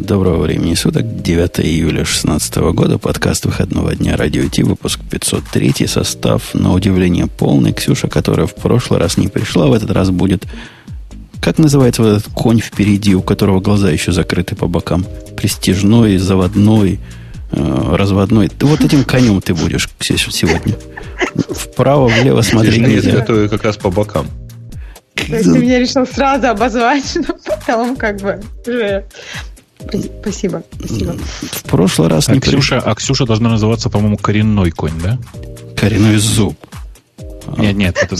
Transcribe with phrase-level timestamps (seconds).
[0.00, 6.54] Доброго времени суток, 9 июля 2016 года, подкаст выходного дня Радио Ти, выпуск 503, состав,
[6.54, 7.74] на удивление, полный.
[7.74, 10.46] Ксюша, которая в прошлый раз не пришла, в этот раз будет...
[11.42, 15.04] Как называется вот этот конь впереди, у которого глаза еще закрыты по бокам?
[15.36, 16.98] Престижной, заводной,
[17.50, 18.48] э, разводной.
[18.48, 20.74] Ты вот этим конем ты будешь сегодня.
[21.50, 23.10] Вправо, влево смотреть нельзя.
[23.10, 24.26] Это как раз по бокам.
[25.14, 27.36] То есть ты меня решил сразу обозвать, но
[27.66, 29.04] потом как бы уже...
[29.88, 31.16] Спасибо, спасибо.
[31.40, 35.18] В прошлый раз а не Ксюша, А Ксюша должна называться, по-моему, коренной конь, да?
[35.76, 36.56] Коренной зуб.
[37.58, 38.16] Нет, нет, это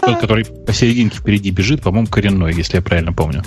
[0.00, 3.42] тот, который посерединке впереди бежит, по-моему, коренной, если я правильно помню.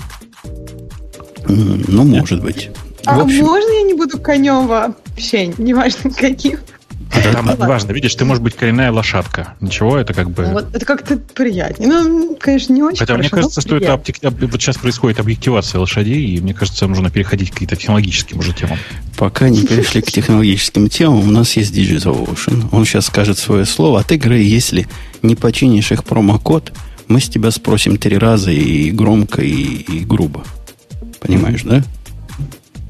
[1.46, 2.70] Ну, может быть.
[3.06, 3.44] А общем...
[3.44, 6.58] можно я не буду конем вообще, неважно каким?
[7.22, 9.54] Там ну, важно, видишь, ты можешь быть коренная лошадка.
[9.60, 10.44] Ничего, это как бы...
[10.46, 11.88] Вот, это как-то приятнее.
[11.88, 14.16] Ну, конечно, не очень Хотя хорошо, мне кажется, что это обтек...
[14.22, 18.78] вот сейчас происходит объективация лошадей, и мне кажется, нужно переходить к каким-то технологическим уже темам.
[19.16, 22.68] Пока не перешли к технологическим темам, у нас есть Digital Ocean.
[22.72, 24.00] Он сейчас скажет свое слово.
[24.00, 24.86] От игры, если
[25.22, 26.72] не починишь их промокод,
[27.08, 30.44] мы с тебя спросим три раза и громко, и, и грубо.
[31.20, 31.82] Понимаешь, да?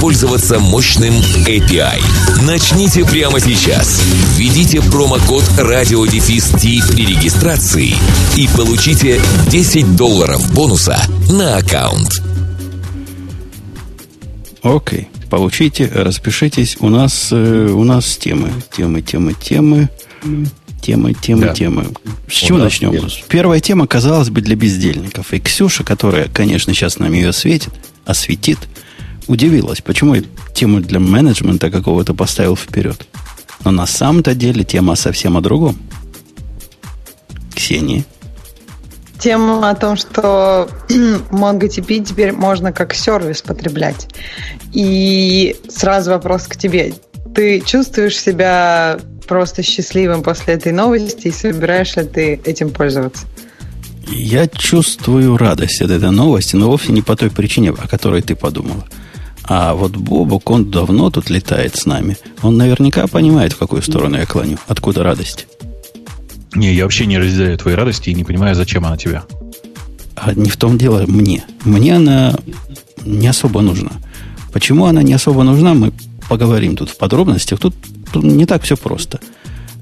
[0.00, 1.12] воспользоваться мощным
[1.46, 2.00] API.
[2.46, 4.02] Начните прямо сейчас.
[4.34, 7.92] Введите промокод RadioDefist при регистрации
[8.34, 10.96] и получите 10 долларов бонуса
[11.30, 12.08] на аккаунт.
[14.62, 15.00] Окей.
[15.12, 15.28] Okay.
[15.28, 16.78] Получите, распишитесь.
[16.80, 18.50] У нас, э, у нас темы.
[18.74, 19.90] Темы, темы, темы.
[20.80, 21.52] Темы, темы, да.
[21.52, 21.88] темы.
[22.26, 22.92] С чего начнем?
[22.92, 23.24] Есть.
[23.28, 25.34] Первая тема, казалось бы, для бездельников.
[25.34, 27.74] И Ксюша, которая, конечно, сейчас нам ее осветит,
[28.06, 28.58] осветит,
[29.30, 30.22] удивилась, почему я
[30.54, 33.06] тему для менеджмента какого-то поставил вперед.
[33.64, 35.78] Но на самом-то деле тема совсем о другом.
[37.54, 38.04] Ксения.
[39.18, 40.68] Тема о том, что
[41.30, 44.08] MongoDB теперь можно как сервис потреблять.
[44.72, 46.94] И сразу вопрос к тебе.
[47.34, 48.98] Ты чувствуешь себя
[49.28, 53.26] просто счастливым после этой новости и собираешь ли ты этим пользоваться?
[54.08, 58.34] Я чувствую радость от этой новости, но вовсе не по той причине, о которой ты
[58.34, 58.84] подумала.
[59.44, 62.16] А вот Бобук, он давно тут летает с нами.
[62.42, 64.58] Он наверняка понимает, в какую сторону я клоню.
[64.68, 65.46] Откуда радость?
[66.54, 69.22] Не, я вообще не разделяю твоей радости и не понимаю, зачем она тебе.
[70.16, 71.44] А не в том дело мне.
[71.64, 72.36] Мне она
[73.04, 73.92] не особо нужна.
[74.52, 75.92] Почему она не особо нужна, мы
[76.28, 77.58] поговорим тут в подробностях.
[77.58, 77.74] Тут,
[78.12, 79.20] тут не так все просто.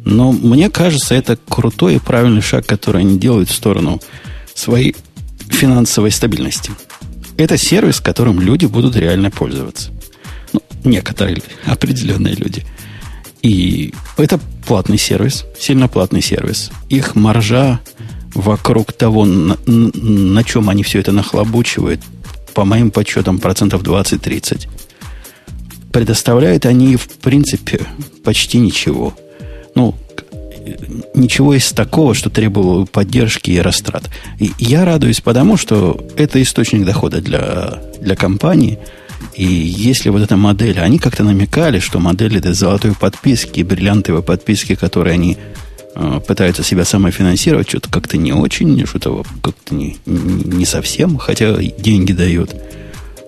[0.05, 4.01] Но мне кажется, это крутой и правильный шаг, который они делают в сторону
[4.55, 4.95] своей
[5.51, 6.71] финансовой стабильности.
[7.39, 9.91] Это сервис, которым люди будут реально пользоваться.
[10.53, 12.65] Ну, некоторые определенные люди.
[13.43, 16.71] И это платный сервис, сильно платный сервис.
[16.89, 17.81] Их маржа
[18.35, 22.01] вокруг того, на, на чем они все это нахлобучивают,
[22.55, 24.69] по моим подсчетам, процентов 20-30.
[25.93, 27.81] Предоставляют они, в принципе,
[28.25, 29.15] почти ничего.
[29.77, 29.95] Ну,
[31.15, 34.05] ничего из такого, что требовало поддержки и растрат.
[34.39, 38.79] И я радуюсь потому, что это источник дохода для, для компании.
[39.35, 44.75] И если вот эта модель, они как-то намекали, что модель этой золотой подписки, бриллиантовой подписки,
[44.75, 45.37] которые они
[45.95, 52.13] э, пытаются себя самофинансировать, что-то как-то не очень, что-то как-то не, не совсем, хотя деньги
[52.13, 52.55] дают.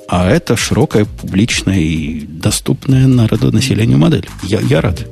[0.08, 4.28] А это широкая, публичная и доступная народонаселению модель.
[4.42, 5.06] Я, я рад.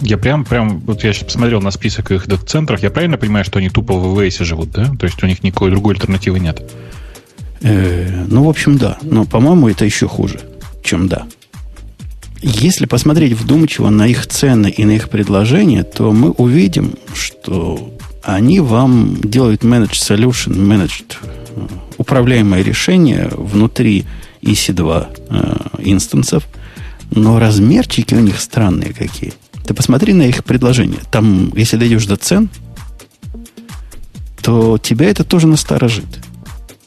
[0.00, 3.58] Я прям, прям, вот я сейчас посмотрел на список их дата-центров, я правильно понимаю, что
[3.58, 4.92] они тупо в ВВС живут, да?
[4.98, 6.62] То есть у них никакой другой альтернативы нет?
[7.62, 8.98] Э, ну, в общем, да.
[9.02, 10.40] Но, по-моему, это еще хуже,
[10.82, 11.26] чем да.
[12.42, 18.60] Если посмотреть вдумчиво на их цены и на их предложения, то мы увидим, что они
[18.60, 21.66] вам делают managed solution, managed э,
[21.98, 24.04] управляемое решение внутри
[24.42, 26.46] EC2 э, инстансов,
[27.12, 29.32] но размерчики у них странные какие–
[29.66, 31.00] ты посмотри на их предложение.
[31.10, 32.48] Там, если дойдешь до цен,
[34.42, 36.04] то тебя это тоже насторожит.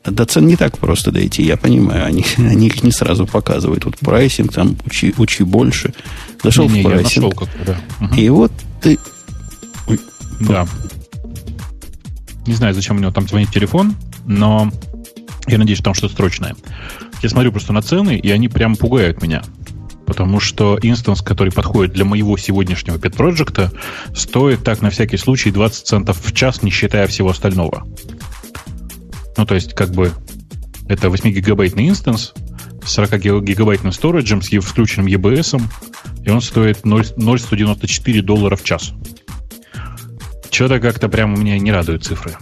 [0.05, 2.05] До цен не так просто дойти, я понимаю.
[2.05, 3.85] Они, они их не сразу показывают.
[3.85, 5.93] Вот pricing, там учи, учи больше.
[6.43, 7.33] Зашел не, в pricing.
[7.33, 7.77] Нашел да.
[7.99, 8.15] угу.
[8.15, 8.51] И вот
[8.81, 8.99] ты...
[10.39, 10.67] Да.
[12.45, 13.95] Не знаю, зачем у него там звонит телефон,
[14.25, 14.71] но
[15.47, 16.55] я надеюсь, что там что-то срочное.
[17.23, 19.43] Я смотрю просто на цены, и они прям пугают меня.
[20.07, 23.71] Потому что инстанс, который подходит для моего сегодняшнего pet проекта
[24.15, 27.85] стоит так на всякий случай 20 центов в час, не считая всего остального.
[29.35, 30.13] Ну, то есть, как бы,
[30.87, 32.33] это 8-гигабайтный инстанс
[32.85, 35.61] с 40 гигабайтным сториджем, с включенным EBS,
[36.23, 38.93] и он стоит 0,194 доллара в час.
[40.49, 42.37] Что-то как-то прям у меня не радуют цифры.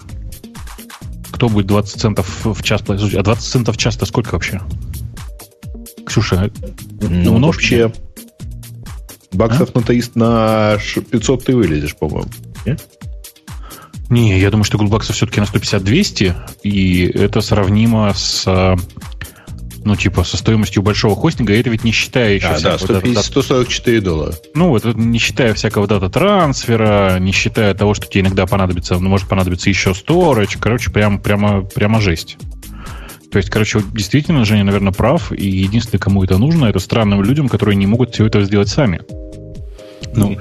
[1.31, 3.15] Кто будет 20 центов в час платить?
[3.15, 4.61] А 20 центов в час-то сколько вообще?
[6.05, 6.51] Ксюша,
[7.01, 7.91] ну, ну вообще,
[9.31, 9.79] баксов а?
[9.79, 10.77] на, 300, на
[11.11, 12.29] 500 ты вылезешь, по-моему.
[14.09, 18.45] Не, я думаю, что гулбаксов все-таки на 150-200, и это сравнимо с
[19.85, 22.47] ну, типа, со стоимостью большого хостинга, и это ведь не считая еще...
[22.47, 24.33] А, да, 150, 144 доллара.
[24.55, 29.27] Ну, вот не считая всякого дата-трансфера, не считая того, что тебе иногда понадобится, ну, может
[29.27, 32.37] понадобиться еще сторож, короче, прям, прямо, прямо жесть.
[33.31, 37.49] То есть, короче, действительно, Женя, наверное, прав, и единственное, кому это нужно, это странным людям,
[37.49, 39.01] которые не могут все это сделать сами.
[40.15, 40.37] Ну,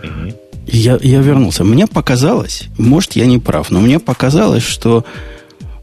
[0.67, 1.65] я, я вернулся.
[1.65, 5.05] Мне показалось, может, я не прав, но мне показалось, что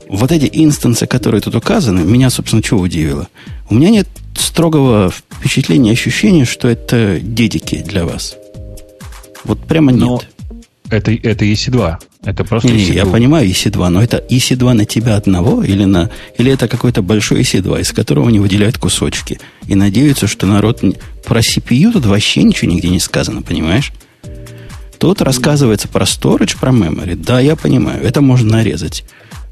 [0.07, 3.27] вот эти инстансы, которые тут указаны, меня, собственно, чего удивило?
[3.69, 8.35] У меня нет строгого впечатления, ощущения, что это дедики для вас.
[9.43, 10.01] Вот прямо нет.
[10.01, 10.21] Но
[10.91, 11.97] это, это EC2.
[12.23, 12.93] Это просто не, EC2.
[12.93, 17.41] Я понимаю EC2, но это EC2 на тебя одного или, на, или это какой-то большой
[17.41, 20.83] EC2, из которого они выделяют кусочки и надеются, что народ...
[21.25, 23.91] Про CPU тут вообще ничего нигде не сказано, понимаешь?
[24.97, 27.15] Тут рассказывается про storage, про memory.
[27.15, 29.03] Да, я понимаю, это можно нарезать.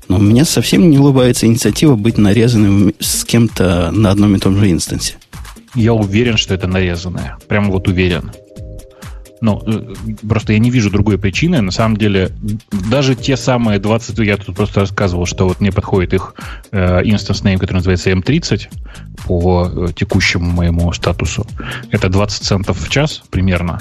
[0.07, 4.59] Но у меня совсем не улыбается инициатива быть нарезанным с кем-то на одном и том
[4.59, 5.15] же инстансе.
[5.75, 7.37] Я уверен, что это нарезанное.
[7.47, 8.31] Прям вот уверен.
[9.41, 9.95] Ну, э,
[10.27, 11.61] просто я не вижу другой причины.
[11.61, 12.31] На самом деле,
[12.89, 14.17] даже те самые 20...
[14.19, 16.35] Я тут просто рассказывал, что вот мне подходит их
[16.71, 18.67] э, instance name, который называется M30
[19.25, 21.45] по э, текущему моему статусу.
[21.91, 23.79] Это 20 центов в час примерно.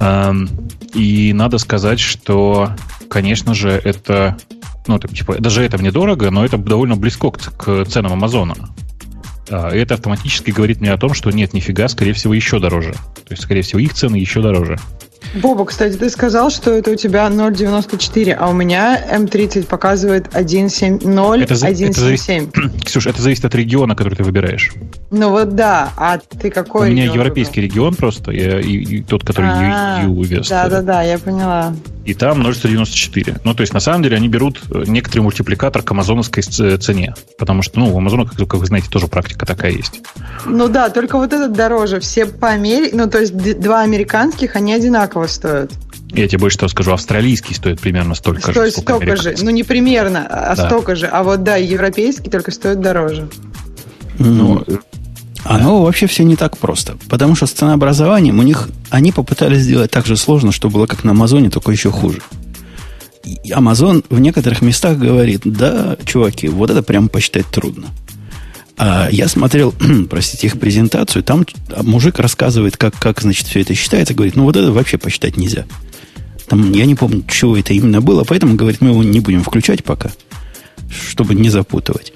[0.00, 0.48] Эм,
[0.94, 2.70] и надо сказать, что,
[3.08, 4.36] конечно же, это
[4.86, 8.54] ну, это, типа, даже это мне дорого, но это довольно близко к, к ценам Амазона.
[9.50, 12.92] А, и это автоматически говорит мне о том, что нет, нифига, скорее всего, еще дороже.
[12.92, 14.78] То есть, скорее всего, их цены еще дороже.
[15.34, 21.00] Боба, кстати, ты сказал, что это у тебя 0,94, а у меня М30 показывает 1,70,
[21.46, 22.80] 1,77.
[22.84, 24.72] Ксюш, это зависит от региона, который ты выбираешь.
[25.10, 27.74] Ну вот да, а ты какой У меня европейский выбрал?
[27.74, 30.48] регион просто, я, и, и тот, который а, US.
[30.48, 31.74] Да-да-да, я поняла.
[32.08, 33.40] И там 0,194.
[33.44, 37.14] Ну, то есть, на самом деле, они берут э, некоторый мультипликатор к амазоновской цене.
[37.38, 40.00] Потому что, ну, у Амазона, как, как вы знаете, тоже практика такая есть.
[40.46, 42.00] Ну да, только вот этот дороже.
[42.00, 45.70] Все по Америке, ну, то есть, два американских, они одинаково стоят.
[46.10, 48.70] Я тебе больше того скажу, австралийский стоит примерно столько стоит же.
[48.70, 49.34] Стоит столько же.
[49.42, 50.66] Ну, не примерно, а да.
[50.66, 51.08] столько же.
[51.08, 53.28] А вот, да, европейский только стоит дороже.
[54.18, 54.64] Ну,
[55.44, 56.96] оно вообще все не так просто.
[57.08, 61.04] Потому что с ценообразованием у них они попытались сделать так же сложно, что было как
[61.04, 62.20] на Амазоне, только еще хуже.
[63.24, 67.88] И Амазон в некоторых местах говорит, да, чуваки, вот это прям посчитать трудно.
[68.76, 69.74] А я смотрел,
[70.10, 71.44] простите, их презентацию, там
[71.82, 75.66] мужик рассказывает, как, как значит, все это считается, говорит, ну вот это вообще посчитать нельзя.
[76.46, 79.84] Там, я не помню, чего это именно было, поэтому, говорит, мы его не будем включать
[79.84, 80.10] пока,
[81.10, 82.14] чтобы не запутывать.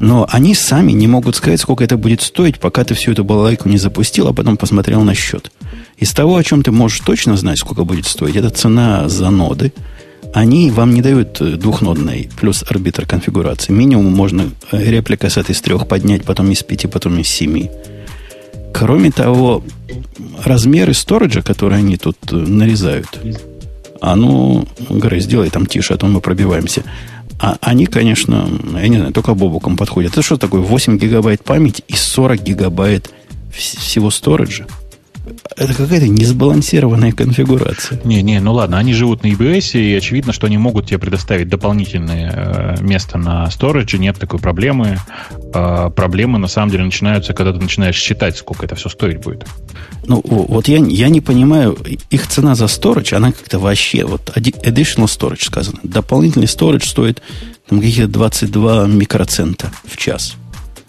[0.00, 3.68] Но они сами не могут сказать, сколько это будет стоить, пока ты всю эту балалайку
[3.68, 5.52] не запустил, а потом посмотрел на счет.
[5.98, 9.74] Из того, о чем ты можешь точно знать, сколько будет стоить, это цена за ноды.
[10.32, 13.72] Они вам не дают двухнодной плюс арбитр конфигурации.
[13.72, 17.70] Минимум можно э, реплика с этой из трех поднять, потом из пяти, потом из семи.
[18.72, 19.62] Кроме того,
[20.42, 23.20] размеры сториджа, которые они тут э, нарезают,
[24.00, 26.84] а ну, Грей, сделай там тише, а то мы пробиваемся.
[27.40, 30.12] А они, конечно, я не знаю, только бобуком подходят.
[30.12, 30.60] Это что такое?
[30.60, 33.10] 8 гигабайт памяти и 40 гигабайт
[33.50, 34.66] всего сториджа?
[35.56, 38.00] Это какая-то несбалансированная конфигурация.
[38.04, 41.48] Не, не, ну ладно, они живут на EBS, и очевидно, что они могут тебе предоставить
[41.48, 44.98] дополнительное э, место на storage, нет такой проблемы.
[45.54, 49.46] Э, проблемы на самом деле начинаются, когда ты начинаешь считать, сколько это все стоить будет.
[50.06, 51.76] Ну, вот я, я не понимаю,
[52.10, 55.78] их цена за storage, она как-то вообще, вот additional storage сказано.
[55.82, 57.22] Дополнительный storage стоит
[57.68, 60.34] там какие-то 22 микроцента в час.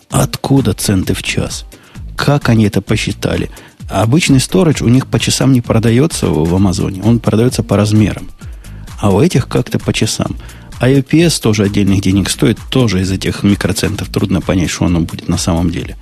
[0.10, 1.66] Откуда центы в час?
[2.16, 3.50] Как они это посчитали?
[3.92, 8.30] Обычный storage у них по часам не продается в Амазоне, он продается по размерам.
[9.00, 10.38] А у этих как-то по часам.
[10.80, 14.10] А UPS тоже отдельных денег стоит, тоже из этих микроцентов.
[14.10, 15.98] Трудно понять, что оно будет на самом деле.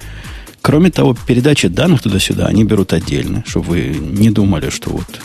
[0.61, 5.19] Кроме того, передача данных туда-сюда они берут отдельно, чтобы вы не думали, что вот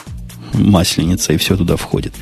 [0.54, 2.14] масленица и все туда входит.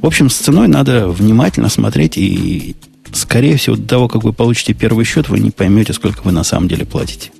[0.00, 2.74] В общем, с ценой надо внимательно смотреть и
[3.12, 6.44] скорее всего, до того, как вы получите первый счет, вы не поймете, сколько вы на
[6.44, 7.30] самом деле платите.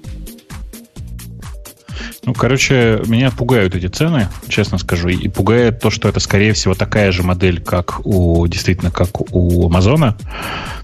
[2.25, 6.75] Ну, короче, меня пугают эти цены, честно скажу, и пугает то, что это, скорее всего,
[6.75, 10.17] такая же модель, как у, действительно, как у Амазона.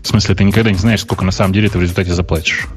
[0.03, 2.69] В смысле, ты никогда не знаешь, сколько на самом деле ты в результате заплатишь.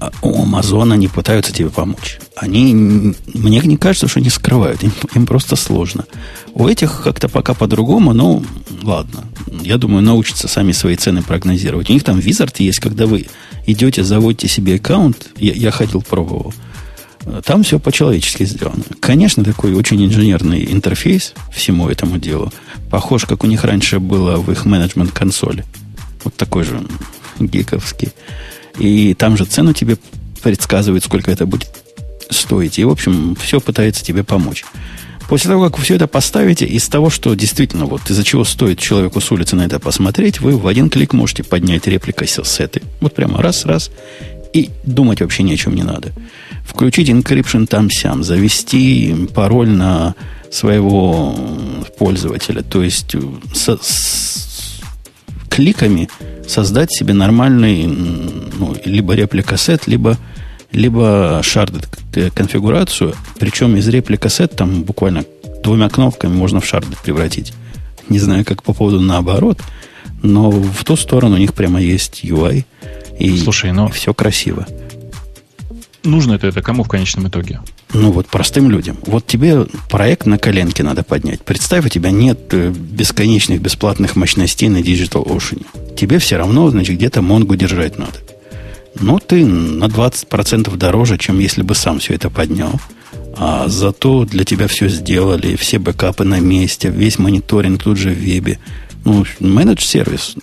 [0.00, 2.18] А у Амазона они пытаются тебе помочь.
[2.36, 6.04] Они, мне не кажется, что они скрывают, им, им просто сложно.
[6.52, 8.42] У этих как-то пока по-другому, но
[8.82, 9.24] ладно.
[9.62, 11.90] Я думаю, научатся сами свои цены прогнозировать.
[11.90, 13.26] У них там визард есть, когда вы
[13.66, 15.28] идете, заводите себе аккаунт.
[15.36, 16.52] Я, я ходил, пробовал.
[17.44, 18.84] Там все по-человечески сделано.
[19.00, 22.52] Конечно, такой очень инженерный интерфейс всему этому делу.
[22.90, 25.64] Похож, как у них раньше было в их менеджмент-консоли.
[26.22, 26.82] Вот такой же
[27.38, 28.10] гиковский.
[28.78, 29.96] И там же цену тебе
[30.42, 31.70] предсказывает, сколько это будет
[32.30, 32.78] стоить.
[32.78, 34.64] И, в общем, все пытается тебе помочь.
[35.28, 38.78] После того, как вы все это поставите, из того, что действительно, вот из-за чего стоит
[38.78, 42.82] человеку с улицы на это посмотреть, вы в один клик можете поднять реплика сеты.
[43.00, 43.90] Вот прямо раз-раз.
[44.52, 46.12] И думать вообще ни о чем не надо
[46.64, 50.14] включить encryption там-сям, завести пароль на
[50.50, 51.34] своего
[51.98, 52.62] пользователя.
[52.62, 53.14] То есть
[53.54, 54.80] со, с
[55.48, 56.08] кликами
[56.46, 60.16] создать себе нормальный ну, либо реплика сет, либо,
[60.72, 61.88] либо шардед
[62.34, 63.14] конфигурацию.
[63.38, 65.24] Причем из реплика сет там буквально
[65.62, 67.52] двумя кнопками можно в шардед превратить.
[68.08, 69.60] Не знаю, как по поводу наоборот,
[70.22, 72.64] но в ту сторону у них прямо есть UI.
[73.18, 73.88] И Слушай, но...
[73.88, 74.66] все красиво
[76.04, 77.60] нужно это, это кому в конечном итоге?
[77.92, 78.96] Ну вот простым людям.
[79.06, 81.42] Вот тебе проект на коленке надо поднять.
[81.42, 85.64] Представь, у тебя нет э, бесконечных бесплатных мощностей на Digital Ocean.
[85.96, 88.18] Тебе все равно, значит, где-то Монгу держать надо.
[89.00, 92.80] Но ты на 20% дороже, чем если бы сам все это поднял.
[93.36, 98.18] А зато для тебя все сделали, все бэкапы на месте, весь мониторинг тут же в
[98.18, 98.58] вебе.
[99.04, 100.36] Ну, менедж-сервис.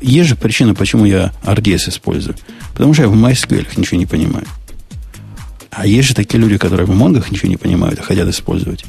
[0.00, 2.36] Есть же причина, почему я RDS использую.
[2.72, 4.46] Потому что я в MySQL ничего не понимаю.
[5.70, 8.84] А есть же такие люди, которые в Монгах ничего не понимают, а хотят использовать.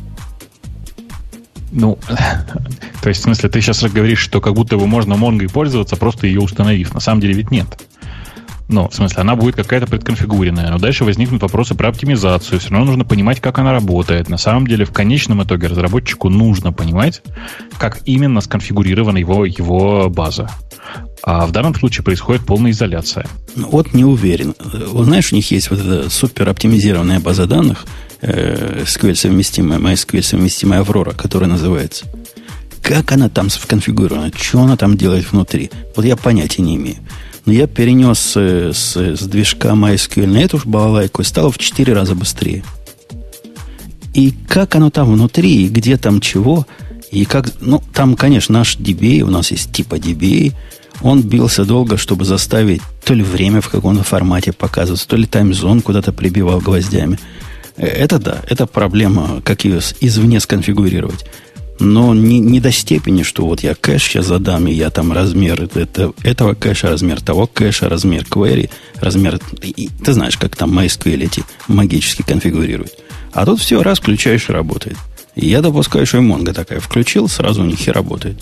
[1.72, 1.98] Ну,
[3.02, 6.28] то есть, в смысле, ты сейчас говоришь, что как будто бы можно Монгой пользоваться, просто
[6.28, 6.94] ее установив.
[6.94, 7.68] На самом деле ведь нет.
[8.72, 10.72] Ну, в смысле, она будет какая-то предконфигуренная.
[10.72, 12.60] Но дальше возникнут вопросы про оптимизацию.
[12.60, 14.30] Все равно нужно понимать, как она работает.
[14.30, 17.22] На самом деле, в конечном итоге разработчику нужно понимать,
[17.78, 20.50] как именно сконфигурирована его, его база.
[21.24, 23.28] А в данном случае происходит полная изоляция.
[23.56, 24.56] Ну, вот не уверен.
[24.88, 27.86] Вот знаешь, у них есть вот эта супер оптимизированная база данных,
[28.22, 32.06] э, SQL совместимая, MySQL совместимая Аврора, которая называется.
[32.82, 34.32] Как она там сконфигурирована?
[34.36, 35.70] Что она там делает внутри?
[35.96, 36.98] Вот я понятия не имею.
[37.46, 41.94] Но я перенес э, с, с движка MySQL на эту балалайку и стало в 4
[41.94, 42.64] раза быстрее.
[44.14, 46.66] И как оно там внутри, и где там чего,
[47.12, 47.52] и как...
[47.62, 50.54] Ну, там, конечно, наш DBA, у нас есть типа DBA,
[51.04, 55.82] он бился долго, чтобы заставить то ли время в каком-то формате показываться, то ли таймзон
[55.82, 57.20] куда-то прибивал гвоздями.
[57.78, 61.26] Э, это да, это проблема, как ее извне сконфигурировать.
[61.80, 65.68] Но не, не до степени, что вот я кэш сейчас задам, и я там размер
[65.74, 69.40] это, этого кэша, размер того кэша, размер query, размер...
[69.64, 72.94] И, ты знаешь, как там MySQL эти магически конфигурируют.
[73.34, 74.98] А тут все, раз включаешь работает.
[75.36, 78.38] Я допускаю, что и Mongo такая включил, сразу у них и работает.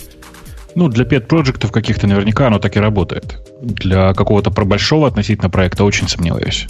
[0.74, 3.38] Ну, для пет-проектов каких-то наверняка оно так и работает.
[3.60, 6.68] Для какого-то про большого относительно проекта очень сомневаюсь.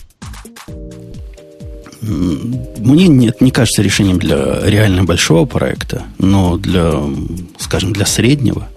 [2.01, 6.95] Мне нет, не кажется решением для реально большого проекта, но для,
[7.59, 8.69] скажем, для среднего.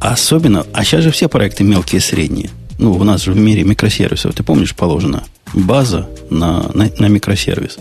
[0.00, 2.50] Особенно, а сейчас же все проекты мелкие и средние.
[2.78, 7.78] Ну, у нас же в мире микросервисов, ты помнишь, положена база на, на, на микросервис.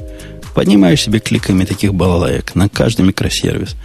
[0.53, 3.75] Поднимаешь себе кликами таких балалаек на каждый микросервис.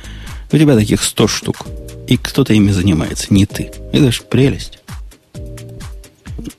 [0.51, 1.67] У тебя таких 100 штук
[2.13, 3.71] и кто-то ими занимается, не ты.
[3.91, 4.81] Это же прелесть.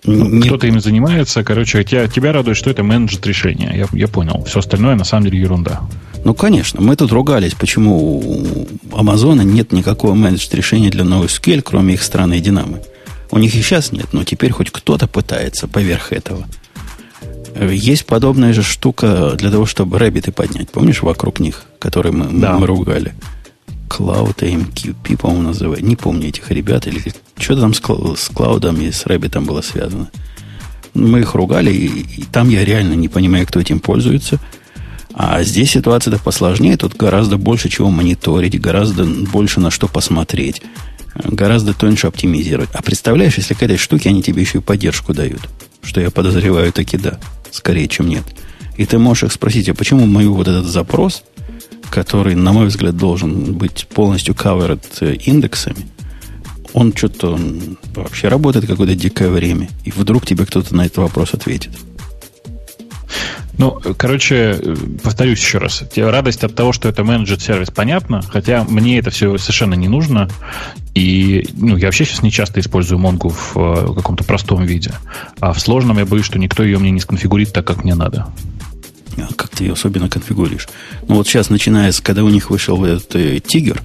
[0.04, 0.48] Ну, не...
[0.48, 3.72] Кто-то ими занимается, короче, тебя, тебя радует, что это менеджер решения.
[3.76, 4.44] Я, я понял.
[4.46, 5.82] Все остальное на самом деле ерунда.
[6.26, 6.82] Ну, конечно.
[6.82, 12.40] Мы тут ругались, почему у Амазона нет никакого менеджера решения для NoSQL, кроме их страны
[12.40, 12.82] Динамы.
[13.30, 16.48] У них и сейчас нет, но теперь хоть кто-то пытается поверх этого.
[17.60, 20.72] Есть подобная же штука для того, чтобы Rabbit'ы поднять.
[20.72, 22.58] Помнишь, вокруг них, которые мы, да.
[22.58, 23.14] мы ругали?
[23.90, 25.84] Cloud AMQP, по-моему, называют.
[25.84, 26.88] Не помню этих ребят.
[26.88, 30.10] Или что-то там с, с Cloud и с Rabbit'ом было связано.
[30.94, 34.40] Мы их ругали, и, и там я реально не понимаю, кто этим пользуется.
[35.14, 36.78] А здесь ситуация-то посложнее.
[36.78, 40.62] Тут гораздо больше чего мониторить, гораздо больше на что посмотреть,
[41.16, 42.70] гораздо тоньше оптимизировать.
[42.74, 45.42] А представляешь, если к этой штуке они тебе еще и поддержку дают?
[45.84, 47.20] Что я подозреваю, таки да.
[47.52, 48.24] Скорее, чем нет.
[48.78, 51.24] И ты можешь их спросить, а почему мой вот этот запрос–
[51.94, 55.86] который, на мой взгляд, должен быть полностью covered э, индексами,
[56.74, 57.38] он что-то
[57.94, 59.70] вообще работает какое-то дикое время.
[59.84, 61.70] И вдруг тебе кто-то на этот вопрос ответит.
[63.60, 64.60] Ну, короче,
[65.04, 65.84] повторюсь еще раз.
[65.96, 70.28] Радость от того, что это менеджер сервис, понятно, хотя мне это все совершенно не нужно.
[70.96, 74.94] И ну, я вообще сейчас не часто использую Монгу в, в э, каком-то простом виде.
[75.40, 78.34] А в сложном я боюсь, что никто ее мне не сконфигурит так, как мне надо.
[79.18, 80.68] А как ты ее особенно конфигуришь?
[81.08, 83.82] Ну вот сейчас, начиная с, когда у них вышел этот э, тигр,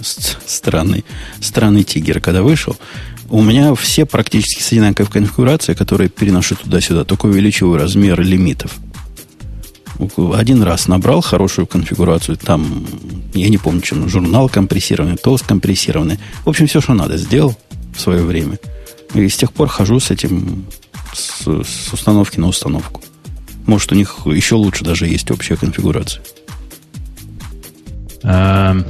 [0.00, 1.04] странный,
[1.40, 2.76] странный тигр, когда вышел,
[3.28, 8.76] у меня все практически с одинаковой конфигурацией, которые переношу туда-сюда, только увеличиваю размер лимитов.
[10.34, 12.86] Один раз набрал хорошую конфигурацию, там,
[13.34, 16.18] я не помню, чем, журнал компрессированный, тост компрессированный.
[16.44, 17.56] В общем, все, что надо, сделал
[17.94, 18.58] в свое время.
[19.14, 20.64] И с тех пор хожу с этим,
[21.12, 23.02] с, с установки на установку.
[23.66, 26.22] Может, у них еще лучше даже есть общая конфигурация.
[28.22, 28.84] Эм,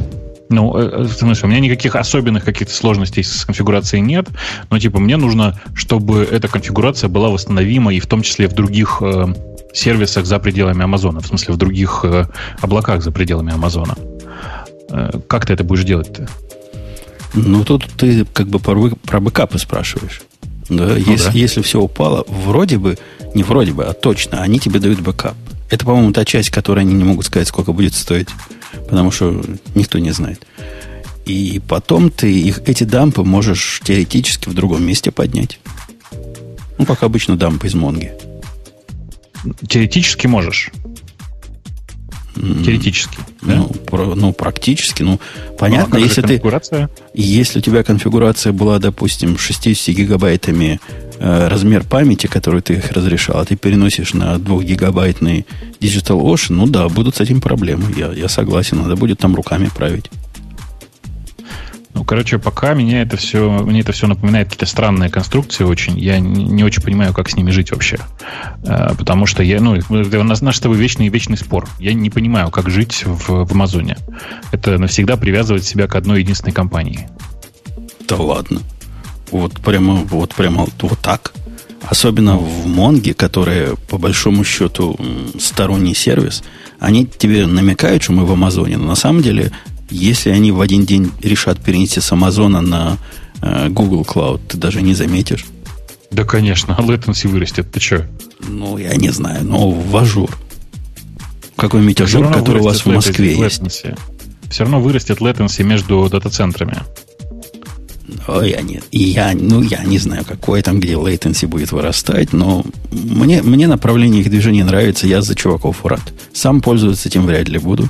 [0.49, 4.29] ну, э, э, в смысле, у меня никаких особенных каких-то сложностей с конфигурацией нет,
[4.69, 8.99] но типа мне нужно, чтобы эта конфигурация была восстановима и в том числе в других
[9.01, 9.27] э,
[9.73, 12.27] сервисах за пределами Амазона, в смысле в других э,
[12.61, 13.97] облаках за пределами Амазона.
[14.91, 16.29] Э, как ты это будешь делать-то?
[17.35, 20.23] Ну, тут ты как бы про, про бэкапы спрашиваешь.
[20.71, 21.33] Да, ну, если, да.
[21.35, 22.97] если все упало, вроде бы,
[23.35, 25.37] не вроде бы, а точно, они тебе дают бэкап.
[25.69, 28.29] Это, по-моему, та часть, которую они не могут сказать, сколько будет стоить
[28.89, 29.43] потому что
[29.75, 30.47] никто не знает.
[31.27, 35.61] И потом ты их, эти дампы можешь теоретически в другом месте поднять.
[36.79, 38.13] Ну, как обычно дампы из Монги.
[39.69, 40.71] Теоретически можешь.
[42.35, 43.19] Теоретически.
[43.43, 43.57] Да?
[43.57, 45.03] Ну, про, ну, практически.
[45.03, 45.21] Ну,
[45.59, 46.41] понятно, ну, а если ты.
[47.15, 50.81] Если у тебя конфигурация была, допустим, 60 гигабайтами
[51.19, 55.47] э, размер памяти, который ты их разрешал, а ты переносишь на 2-гигабайтный
[55.81, 57.93] Digital Ocean, ну да, будут с этим проблемы.
[57.97, 60.11] Я, я согласен, надо будет там руками править.
[61.93, 65.99] Ну, короче, пока меня это все, мне это все напоминает какие-то странные конструкции очень.
[65.99, 67.99] Я не, очень понимаю, как с ними жить вообще.
[68.65, 71.69] А, потому что я, ну, это наш, наш с тобой вечный вечный спор.
[71.81, 73.97] Я не понимаю, как жить в, в Амазоне.
[74.53, 77.09] Это навсегда привязывать себя к одной единственной компании.
[78.07, 78.61] Да ладно.
[79.33, 81.33] Вот прямо, вот прямо вот так.
[81.83, 84.99] Особенно в Монге, которая по большому счету
[85.39, 86.45] сторонний сервис,
[86.79, 89.51] они тебе намекают, что мы в Амазоне, но на самом деле
[89.91, 92.99] если они в один день решат перенести с Амазона на
[93.43, 95.45] э, Google Cloud, ты даже не заметишь.
[96.11, 97.71] Да, конечно, а latency вырастет.
[97.71, 98.07] Ты что?
[98.41, 100.31] Ну, я не знаю, но в Azure.
[101.57, 103.61] Какой-нибудь Azure, который у вас в Москве есть.
[103.61, 103.99] Latency.
[104.51, 106.79] Все равно вырастет latency между дата-центрами.
[108.27, 108.85] О, я нет.
[108.91, 113.69] И я, ну, я не знаю, какой там, где latency будет вырастать, но мне, мне
[113.69, 116.03] направление их движения нравится, я за чуваков рад.
[116.33, 117.89] Сам пользоваться этим вряд ли буду.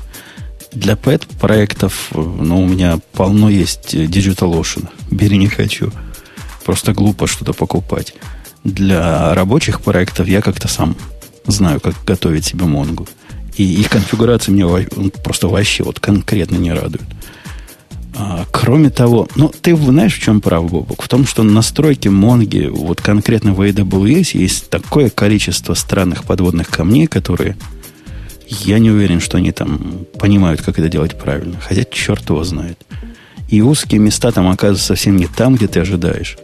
[0.72, 4.88] Для pet проектов, ну, у меня полно есть Digital Ocean.
[5.11, 5.92] Бери не хочу.
[6.64, 8.14] Просто глупо что-то покупать.
[8.62, 10.96] Для рабочих проектов я как-то сам
[11.46, 13.09] знаю, как готовить себе Монгу.
[13.56, 14.66] И их конфигурация мне
[15.24, 17.06] просто вообще вот конкретно не радует.
[18.14, 21.02] А, кроме того, ну, ты знаешь, в чем прав, Бобок?
[21.02, 27.06] В том, что настройки Монги, вот конкретно в AWS, есть такое количество странных подводных камней,
[27.06, 27.56] которые
[28.50, 31.58] я не уверен, что они там понимают, как это делать правильно.
[31.60, 32.78] Хотя черт его знает.
[33.48, 36.36] И узкие места там оказываются совсем не там, где ты ожидаешь.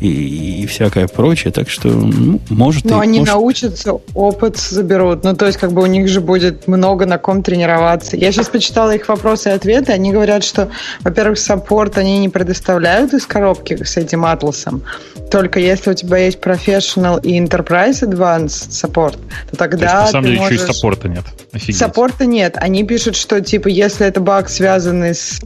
[0.00, 1.52] И, и всякое прочее.
[1.52, 2.84] Так что, ну, может...
[2.84, 3.34] Но и, они может...
[3.34, 5.24] научатся, опыт заберут.
[5.24, 8.16] Ну, то есть, как бы у них же будет много на ком тренироваться.
[8.16, 9.92] Я сейчас почитала их вопросы и ответы.
[9.92, 10.68] Они говорят, что,
[11.00, 14.82] во-первых, саппорт они не предоставляют из коробки с этим атласом.
[15.30, 19.18] Только если у тебя есть Professional и Enterprise Advanced Support,
[19.50, 20.60] то тогда то есть, на самом деле можешь...
[20.60, 21.24] еще и саппорта нет.
[21.52, 21.78] Офигеть.
[21.78, 22.56] Саппорта нет.
[22.58, 25.40] Они пишут, что типа если это баг, связанный с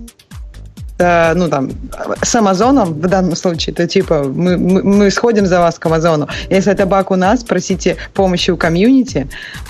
[1.01, 1.71] ну, там,
[2.23, 6.29] с Амазоном в данном случае, то типа мы, мы, мы сходим за вас к Амазону.
[6.51, 9.29] Если это баг у нас, просите помощи у комьюнити.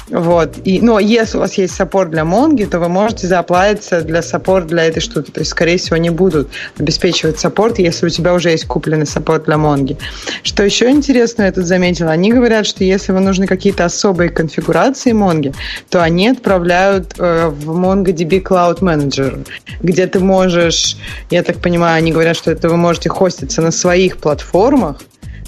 [0.09, 0.57] Вот.
[0.65, 4.67] И, но если у вас есть саппорт для Монги, то вы можете заплатиться для саппорт
[4.67, 5.31] для этой штуки.
[5.31, 9.45] То есть, скорее всего, они будут обеспечивать саппорт, если у тебя уже есть купленный саппорт
[9.45, 9.97] для Монги.
[10.43, 15.13] Что еще интересно, я тут заметила, они говорят, что если вам нужны какие-то особые конфигурации
[15.13, 15.53] Монги,
[15.89, 19.47] то они отправляют э, в MongoDB Cloud Manager,
[19.81, 20.97] где ты можешь
[21.29, 24.97] я так понимаю, они говорят, что это вы можете хоститься на своих платформах,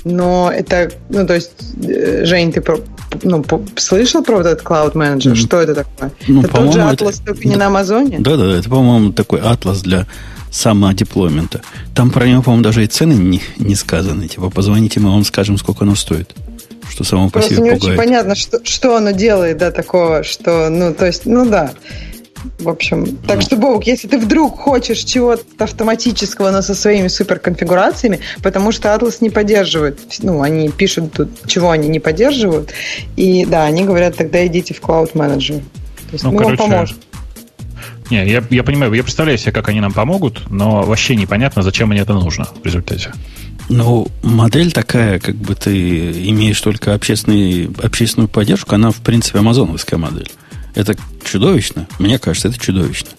[0.04, 1.52] но это, ну, то есть,
[1.84, 2.78] э, Жень, ты про,
[3.22, 3.44] ну,
[3.76, 5.32] слышал про этот Cloud Manager?
[5.32, 5.34] Mm.
[5.36, 6.12] Что это такое?
[6.26, 8.18] Ну, это тот же Atlas, это, только не на Амазоне?
[8.18, 10.06] Да, да, это, по-моему, такой атлас для
[10.50, 11.62] самодеплоймента.
[11.94, 14.28] Там про него, по-моему, даже и цены не, не сказаны.
[14.28, 16.34] Типа, позвоните, мы вам скажем, сколько оно стоит.
[16.88, 17.84] Что само по себе не пугает.
[17.84, 21.72] очень понятно, что, что оно делает, да, такого, что, ну, то есть, ну да.
[22.58, 23.42] В общем, так ну.
[23.42, 29.18] что, Бог, если ты вдруг хочешь чего-то автоматического, но со своими суперконфигурациями, потому что Atlas
[29.20, 32.72] не поддерживает, ну, они пишут тут, чего они не поддерживают,
[33.16, 35.58] и да, они говорят, тогда идите в Cloud Manager.
[35.58, 36.96] То есть ну, мы короче, вам поможем.
[38.10, 41.88] Не, я, я понимаю, я представляю себе, как они нам помогут, но вообще непонятно, зачем
[41.88, 43.12] мне это нужно в результате.
[43.68, 49.98] Ну, модель такая, как бы ты имеешь только общественный, общественную поддержку, она, в принципе, амазоновская
[49.98, 50.30] модель.
[50.74, 51.86] Это чудовищно.
[51.98, 53.10] Мне кажется, это чудовищно.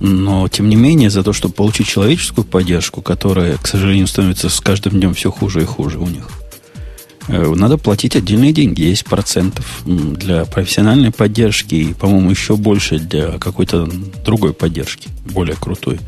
[0.00, 4.58] Но, тем не менее, за то, чтобы получить человеческую поддержку, которая, к сожалению, становится с
[4.60, 6.26] каждым днем все хуже и хуже у них,
[7.28, 8.80] э, надо платить отдельные деньги.
[8.80, 13.90] Есть процентов для профессиональной поддержки и, по-моему, еще больше для какой-то
[14.24, 16.00] другой поддержки, более крутой.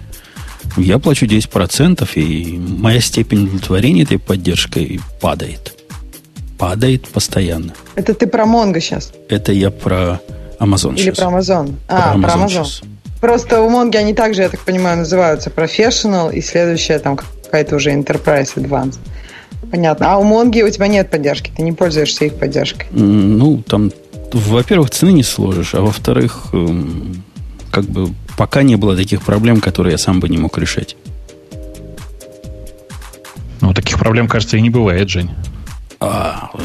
[0.79, 5.75] Я плачу 10%, и моя степень удовлетворения этой поддержкой падает.
[6.57, 7.75] Падает постоянно.
[7.95, 9.13] Это ты про Mongo сейчас?
[9.29, 10.21] Это я про
[10.63, 11.19] Amazon Или сейчас.
[11.19, 11.75] про Amazon?
[11.89, 12.85] А, про Amazon.
[13.21, 17.93] Просто у Mongo они также, я так понимаю, называются Professional, и следующая там какая-то уже
[17.93, 18.99] Enterprise Advanced.
[19.71, 20.13] Понятно.
[20.13, 22.89] А у Монги у тебя нет поддержки, ты не пользуешься их поддержкой.
[22.91, 23.93] Ну, там,
[24.33, 27.23] во-первых, цены не сложишь, а во-вторых, эм,
[27.71, 30.97] как бы пока не было таких проблем, которые я сам бы не мог решать.
[33.61, 35.31] Ну, таких проблем, кажется, и не бывает, Жень.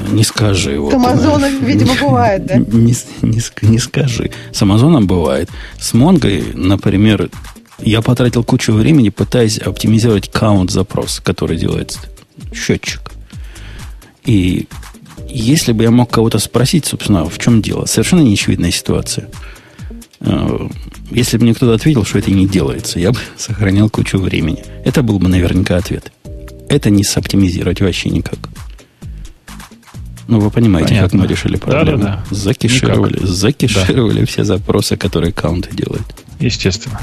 [0.07, 0.79] Не скажи.
[0.79, 2.55] Вот, С Амазоном, видимо, бывает, да?
[2.57, 4.31] Не, не, не скажи.
[4.51, 5.49] С Амазоном бывает.
[5.79, 7.29] С Монгой, например,
[7.79, 11.97] я потратил кучу времени, пытаясь оптимизировать каунт запрос, который делает
[12.53, 13.11] счетчик.
[14.25, 14.67] И
[15.29, 19.29] если бы я мог кого-то спросить, собственно, в чем дело, совершенно неочевидная ситуация.
[20.19, 20.67] Э,
[21.11, 24.63] если бы мне кто-то ответил, что это не делается, я бы сохранял кучу времени.
[24.83, 26.11] Это был бы наверняка ответ.
[26.69, 28.39] Это не соптимизировать вообще никак.
[30.27, 31.09] Ну, вы понимаете, Понятно.
[31.09, 31.85] как мы решили проблему.
[31.85, 32.35] Да, да, да.
[32.35, 33.27] Закишировали, никак.
[33.27, 34.25] закишировали да.
[34.25, 36.05] все запросы, которые аккаунты делают.
[36.39, 36.99] Естественно.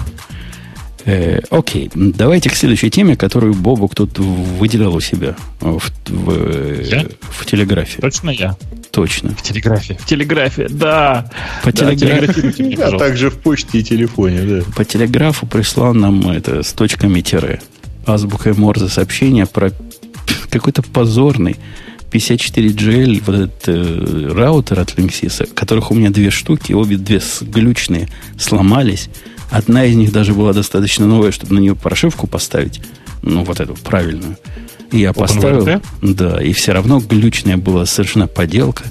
[1.07, 7.07] Э, окей, давайте к следующей теме, которую Бобук тут выделял у себя в, в, я?
[7.21, 8.01] в телеграфе.
[8.01, 8.57] Точно я?
[8.91, 9.31] Точно.
[9.31, 9.95] В телеграфе.
[10.01, 11.31] В телеграфе, да.
[11.63, 12.77] По да, телеграфе.
[12.83, 14.65] А также в почте и телефоне, да.
[14.77, 17.61] По телеграфу прислал нам это с точками тире.
[18.07, 19.73] Азбукой Морзе сообщение про
[20.51, 21.57] какой-то позорный
[22.15, 28.09] 54GL вот этот э, раутер от Linksys, которых у меня две штуки, обе две глючные,
[28.39, 29.09] сломались.
[29.51, 32.81] Одна из них даже была достаточно новая, чтобы на нее прошивку поставить.
[33.23, 34.37] Ну, вот эту правильную.
[34.93, 35.81] И я поставил.
[36.03, 38.85] Да, и все равно глючная была совершенно поделка.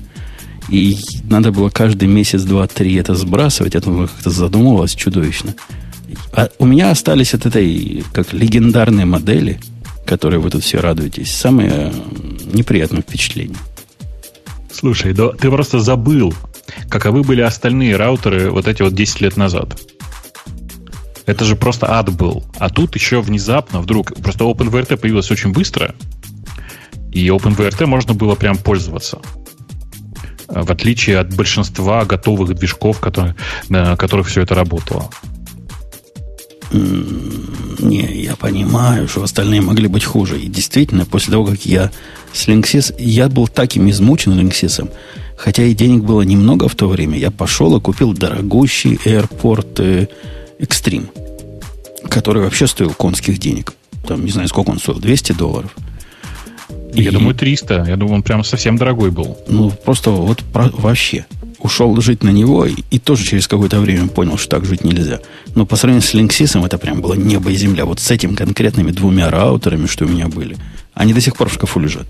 [0.69, 0.97] И
[1.29, 3.75] надо было каждый месяц, два, три это сбрасывать.
[3.75, 5.55] Это как-то задумывалось чудовищно.
[6.31, 9.59] А у меня остались от этой, как легендарные модели,
[10.05, 11.93] которые вы тут все радуетесь, самые
[12.53, 13.57] неприятные впечатления.
[14.71, 16.33] Слушай, да ты просто забыл,
[16.89, 19.79] каковы были остальные раутеры вот эти вот 10 лет назад.
[21.25, 22.43] Это же просто ад был.
[22.57, 24.13] А тут еще внезапно вдруг...
[24.21, 25.95] Просто OpenVRT появилась очень быстро,
[27.11, 29.21] и OpenVRT можно было прям пользоваться.
[30.47, 33.35] В отличие от большинства готовых движков, которые,
[33.69, 35.09] на которых все это работало.
[36.73, 40.39] Не, я понимаю, что остальные могли быть хуже.
[40.39, 41.91] И действительно, после того, как я
[42.33, 42.95] с Linksys...
[42.97, 44.91] Я был таким измучен Linksys,
[45.37, 47.17] хотя и денег было немного в то время.
[47.17, 50.07] Я пошел и купил дорогущий Airport э,
[50.59, 51.09] Extreme,
[52.09, 53.73] который вообще стоил конских денег.
[54.07, 55.75] Там, не знаю, сколько он стоил, 200 долларов.
[56.93, 57.85] Я и, думаю, 300.
[57.87, 59.37] Я думаю, он прям совсем дорогой был.
[59.47, 61.25] Ну, просто вот про, вообще.
[61.63, 65.21] Ушел жить на него и, и тоже через какое-то время понял, что так жить нельзя.
[65.55, 67.85] Но по сравнению с Linksys это прям было небо и земля.
[67.85, 70.57] Вот с этими конкретными двумя раутерами, что у меня были.
[70.93, 72.05] Они до сих пор в шкафу лежат.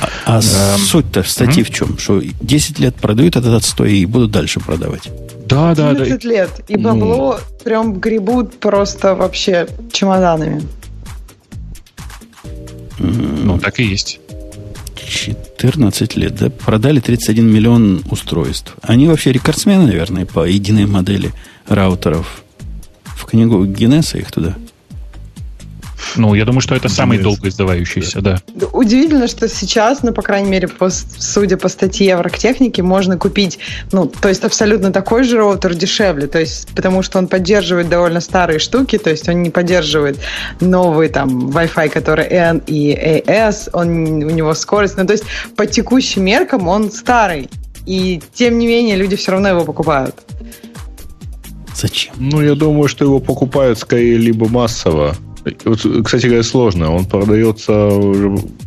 [0.00, 1.98] А, а эм, суть-то в статье в чем?
[1.98, 5.10] Что 10 лет продают этот отстой и будут дальше продавать.
[5.46, 6.04] Да, да, да.
[6.04, 6.50] 10 лет.
[6.68, 7.64] И бабло ну...
[7.64, 10.62] прям гребут просто вообще чемоданами.
[12.98, 14.20] Ну, так и есть.
[15.04, 16.50] 14 лет, да?
[16.50, 18.74] Продали 31 миллион устройств.
[18.82, 21.32] Они вообще рекордсмены, наверное, по единой модели
[21.66, 22.42] раутеров.
[23.04, 24.56] В книгу Гиннесса их туда
[26.16, 28.40] ну, я думаю, что это самый долго издавающийся, да.
[28.54, 28.66] да.
[28.68, 33.58] Удивительно, что сейчас, ну, по крайней мере, по, судя по статье Евротехники, можно купить,
[33.92, 38.20] ну, то есть абсолютно такой же роутер дешевле, то есть потому что он поддерживает довольно
[38.20, 40.18] старые штуки, то есть он не поддерживает
[40.60, 45.24] новый там Wi-Fi, который N и AS, он, у него скорость, ну, то есть
[45.56, 47.50] по текущим меркам он старый,
[47.86, 50.16] и тем не менее люди все равно его покупают.
[51.74, 52.14] Зачем?
[52.18, 56.94] Ну, я думаю, что его покупают скорее либо массово, кстати говоря, сложно.
[56.94, 57.90] Он продается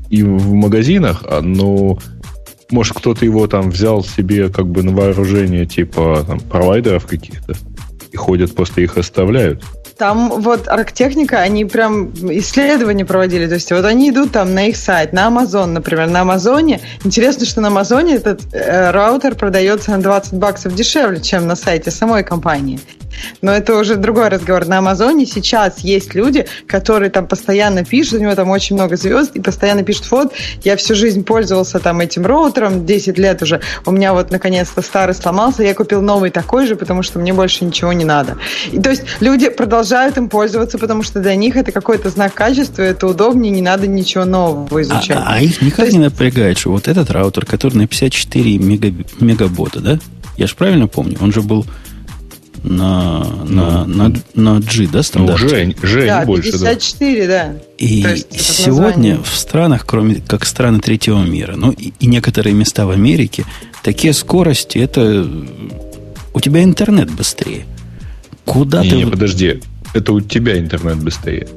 [0.10, 1.98] и в магазинах, а, но
[2.70, 7.54] Может, кто-то его там взял себе как бы на вооружение, типа там, провайдеров каких-то,
[8.12, 9.64] и ходят, просто их оставляют.
[9.98, 13.48] Там вот арктехника, они прям исследования проводили.
[13.48, 16.08] То есть вот они идут там на их сайт, на Amazon, например.
[16.08, 16.82] На Амазоне.
[17.04, 21.90] Интересно, что на Амазоне этот э, раутер продается на 20 баксов дешевле, чем на сайте
[21.90, 22.80] самой компании.
[23.42, 24.66] Но это уже другой разговор.
[24.66, 29.36] На Амазоне сейчас есть люди, которые там постоянно пишут, у него там очень много звезд,
[29.36, 33.92] и постоянно пишут, вот, я всю жизнь пользовался там этим роутером, 10 лет уже, у
[33.92, 37.94] меня вот наконец-то старый сломался, я купил новый такой же, потому что мне больше ничего
[37.94, 38.38] не надо.
[38.72, 42.82] И, то есть люди продолжают им пользоваться, потому что для них это какой-то знак качества,
[42.82, 45.18] это удобнее, не надо ничего нового изучать.
[45.18, 45.98] А, а их никак есть...
[45.98, 50.00] не напрягает, что вот этот раутер, который на 54 мега, мегабота, да?
[50.38, 51.66] Я же правильно помню, он же был
[52.64, 55.42] на, на, ну, на, на G, да, стандарт?
[55.42, 57.48] Ну, G, G да, не больше, 54, да.
[57.48, 57.60] да.
[57.78, 59.20] И сегодня название.
[59.24, 63.46] в странах, кроме как страны третьего мира, ну и, и некоторые места в Америке,
[63.84, 65.28] такие скорости, это
[66.34, 67.66] у тебя интернет быстрее.
[68.46, 68.96] Куда не, ты...
[68.98, 69.62] Не, подожди,
[69.94, 71.48] это у тебя интернет быстрее.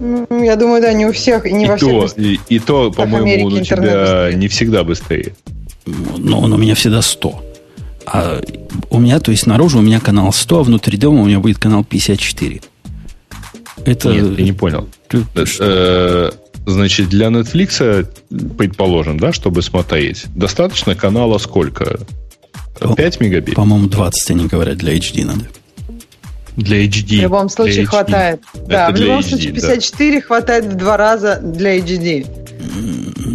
[0.00, 2.18] Ну, я думаю, да, не у всех, и не и во то, всех.
[2.18, 4.34] И, и то, по-моему, у тебя быстрее.
[4.34, 5.34] не всегда быстрее.
[5.86, 7.53] Но он у меня всегда 100.
[8.06, 8.40] А
[8.90, 11.58] у меня, то есть снаружи у меня канал 100, а внутри дома у меня будет
[11.58, 12.60] канал 54.
[13.84, 14.12] Это...
[14.12, 14.88] Нет, я не понял.
[15.08, 15.24] Ты,
[15.60, 16.30] э,
[16.66, 18.08] значит, для Netflix,
[18.56, 22.00] предположим, да, чтобы смотреть, достаточно канала сколько?
[22.96, 23.54] 5 мегабит?
[23.54, 25.46] По-моему, 20, они говорят, для HD надо.
[26.56, 27.18] Для HD.
[27.18, 28.40] В любом случае хватает.
[28.54, 30.26] Это да, в любом HD, случае 54 да.
[30.26, 32.26] хватает в два раза для HD.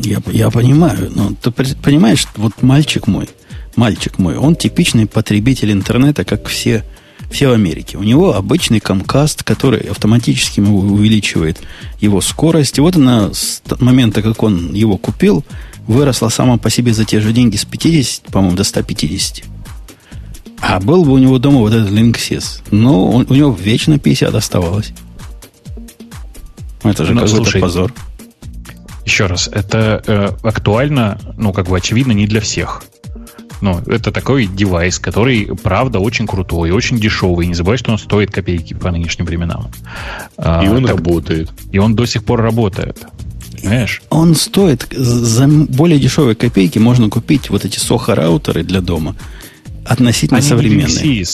[0.06, 3.30] Я, я понимаю, но ты понимаешь, вот мальчик мой,
[3.76, 6.84] мальчик мой, он типичный потребитель интернета, как все,
[7.30, 7.98] все в Америке.
[7.98, 11.60] У него обычный Comcast, который автоматически увеличивает
[12.00, 12.78] его скорость.
[12.78, 15.44] И вот она с момента, как он его купил,
[15.88, 19.44] выросла сама по себе за те же деньги с 50, по-моему, до 150.
[20.62, 22.62] А был бы у него дома вот этот Linksys.
[22.72, 24.92] Но он, у него вечно 50 оставалось.
[26.84, 27.94] Это же ну, какой-то позор.
[29.06, 32.84] Еще раз, это э, актуально, ну, как бы очевидно, не для всех.
[33.62, 37.48] Ну, это такой девайс, который, правда, очень крутой, очень дешевый.
[37.48, 39.69] Не забывай, что он стоит копейки по нынешним временам.
[40.38, 41.52] А, и он так, работает.
[41.72, 43.06] И он до сих пор работает.
[43.52, 44.02] Понимаешь?
[44.10, 49.15] Он стоит, за более дешевые копейки можно купить вот эти сохо-раутеры для дома
[49.86, 50.86] относительно они современные.
[50.86, 51.26] Не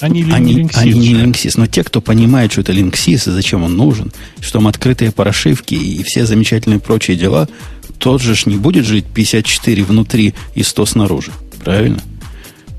[0.00, 1.54] они, они, Linksys они не Linksys.
[1.56, 5.74] Но те, кто понимает, что это Linksys и зачем он нужен, что там открытые прошивки
[5.74, 7.48] и все замечательные прочие дела,
[7.98, 11.32] тот же ж не будет жить 54 внутри и 100 снаружи.
[11.64, 11.98] Правильно?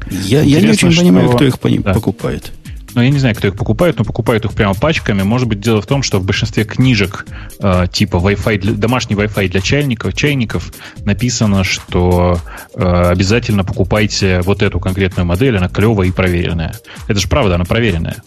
[0.09, 1.01] Я, я не очень что...
[1.01, 1.93] понимаю, кто их да.
[1.93, 2.51] покупает.
[2.95, 5.21] Ну, я не знаю, кто их покупает, но покупают их прямо пачками.
[5.21, 7.25] Может быть, дело в том, что в большинстве книжек
[7.59, 10.71] э, типа Wi-Fi для, домашний Wi-Fi для чайников, чайников
[11.03, 12.39] написано, что
[12.73, 16.73] э, обязательно покупайте вот эту конкретную модель, она клевая и проверенная.
[17.09, 18.23] Это же правда, она проверенная.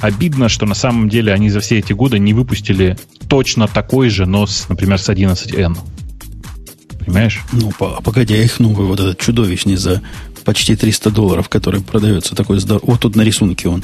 [0.00, 4.26] Обидно, что на самом деле они за все эти годы не выпустили точно такой же,
[4.26, 5.78] но, с, например, с 11N.
[7.04, 7.42] Понимаешь?
[7.52, 10.02] Ну, погоди, а их новый вот этот чудовищный за
[10.44, 12.92] почти 300 долларов, который продается такой здоровый.
[12.92, 13.82] Вот тут на рисунке он.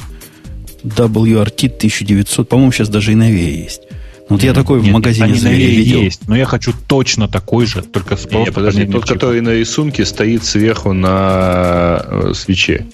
[0.84, 3.82] WRT 1900, по-моему, сейчас даже и новее есть.
[4.28, 6.02] Ну, вот я такой Нет, в магазине зверя видел.
[6.02, 10.04] есть, но я хочу точно такой же, только с Нет, подожди, тот, который на рисунке
[10.04, 12.86] стоит сверху на э, свече.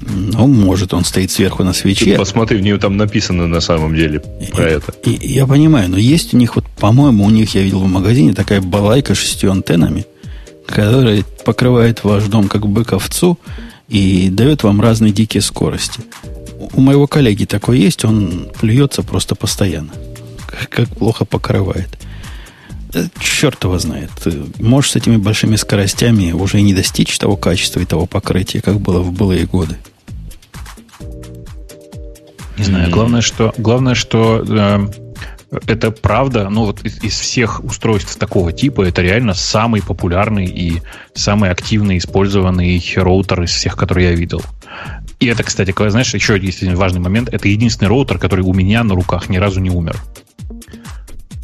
[0.00, 2.12] Ну, может, он стоит сверху на свече.
[2.12, 4.20] Ты посмотри, в нее там написано на самом деле
[4.52, 4.92] про и, это.
[5.04, 8.32] И, я понимаю, но есть у них, вот, по-моему, у них я видел в магазине
[8.32, 10.06] такая балайка с шестью антеннами,
[10.66, 13.38] которая покрывает ваш дом как бык овцу
[13.88, 16.00] и дает вам разные дикие скорости.
[16.72, 19.92] У моего коллеги такой есть, он плюется просто постоянно.
[20.70, 21.88] Как плохо покрывает.
[22.92, 24.10] Э, черт его знает.
[24.58, 28.80] Можешь с этими большими скоростями уже и не достичь того качества и того покрытия, как
[28.80, 29.76] было в былые годы.
[32.60, 32.90] Не знаю.
[32.90, 34.86] Главное, что, главное, что э,
[35.66, 40.82] это правда, ну вот из, из всех устройств такого типа это реально самый популярный и
[41.14, 44.42] самый активно использованный роутер из всех, которые я видел.
[45.20, 47.30] И это, кстати, знаешь, еще есть один важный момент.
[47.32, 49.96] Это единственный роутер, который у меня на руках ни разу не умер.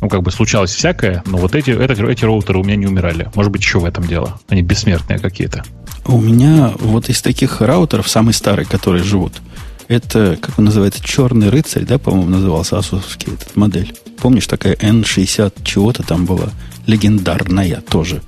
[0.03, 3.31] Ну, как бы случалось всякое, но вот эти, это, эти роутеры у меня не умирали.
[3.35, 4.39] Может быть, еще в этом дело.
[4.49, 5.65] Они бессмертные какие-то.
[6.05, 9.33] У меня вот из таких раутеров самый старый, которые живут–
[9.89, 13.95] это, как он называется, черный рыцарь, да, по-моему, назывался асусовский этот модель.
[14.19, 16.51] Помнишь, такая N60 чего-то там была,
[16.87, 18.23] легендарная тоже.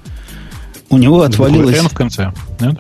[0.91, 1.79] У него отвалилось...
[1.79, 2.79] N в конце, нет?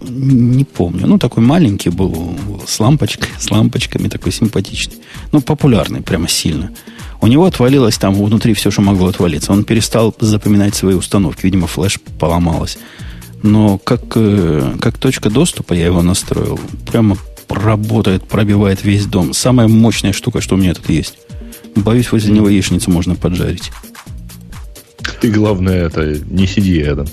[0.00, 1.06] Не помню.
[1.06, 4.96] Ну, такой маленький был, с лампочкой, с лампочками, такой симпатичный.
[5.32, 6.70] Ну, популярный прямо сильно.
[7.20, 9.52] У него отвалилось там внутри все, что могло отвалиться.
[9.52, 11.40] Он перестал запоминать свои установки.
[11.44, 12.78] Видимо, флеш поломалась.
[13.42, 16.58] Но как, э, как точка доступа я его настроил.
[16.90, 17.16] Прямо
[17.50, 19.32] работает, пробивает весь дом.
[19.32, 21.18] Самая мощная штука, что у меня тут есть.
[21.76, 23.70] Боюсь, возле него яичницу можно поджарить.
[25.20, 27.06] Ты, главное, это не сиди рядом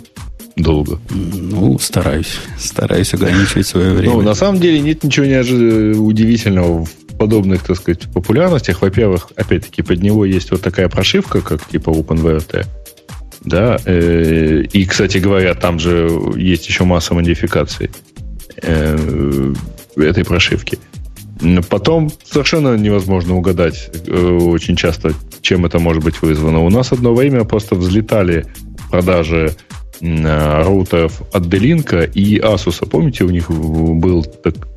[0.57, 0.99] долго.
[1.09, 2.39] Ну, стараюсь.
[2.57, 4.15] Стараюсь ограничивать свое время.
[4.15, 8.81] Ну, на самом деле нет ничего неожиданного, удивительного в подобных, так сказать, популярностях.
[8.81, 12.65] Во-первых, опять-таки, под него есть вот такая прошивка, как типа OpenVRT.
[13.41, 17.91] Да, э, и, кстати говоря, там же есть еще масса модификаций
[18.61, 19.53] э,
[20.03, 20.77] этой прошивки.
[21.69, 26.59] Потом совершенно невозможно угадать э, очень часто, чем это может быть вызвано.
[26.59, 28.45] У нас одно время просто взлетали
[28.89, 29.55] продажи
[30.01, 32.87] э, роутеров от Делинка и Asus.
[32.89, 34.25] Помните, у них был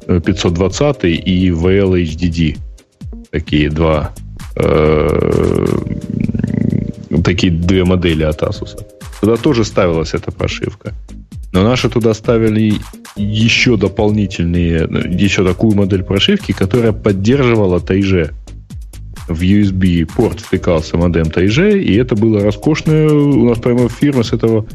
[0.07, 2.59] 520 и VL HDD.
[3.31, 4.13] Такие два
[4.57, 5.67] э,
[7.25, 8.79] такие две модели от Asus.
[9.21, 10.95] Туда тоже ставилась эта прошивка.
[11.53, 12.75] Но наши туда ставили
[13.17, 18.31] еще дополнительные, еще такую модель прошивки, которая поддерживала Тайже.
[19.29, 23.09] В USB порт втыкался модем Тайже, и это было роскошное.
[23.09, 24.67] У нас прямо фирма с этого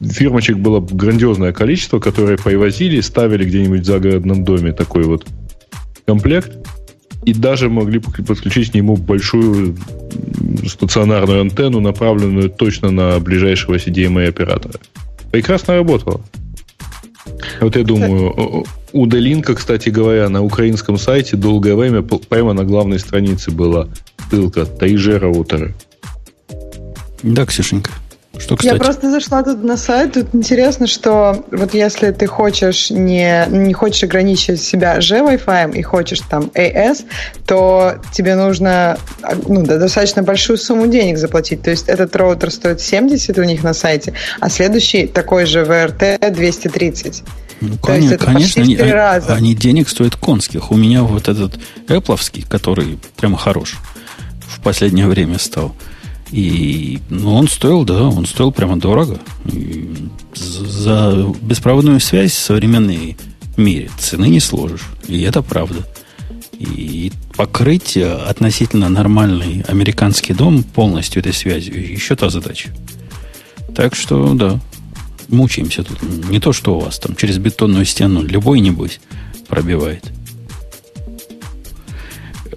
[0.00, 5.26] фирмочек было грандиозное количество, которые привозили, ставили где-нибудь в загородном доме такой вот
[6.06, 6.52] комплект,
[7.24, 9.76] и даже могли подключить к нему большую
[10.66, 14.78] стационарную антенну, направленную точно на ближайшего CDMA оператора.
[15.36, 16.22] Прекрасно работало.
[17.60, 22.98] Вот я думаю, у Делинка, кстати говоря, на украинском сайте долгое время прямо на главной
[22.98, 23.86] странице была
[24.30, 25.74] ссылка Тайже роутеры.
[27.22, 27.90] Да, Ксюшенька.
[28.38, 28.74] Что, кстати?
[28.74, 30.14] Я просто зашла тут на сайт.
[30.14, 35.82] Тут интересно, что вот если ты хочешь не, не хочешь ограничивать себя же Wi-Fi и
[35.82, 37.04] хочешь там AS,
[37.46, 38.98] то тебе нужно
[39.46, 41.62] ну, да, достаточно большую сумму денег заплатить.
[41.62, 46.30] То есть этот роутер стоит 70 у них на сайте, а следующий такой же VRT
[46.30, 47.22] 230.
[47.60, 49.34] Ну, То конечно, конечно они, раза.
[49.34, 50.70] они денег стоят конских.
[50.70, 51.54] У меня вот этот
[51.88, 53.76] Apple, который прямо хорош,
[54.46, 55.74] в последнее время стал.
[56.30, 59.18] И ну, он стоил, да, он стоил прямо дорого.
[59.44, 59.88] И
[60.34, 63.16] за беспроводную связь в современной
[63.56, 64.86] мире цены не сложишь.
[65.06, 65.86] И это правда.
[66.58, 72.70] И покрыть относительно нормальный американский дом полностью этой связью еще та задача.
[73.74, 74.58] Так что, да,
[75.28, 76.02] мучаемся тут.
[76.30, 78.22] Не то, что у вас там через бетонную стену.
[78.22, 79.00] Любой, небось,
[79.48, 80.10] пробивает.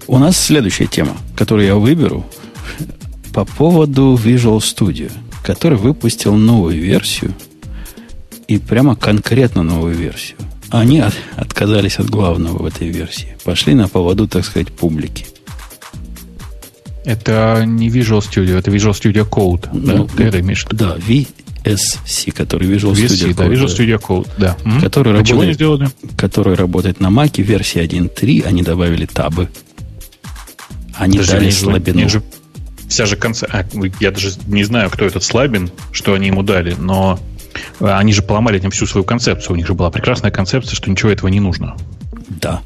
[0.06, 2.26] У нас следующая тема, которую я выберу,
[3.32, 5.10] по поводу Visual Studio,
[5.42, 7.34] который выпустил новую версию,
[8.48, 10.38] и прямо конкретно новую версию.
[10.70, 13.36] Они от, отказались от главного в этой версии.
[13.44, 15.26] Пошли на поводу, так сказать, публики.
[17.04, 19.68] Это не Visual Studio, это Visual Studio Code.
[19.72, 20.16] Ну, да?
[20.16, 23.52] Ты это имеешь Да, VSC, который Visual VSC, Studio да, Code.
[23.52, 24.56] Visual Studio Code, да.
[24.80, 25.88] Который, а работает, сделали?
[26.16, 29.48] который работает на Mac, версии 1.3, они добавили табы.
[30.94, 32.08] Они Подожди, дали слабину.
[32.08, 32.22] Же,
[32.90, 33.60] вся же концепция...
[33.60, 37.18] А, я даже не знаю, кто этот Слабин, что они ему дали, но
[37.78, 39.54] а, они же поломали этим всю свою концепцию.
[39.54, 41.76] У них же была прекрасная концепция, что ничего этого не нужно.
[42.28, 42.60] Да.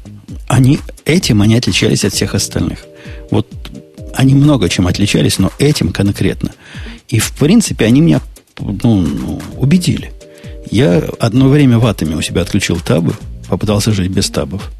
[0.47, 2.79] Они, этим они отличались от всех остальных.
[3.31, 3.47] Вот
[4.15, 6.51] они много чем отличались, но этим конкретно.
[7.07, 8.21] И, в принципе, они меня
[8.59, 10.11] ну, ну, убедили.
[10.71, 13.13] Я одно время ватами у себя отключил табы,
[13.47, 14.71] попытался жить без табов.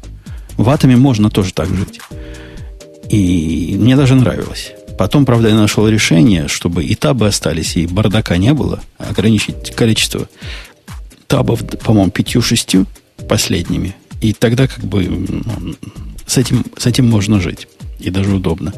[0.56, 2.00] Ватами можно тоже так жить.
[3.08, 4.72] И мне даже нравилось.
[4.98, 10.28] Потом, правда, я нашел решение, чтобы и табы остались, и бардака не было, ограничить количество
[11.26, 12.86] табов, по-моему, пятью-шестью
[13.28, 13.94] последними.
[14.20, 15.74] И тогда как бы ну,
[16.26, 17.68] с, этим, с этим можно жить.
[17.98, 18.72] И даже удобно.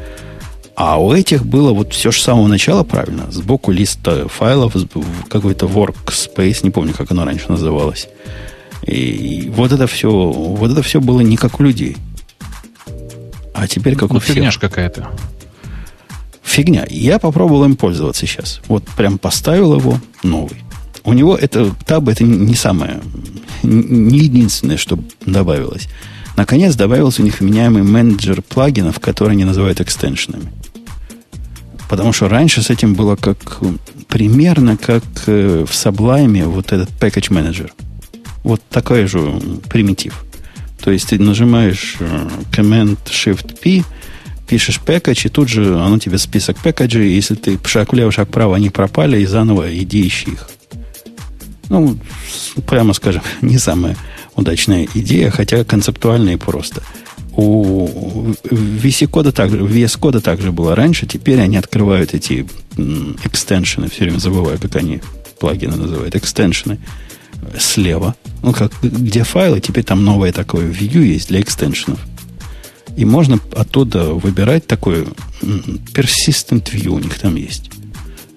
[0.75, 3.31] А у этих было вот все же с самого начала правильно.
[3.31, 4.75] Сбоку листа файлов,
[5.29, 8.09] какой-то workspace, не помню, как оно раньше называлось.
[8.87, 11.97] И вот это все, вот это все было не как у людей.
[13.55, 14.59] А теперь как ну, у всех.
[14.59, 15.11] какая-то
[16.49, 16.87] фигня.
[16.89, 18.61] Я попробовал им пользоваться сейчас.
[18.69, 20.65] Вот прям поставил его новый.
[21.05, 23.01] У него это таб это не самое,
[23.63, 25.89] не единственное, что добавилось.
[26.37, 30.53] Наконец добавился у них вменяемый менеджер плагинов, которые они называют экстеншенами.
[31.89, 33.61] Потому что раньше с этим было как
[34.09, 37.71] примерно как э, в Sublime вот этот package manager.
[38.45, 40.25] Вот такой же примитив.
[40.83, 43.85] То есть ты нажимаешь э, Command Shift P,
[44.49, 48.57] пишешь пэкэдж, и тут же оно тебе список пэкэджей, если ты шаг влево, шаг вправо,
[48.57, 50.49] они пропали, и заново иди ищи их.
[51.69, 51.99] Ну,
[52.67, 53.97] прямо скажем, не самая
[54.35, 56.83] удачная идея, хотя концептуально и просто.
[57.33, 62.47] У VS кода также, VS кода также было раньше, теперь они открывают эти
[63.25, 65.01] экстеншены, все время забываю, как они
[65.39, 66.79] плагины называют, экстеншены
[67.59, 68.17] слева.
[68.43, 72.01] Ну, как, где файлы, теперь там новое такое view есть для экстеншенов.
[72.97, 75.07] И можно оттуда выбирать такой
[75.41, 77.71] persistent view у них там есть.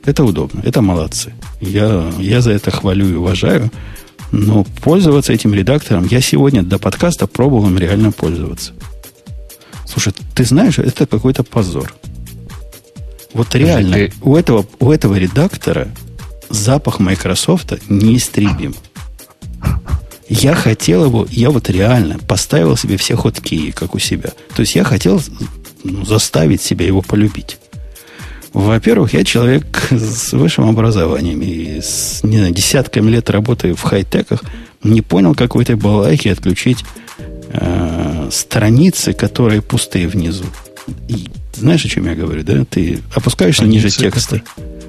[0.05, 1.33] Это удобно, это молодцы.
[1.59, 3.71] Я, я за это хвалю и уважаю.
[4.31, 8.73] Но пользоваться этим редактором я сегодня до подкаста пробовал им реально пользоваться.
[9.85, 11.93] Слушай, ты знаешь, это какой-то позор.
[13.33, 14.13] Вот реально, ты...
[14.21, 15.89] у, этого, у этого редактора
[16.49, 18.73] запах Microsoft неистребим.
[20.33, 24.29] Я хотел его, я вот реально поставил себе все ходки, как у себя.
[24.55, 25.21] То есть я хотел
[25.83, 27.57] ну, заставить себя его полюбить.
[28.53, 34.41] Во-первых, я человек с высшим образованием и с не знаю, десятками лет работы в хай-теках
[34.83, 36.85] не понял какой-то балайки отключить
[37.49, 40.45] э, страницы, которые пустые внизу.
[41.09, 41.27] И
[41.57, 42.63] знаешь, о чем я говорю, да?
[42.63, 44.41] Ты опускаешься ниже текста,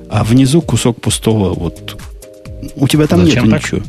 [0.08, 2.00] а внизу кусок пустого вот...
[2.76, 3.82] У тебя там нет ничего.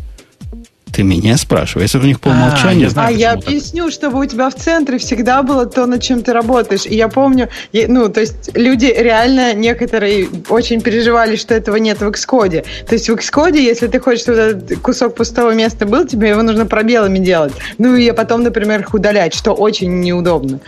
[0.94, 1.90] Ты меня спрашиваешь.
[1.90, 2.82] Если у них по умолчанию...
[2.82, 6.04] А, я, знаю, а я объясню, чтобы у тебя в центре всегда было то, над
[6.04, 6.86] чем ты работаешь.
[6.86, 12.08] И я помню, ну, то есть люди реально некоторые очень переживали, что этого нет в
[12.08, 12.64] Xcode.
[12.88, 16.44] То есть в Xcode, если ты хочешь, чтобы этот кусок пустого места был, тебе его
[16.44, 17.54] нужно пробелами делать.
[17.80, 20.60] Ну и потом, например, их удалять, что очень неудобно.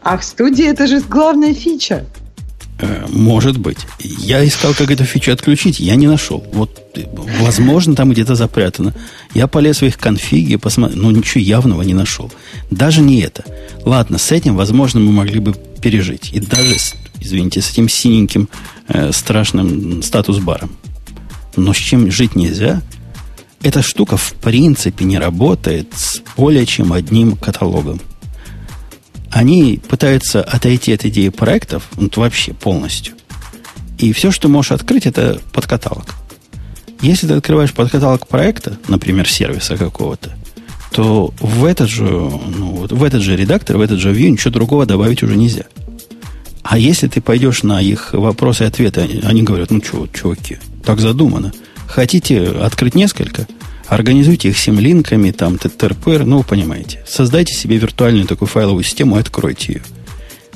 [0.00, 2.04] А в студии это же главная фича.
[2.82, 3.78] Э, может быть.
[4.00, 6.44] Я искал, как эту фичу отключить, я не нашел.
[6.52, 6.80] Вот,
[7.38, 8.92] возможно, там где-то запрятано.
[9.34, 12.30] Я полез в их конфиги, посмотрел, но ничего явного не нашел.
[12.70, 13.44] Даже не это.
[13.84, 16.32] Ладно, с этим, возможно, мы могли бы пережить.
[16.32, 16.74] И даже,
[17.20, 18.48] извините, с этим синеньким
[18.88, 20.72] э, страшным статус-баром.
[21.54, 22.82] Но с чем жить нельзя,
[23.62, 28.00] эта штука в принципе не работает с более чем одним каталогом
[29.32, 33.14] они пытаются отойти от идеи проектов вот вообще полностью.
[33.98, 36.06] И все, что можешь открыть, это подкаталог.
[37.00, 40.36] Если ты открываешь подкаталог проекта, например, сервиса какого-то,
[40.90, 44.50] то в этот же, ну, вот в этот же редактор, в этот же view ничего
[44.50, 45.64] другого добавить уже нельзя.
[46.62, 51.00] А если ты пойдешь на их вопросы и ответы, они говорят, ну что, чуваки, так
[51.00, 51.52] задумано.
[51.86, 53.46] Хотите открыть несколько–
[53.92, 57.04] Организуйте их симлинками, там, ТТРПР, ну, вы понимаете.
[57.06, 59.82] Создайте себе виртуальную такую файловую систему и откройте ее.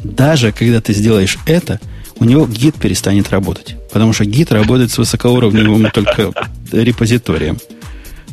[0.03, 1.79] Даже когда ты сделаешь это,
[2.19, 3.77] у него гид перестанет работать.
[3.93, 6.33] Потому что гид работает с высокоуровневым только
[6.73, 7.59] репозиторием.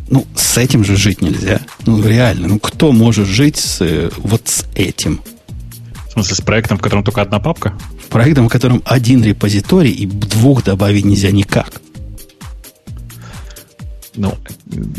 [0.09, 1.59] Ну, с этим же жить нельзя.
[1.85, 2.47] Ну, реально.
[2.47, 5.19] Ну, кто может жить с, э, вот с этим?
[6.07, 7.73] В смысле, с проектом, в котором только одна папка?
[8.01, 11.81] В проектом, в котором один репозиторий, и двух добавить нельзя никак.
[14.15, 14.37] Ну,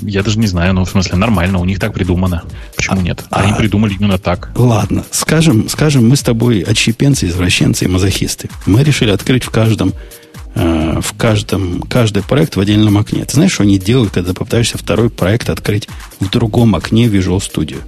[0.03, 2.43] я даже не знаю, ну, в смысле, нормально, у них так придумано.
[2.75, 3.25] Почему а, нет?
[3.31, 4.51] Они а, придумали именно так.
[4.57, 8.51] Ладно, скажем, скажем, мы с тобой отщепенцы, извращенцы и мазохисты.
[8.67, 9.95] Мы решили открыть в каждом,
[10.57, 13.25] э, в каждом, каждый проект в отдельном окне.
[13.25, 15.89] Ты знаешь, что они делают, когда попытаешься второй проект открыть
[16.19, 17.79] в другом окне Visual Studio?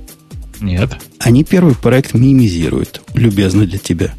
[0.60, 0.96] Нет.
[1.18, 4.14] Они первый проект минимизируют, любезно для тебя.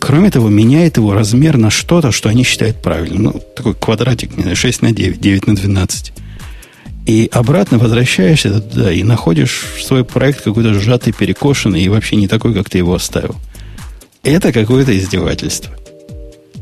[0.00, 3.22] Кроме того, меняет его размер на что-то, что они считают правильным.
[3.22, 6.12] Ну, такой квадратик, не знаю, 6 на 9, 9 на 12.
[7.06, 12.54] И обратно возвращаешься туда и находишь свой проект какой-то сжатый, перекошенный и вообще не такой,
[12.54, 13.36] как ты его оставил.
[14.22, 15.74] Это какое-то издевательство.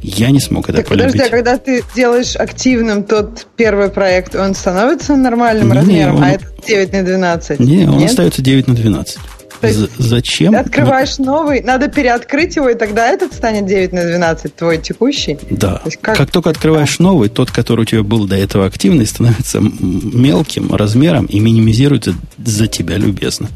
[0.00, 1.12] Я не смог это так полюбить.
[1.12, 6.24] Подожди, а когда ты делаешь активным тот первый проект, он становится нормальным не, размером, он...
[6.24, 7.60] а это 9 на 12?
[7.60, 8.10] Не, он Нет?
[8.10, 9.18] остается 9 на 12.
[9.62, 10.54] Есть Зачем?
[10.54, 11.24] Открываешь Но...
[11.24, 15.38] новый, надо переоткрыть его, и тогда этот станет 9 на 12, твой текущий.
[15.50, 15.82] Да.
[16.00, 16.16] как...
[16.16, 21.26] как только открываешь новый, тот, который у тебя был до этого активный, становится мелким размером
[21.26, 23.48] и минимизируется за тебя любезно.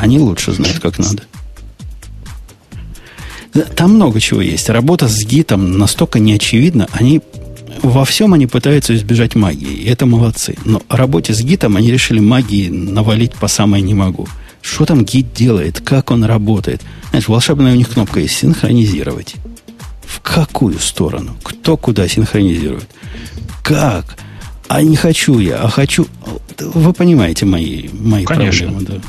[0.00, 1.22] Они лучше знают, как надо.
[3.76, 4.68] Там много чего есть.
[4.68, 6.88] Работа с гитом настолько неочевидна.
[6.92, 7.22] Они
[7.82, 9.72] во всем они пытаются избежать магии.
[9.72, 10.56] И это молодцы.
[10.64, 14.26] Но работе с гитом они решили магии навалить по самой не могу.
[14.64, 15.82] Что там гид делает?
[15.82, 16.80] Как он работает?
[17.10, 19.34] Знаешь, волшебная у них кнопка есть «Синхронизировать».
[20.06, 21.36] В какую сторону?
[21.42, 22.88] Кто куда синхронизирует?
[23.62, 24.16] Как?
[24.68, 26.06] А не хочу я, а хочу...
[26.58, 28.68] Вы понимаете мои, мои Конечно.
[28.70, 29.08] проблемы, да.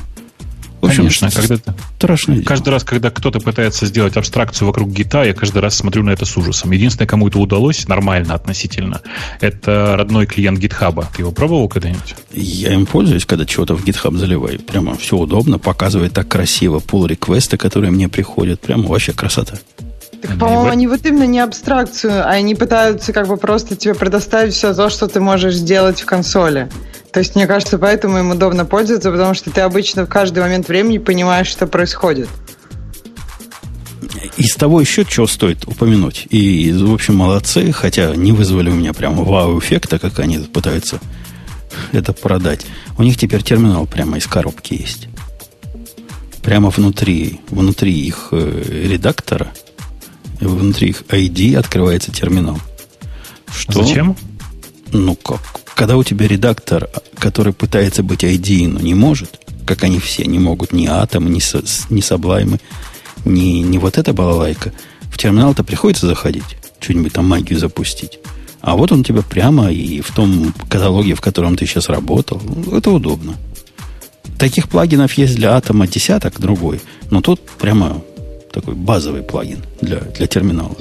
[0.85, 1.57] В общем, Конечно, когда
[1.97, 2.43] страшно.
[2.43, 6.25] Каждый раз, когда кто-то пытается сделать абстракцию вокруг гита, я каждый раз смотрю на это
[6.25, 6.71] с ужасом.
[6.71, 9.01] Единственное, кому это удалось нормально относительно,
[9.41, 11.09] это родной клиент гитхаба.
[11.15, 12.15] Ты его пробовал когда-нибудь?
[12.31, 14.59] Я им пользуюсь, когда чего-то в гитхаб заливаю.
[14.59, 18.61] Прямо все удобно, показывает так красиво пул реквесты, которые мне приходят.
[18.61, 19.57] Прямо вообще красота.
[20.27, 24.53] Так, по-моему, они вот именно не абстракцию, а они пытаются как бы просто тебе предоставить
[24.53, 26.69] все то, что ты можешь сделать в консоли.
[27.11, 30.67] То есть, мне кажется, поэтому им удобно пользоваться, потому что ты обычно в каждый момент
[30.67, 32.27] времени понимаешь, что происходит.
[34.37, 36.27] Из того еще что стоит упомянуть.
[36.29, 40.99] И, в общем, молодцы, хотя не вызвали у меня прямо вау-эффекта, как они пытаются
[41.91, 42.65] это продать.
[42.97, 45.07] У них теперь терминал прямо из коробки есть.
[46.41, 48.87] Прямо внутри, внутри их э,
[50.39, 52.59] внутри их ID открывается терминал.
[53.53, 53.83] Что?
[53.83, 54.15] Зачем?
[54.91, 55.41] Ну как?
[55.75, 60.39] Когда у тебя редактор, который пытается быть ID, но не может, как они все не
[60.39, 61.39] могут, ни Atom, ни,
[61.93, 62.59] ни Sublime,
[63.25, 64.71] ни, ни вот эта балалайка,
[65.11, 68.19] в терминал-то приходится заходить, что-нибудь там магию запустить.
[68.61, 72.41] А вот он тебя прямо и в том каталоге, в котором ты сейчас работал.
[72.71, 73.35] Это удобно.
[74.39, 76.81] Таких плагинов есть для атома десяток, другой.
[77.11, 78.01] Но тут прямо
[78.55, 80.75] такой базовый плагин для, для терминала.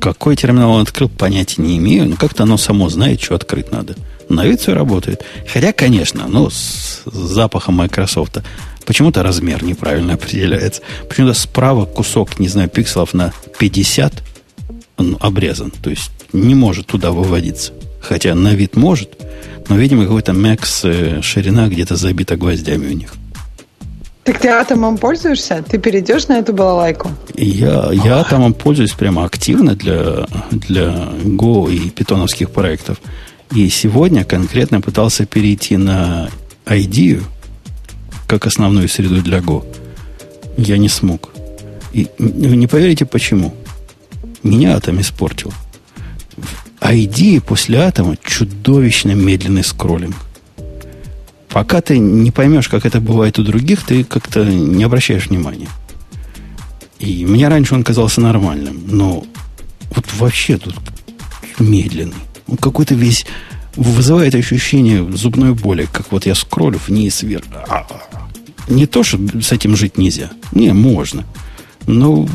[0.00, 3.94] Какой терминал он открыл, понятия не имею, но как-то оно само знает, что открыть надо.
[4.28, 5.22] На вид все работает.
[5.52, 8.38] Хотя, конечно, ну, с запахом Microsoft
[8.86, 10.82] почему-то размер неправильно определяется.
[11.08, 14.22] Почему-то справа кусок, не знаю, пикселов на 50
[14.96, 15.70] он обрезан.
[15.70, 17.72] То есть не может туда выводиться.
[18.00, 19.10] Хотя на вид может,
[19.68, 23.14] но, видимо, какой-то Max э, ширина где-то забита гвоздями у них.
[24.30, 25.64] Так ты атомом пользуешься?
[25.68, 27.10] Ты перейдешь на эту балалайку?
[27.34, 33.00] Я, я атомом пользуюсь прямо активно для, для Go и питоновских проектов.
[33.56, 36.30] И сегодня конкретно пытался перейти на
[36.64, 37.24] IDEA,
[38.28, 39.64] как основную среду для Go.
[40.56, 41.30] Я не смог.
[41.92, 43.52] И не поверите, почему.
[44.44, 45.52] Меня атом испортил.
[46.80, 50.14] ID после атома чудовищно медленный скроллинг.
[51.50, 55.68] Пока ты не поймешь, как это бывает у других, ты как-то не обращаешь внимания.
[56.98, 59.24] И мне раньше он казался нормальным, но
[59.94, 60.76] вот вообще тут
[61.58, 62.14] медленный.
[62.46, 63.26] Он какой-то весь
[63.76, 67.44] вызывает ощущение зубной боли, как вот я скроллю вниз, вверх.
[67.68, 67.86] А,
[68.68, 70.30] не то, что с этим жить нельзя.
[70.52, 71.24] Не, можно.
[71.86, 72.28] Но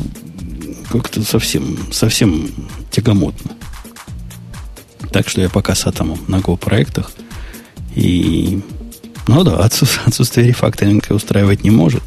[0.91, 2.49] как-то совсем, совсем
[2.91, 3.51] тягомотно.
[5.11, 7.11] Так что я пока с атомом на Go проектах.
[7.95, 8.61] И,
[9.27, 9.57] ну да,
[10.05, 12.03] отсутствие, рефакторинга устраивать не может,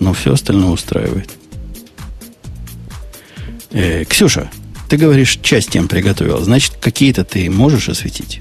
[0.00, 1.30] но все остальное устраивает.
[3.70, 4.50] Э, Ксюша,
[4.88, 6.42] ты говоришь, часть тем приготовила.
[6.42, 8.40] Значит, какие-то ты можешь осветить?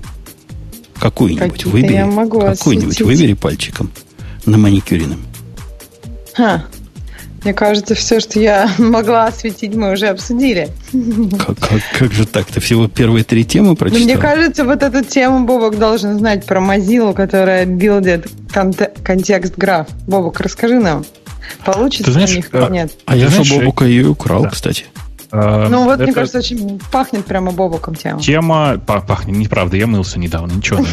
[0.99, 1.93] Какую-нибудь выбери.
[1.93, 3.91] Я могу какую-нибудь выбери пальчиком
[4.45, 5.26] на маникюрином.
[6.34, 6.66] Ха,
[7.44, 10.70] мне кажется, все, что я могла осветить, мы уже обсудили.
[11.38, 12.46] Как, как, как же так?
[12.48, 14.00] Ты всего первые три темы прочитал?
[14.00, 18.28] Ну, мне кажется, вот эту тему Бобок должен знать про Mozilla, которая билдит
[19.04, 19.88] контекст граф.
[20.08, 21.06] Бобок, расскажи нам.
[21.66, 22.91] Получится Ты знаешь, у них а, нет?
[23.06, 24.50] А я же Бобука ее украл, да.
[24.50, 24.86] кстати.
[25.32, 26.04] А, ну, вот, это...
[26.04, 28.22] мне кажется, очень пахнет прямо бобоком тема.
[28.22, 30.86] Тема пахнет, неправда, я мылся недавно, ничего.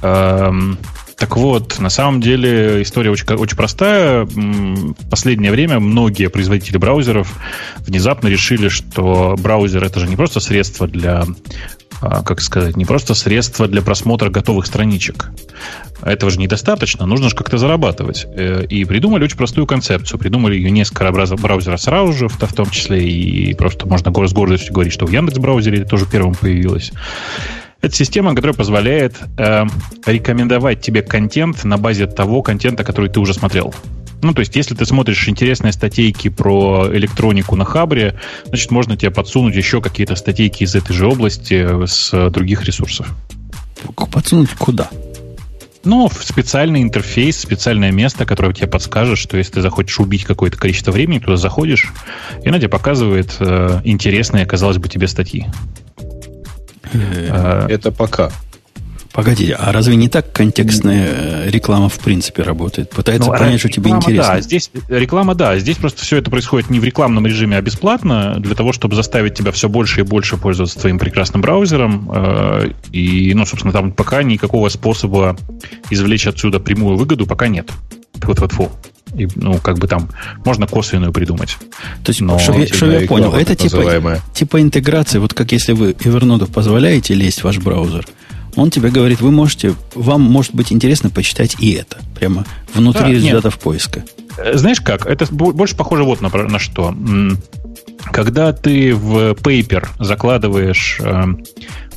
[1.18, 4.24] Так вот, на самом деле история очень, очень простая.
[4.24, 7.34] В последнее время многие производители браузеров
[7.78, 11.24] внезапно решили, что браузер это же не просто средство для
[12.00, 15.30] а, как сказать, не просто средство для просмотра готовых страничек.
[16.02, 18.24] Этого же недостаточно, нужно же как-то зарабатывать.
[18.36, 20.20] Э, и придумали очень простую концепцию.
[20.20, 24.92] Придумали ее несколько браузеров сразу же, в том числе и просто можно с гордостью говорить,
[24.92, 26.92] что в Яндекс браузере это тоже первым появилось.
[27.80, 29.64] Это система, которая позволяет э,
[30.04, 33.72] рекомендовать тебе контент на базе того контента, который ты уже смотрел.
[34.20, 39.12] Ну, то есть, если ты смотришь интересные статейки про электронику на Хабре, значит, можно тебе
[39.12, 43.06] подсунуть еще какие-то статейки из этой же области с других ресурсов.
[44.10, 44.90] Подсунуть куда?
[45.84, 50.58] Ну, в специальный интерфейс, специальное место, которое тебе подскажет, что если ты захочешь убить какое-то
[50.58, 51.92] количество времени, туда заходишь,
[52.42, 55.46] и она тебе показывает э, интересные, казалось бы, тебе статьи.
[56.92, 58.30] Э, это пока.
[59.12, 62.90] Погодите, а разве не так контекстная э, реклама в принципе работает?
[62.90, 64.34] Пытается ну, понять, что тебе интересно.
[64.34, 68.36] Да, здесь реклама, да, здесь просто все это происходит не в рекламном режиме, а бесплатно,
[68.38, 72.10] для того, чтобы заставить тебя все больше и больше пользоваться твоим прекрасным браузером.
[72.14, 75.36] Э, и, ну, собственно, там пока никакого способа
[75.90, 77.70] извлечь отсюда прямую выгоду пока нет.
[78.22, 78.70] Вот вот фу.
[79.14, 80.10] И, ну, как бы там
[80.44, 81.56] можно косвенную придумать.
[82.04, 85.92] То есть, Но, чтобы, чтобы я понял, это типа, типа интеграции, вот как если вы
[85.92, 88.06] Evernote позволяете лезть в ваш браузер,
[88.58, 92.44] он тебе говорит, вы можете, вам может быть интересно почитать и это, прямо
[92.74, 93.62] внутри да, результатов нет.
[93.62, 94.04] поиска.
[94.36, 95.06] Э, знаешь как?
[95.06, 96.94] Это больше похоже вот на, на что.
[98.12, 101.24] Когда ты в Paper закладываешь э,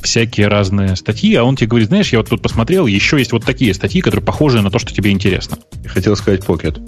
[0.02, 3.44] всякие разные статьи, а он тебе говорит, знаешь, я вот тут посмотрел, еще есть вот
[3.44, 5.58] такие статьи, которые похожи на то, что тебе интересно.
[5.86, 6.80] Хотел сказать Pocket.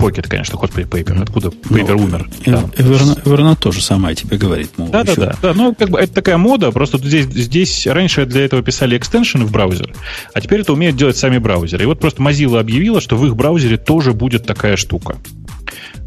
[0.00, 1.22] Pocket, конечно, господи, Paper.
[1.22, 2.28] Откуда Paper ну, умер?
[2.46, 4.70] Evernote, Evernote тоже самое тебе говорит.
[4.78, 5.54] Мол, да, да, да, да.
[5.54, 9.52] Ну, как бы это такая мода, просто здесь, здесь раньше для этого писали экстеншены в
[9.52, 9.92] браузер,
[10.32, 11.84] а теперь это умеют делать сами браузеры.
[11.84, 15.18] И вот просто Mozilla объявила, что в их браузере тоже будет такая штука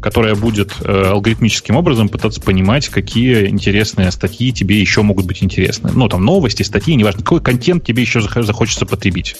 [0.00, 5.92] которая будет э, алгоритмическим образом пытаться понимать, какие интересные статьи тебе еще могут быть интересны.
[5.94, 9.36] Ну, там новости, статьи, неважно, какой контент тебе еще захочется потребить.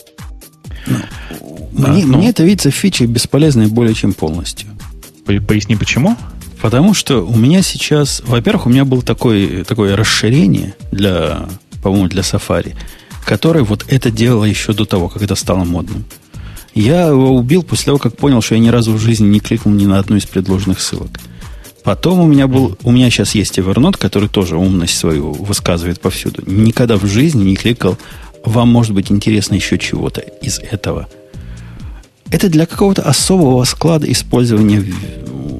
[0.87, 0.97] Ну,
[1.75, 4.67] мне, а, ну, мне это видится фичей бесполезной более чем полностью.
[5.25, 6.15] Поясни, почему?
[6.61, 11.47] Потому что у меня сейчас, во-первых, у меня было такое, такое расширение для,
[11.83, 12.75] по-моему, для Safari,
[13.25, 16.05] которое вот это делало еще до того, как это стало модным.
[16.73, 19.73] Я его убил после того, как понял, что я ни разу в жизни не кликнул
[19.73, 21.19] ни на одну из предложенных ссылок.
[21.83, 26.41] Потом у меня был, у меня сейчас есть Evernote, который тоже умность свою высказывает повсюду.
[26.47, 27.97] Никогда в жизни не кликал,
[28.43, 31.07] вам может быть интересно еще чего-то из этого.
[32.35, 34.83] Это для какого-то особого склада использования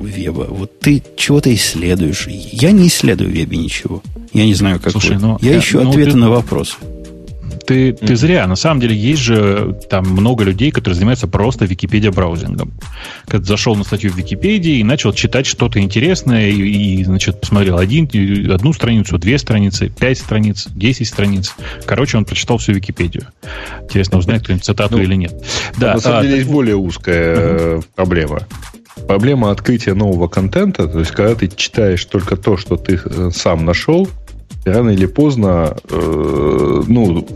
[0.03, 0.45] веба.
[0.49, 2.27] Вот ты чего-то исследуешь.
[2.27, 4.03] Я не исследую в вебе ничего.
[4.33, 5.21] Я не знаю, как Слушай, вы.
[5.21, 6.17] Ну, я, я ищу ну, ответы ты...
[6.17, 6.75] на вопросы
[7.65, 8.47] ты, ты зря.
[8.47, 12.73] На самом деле есть же там много людей, которые занимаются просто Википедия браузингом.
[13.27, 17.77] Когда зашел на статью в Википедии и начал читать что-то интересное, и, и значит, посмотрел
[17.77, 18.09] один,
[18.51, 21.55] одну страницу, две страницы, пять страниц, десять страниц.
[21.85, 23.27] Короче, он прочитал всю Википедию.
[23.83, 25.33] Интересно узнать, кто-нибудь цитату ну, или нет.
[25.77, 27.85] Да, на самом а, деле есть более узкая uh-huh.
[27.95, 28.41] проблема.
[29.07, 33.65] Проблема открытия нового контента, то есть когда ты читаешь только то, что ты э, сам
[33.65, 34.07] нашел,
[34.63, 37.27] рано или поздно, э, ну,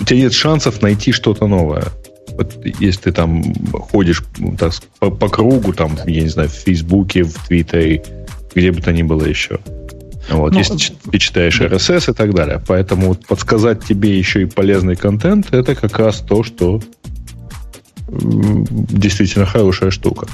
[0.00, 1.84] у тебя нет шансов найти что-то новое.
[2.32, 3.42] Вот если ты там
[3.72, 8.04] ходишь ну, так, по, по кругу, там, я не знаю, в Фейсбуке, в Твиттере,
[8.54, 9.58] где бы то ни было еще.
[10.30, 12.60] Вот, ну, если ты читаешь RSS и так далее.
[12.66, 16.80] Поэтому вот подсказать тебе еще и полезный контент, это как раз то, что
[18.10, 20.26] действительно хорошая штука.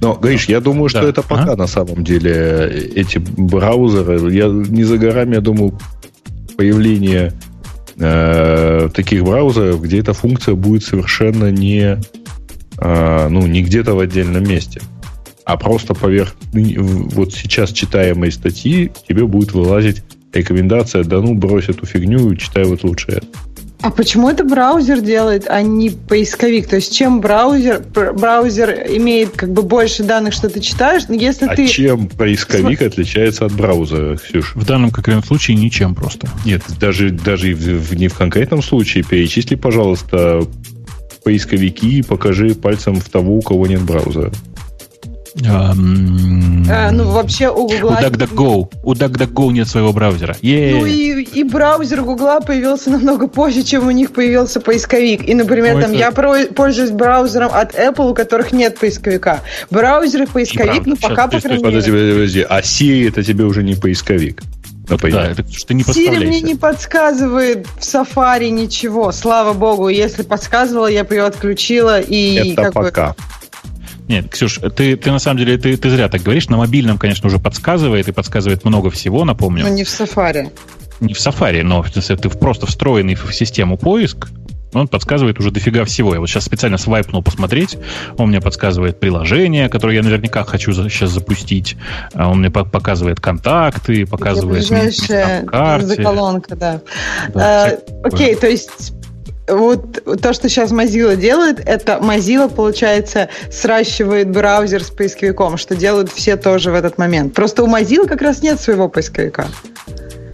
[0.00, 1.08] Но, Гриш, я думаю, что да.
[1.08, 1.56] это пока а?
[1.56, 4.32] на самом деле эти браузеры.
[4.32, 5.78] Я не за горами, я думаю,
[6.56, 7.32] появление
[7.96, 11.98] э, таких браузеров, где эта функция будет совершенно не,
[12.78, 14.80] э, ну, не где-то в отдельном месте,
[15.44, 21.86] а просто поверх вот сейчас читаемой статьи тебе будет вылазить рекомендация, да ну, брось эту
[21.86, 23.26] фигню, читай вот лучше это.
[23.84, 26.66] А почему это браузер делает, а не поисковик?
[26.68, 27.82] То есть чем браузер,
[28.14, 31.68] браузер имеет как бы больше данных, что ты читаешь, но если а ты...
[31.68, 32.86] чем поисковик См...
[32.86, 34.54] отличается от браузера, Ксюш?
[34.54, 36.28] В данном конкретном случае ничем просто.
[36.46, 39.04] Нет, даже, даже в, не в конкретном случае.
[39.04, 40.46] Перечисли, пожалуйста,
[41.22, 44.32] поисковики и покажи пальцем в того, у кого нет браузера.
[45.36, 47.88] Um, а, ну, вообще у Google...
[47.88, 48.68] У DuckDuckGo.
[48.84, 50.36] У DuckDuckGo нет своего браузера.
[50.40, 50.78] Yeah.
[50.78, 55.28] Ну, и, и браузер Google появился намного позже, чем у них появился поисковик.
[55.28, 55.98] И, например, Ой, там, это...
[55.98, 59.40] я пользуюсь браузером от Apple, у которых нет поисковика.
[59.70, 61.78] Браузер и поисковик, ну, пока, по крайней мере...
[61.78, 62.46] Подожди, подожди.
[62.48, 64.40] А Siri это тебе уже не поисковик.
[64.88, 69.12] Ну, да, это что не Siri мне не подсказывает в Safari ничего.
[69.12, 72.52] Слава богу, если подсказывала, я бы ее отключила и...
[72.52, 73.08] Это пока.
[73.08, 73.14] Бы...
[74.08, 76.48] Нет, Ксюш, ты, ты на самом деле ты, ты зря так говоришь.
[76.48, 79.64] На мобильном, конечно, уже подсказывает и подсказывает много всего, напомню.
[79.64, 80.50] Но не в Safari.
[81.00, 84.28] Не в Safari, но если ты просто встроенный в систему поиск,
[84.74, 86.14] он подсказывает уже дофига всего.
[86.14, 87.78] Я вот сейчас специально свайпнул посмотреть.
[88.18, 91.76] Он мне подсказывает приложение, которое я наверняка хочу сейчас запустить.
[92.12, 96.02] А он мне показывает контакты, показывает ближайшая карте.
[96.02, 96.80] колонка, да.
[97.32, 98.92] да а, окей, то есть
[99.46, 106.10] вот то, что сейчас Mozilla делает, это Mozilla, получается, сращивает браузер с поисковиком, что делают
[106.10, 107.34] все тоже в этот момент.
[107.34, 109.46] Просто у Mozilla как раз нет своего поисковика.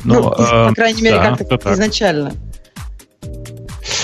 [0.04, 2.30] Но, ну, э, по крайней мере, да, как-то изначально.
[2.30, 2.49] Так.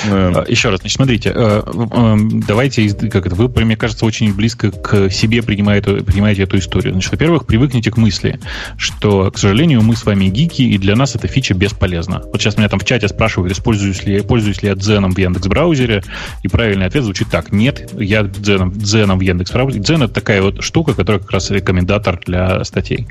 [0.04, 2.16] Э, Еще раз, значит, смотрите, э, э,
[2.46, 6.92] давайте, как это, вы, мне кажется, очень близко к себе принимаете, принимаете эту историю.
[6.92, 8.40] Значит, во-первых, привыкните к мысли,
[8.76, 12.22] что, к сожалению, мы с вами гики, и для нас эта фича бесполезна.
[12.32, 15.46] Вот сейчас меня там в чате спрашивают, используюсь ли, пользуюсь ли я Дзеном в Яндекс
[15.46, 16.02] браузере,
[16.42, 17.52] и правильный ответ звучит так.
[17.52, 19.82] Нет, я Дзеном, Дзеном в Яндекс браузере.
[19.82, 23.08] Дзен это такая вот штука, которая как раз рекомендатор для статей.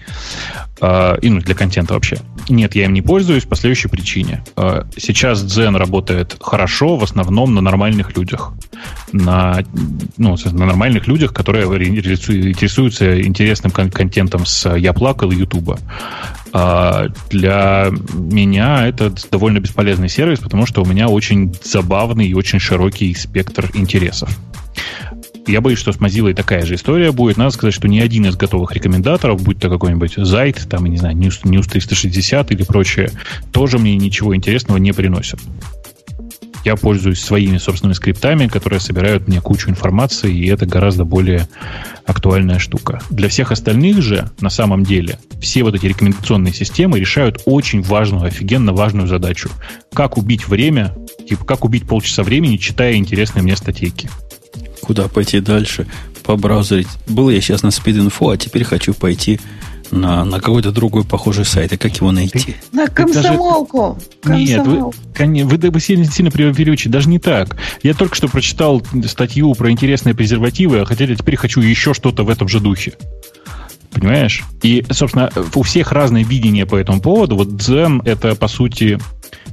[0.82, 2.18] И ну, для контента вообще.
[2.49, 4.43] Нет, я им не пользуюсь по следующей причине.
[4.97, 8.53] Сейчас Дзен работает хорошо, в основном на нормальных людях.
[9.12, 9.60] На,
[10.18, 15.78] ну, на нормальных людях, которые интересуются интересным контентом с «Я плакал» и Ютуба.
[16.53, 22.60] А для меня это довольно бесполезный сервис, потому что у меня очень забавный и очень
[22.60, 24.30] широкий спектр интересов.
[25.47, 27.36] Я боюсь, что с Mozilla такая же история будет.
[27.36, 31.18] Надо сказать, что ни один из готовых рекомендаторов, будь то какой-нибудь Zite, там, не знаю,
[31.18, 33.12] News, News 360 или прочее,
[33.51, 35.41] тоже мне ничего интересного не приносят.
[36.66, 41.47] Я пользуюсь своими собственными скриптами, которые собирают мне кучу информации, и это гораздо более
[42.07, 43.01] актуальная штука.
[43.11, 48.26] Для всех остальных же, на самом деле, все вот эти рекомендационные системы решают очень важную,
[48.26, 49.51] офигенно важную задачу.
[49.93, 50.95] Как убить время,
[51.30, 54.09] типа, как убить полчаса времени, читая интересные мне статейки.
[54.82, 55.86] Куда пойти дальше?
[56.24, 56.88] Побраузерить.
[57.07, 59.39] Был я сейчас на Speed.info, а теперь хочу пойти
[59.91, 61.73] на, на какой-то другой похожий сайт.
[61.73, 62.55] И как его найти?
[62.71, 63.97] На комсомолку.
[64.23, 64.43] Даже...
[64.43, 64.91] Нет, вы,
[65.45, 66.89] вы, вы сильно, сильно преувеличите.
[66.89, 67.57] Даже не так.
[67.83, 72.29] Я только что прочитал статью про интересные презервативы, а хотя теперь хочу еще что-то в
[72.29, 72.93] этом же духе.
[73.91, 74.43] Понимаешь?
[74.61, 77.38] И, собственно, у всех разное видение по этому поводу.
[77.38, 78.99] Вот Zen— это, по сути,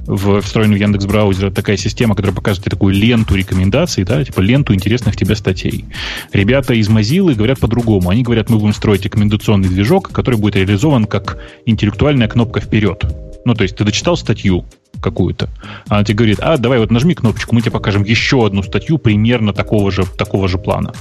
[0.05, 4.41] в встроенный в Яндекс браузер такая система, которая показывает тебе такую ленту рекомендаций, да, типа
[4.41, 5.85] ленту интересных тебе статей.
[6.31, 8.09] Ребята из Mozilla говорят по-другому.
[8.09, 13.03] Они говорят, мы будем строить рекомендационный движок, который будет реализован как интеллектуальная кнопка вперед.
[13.45, 14.65] Ну, то есть ты дочитал статью
[15.01, 15.49] какую-то,
[15.89, 19.51] она тебе говорит, а, давай вот нажми кнопочку, мы тебе покажем еще одну статью примерно
[19.51, 20.93] такого же, такого же плана.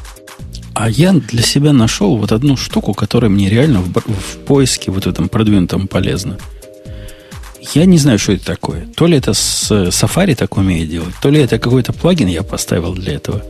[0.74, 5.06] А я для себя нашел вот одну штуку, которая мне реально в, в поиске вот
[5.06, 6.38] этом продвинутом полезна.
[7.74, 8.86] Я не знаю, что это такое.
[8.96, 12.94] То ли это с Safari так умеет делать, то ли это какой-то плагин я поставил
[12.94, 13.42] для этого.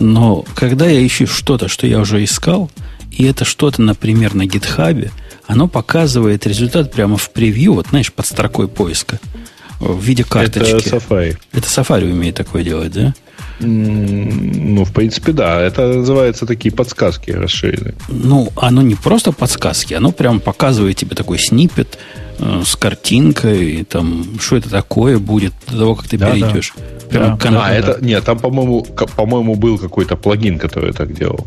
[0.00, 2.70] Но когда я ищу что-то, что я уже искал,
[3.10, 5.10] и это что-то, например, на гитхабе,
[5.46, 9.18] оно показывает результат прямо в превью, вот знаешь, под строкой поиска,
[9.80, 10.88] в виде карточки.
[10.88, 11.36] Это Safari.
[11.52, 13.14] Это Safari умеет такое делать, да?
[13.60, 15.60] Ну, в принципе, да.
[15.60, 17.94] Это называется такие подсказки расширенные.
[18.08, 21.98] Ну, оно не просто подсказки, оно прям показывает тебе такой снипет
[22.38, 26.72] с картинкой, там, что это такое будет до того, как ты да, перейдешь.
[26.76, 26.82] Да.
[27.08, 27.66] Прям да.
[27.66, 31.46] А, это, нет, там, по-моему, по-моему, был какой-то плагин, который так делал.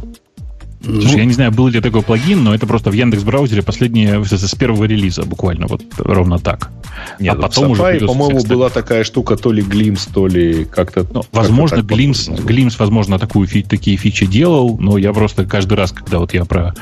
[0.84, 3.62] Ну, Слушай, я не знаю, был ли такой плагин, но это просто в Яндекс браузере
[3.62, 6.72] последнее с первого релиза буквально вот ровно так.
[7.20, 10.66] Нет, а ну, потом Safari, уже по-моему, была такая штука, то ли Glimpse, то ли
[10.66, 11.06] как-то.
[11.12, 15.76] Ну, возможно, как Glimpse, Glimpse, возможно, такую фи- такие фичи делал, но я просто каждый
[15.76, 16.74] раз, когда вот я про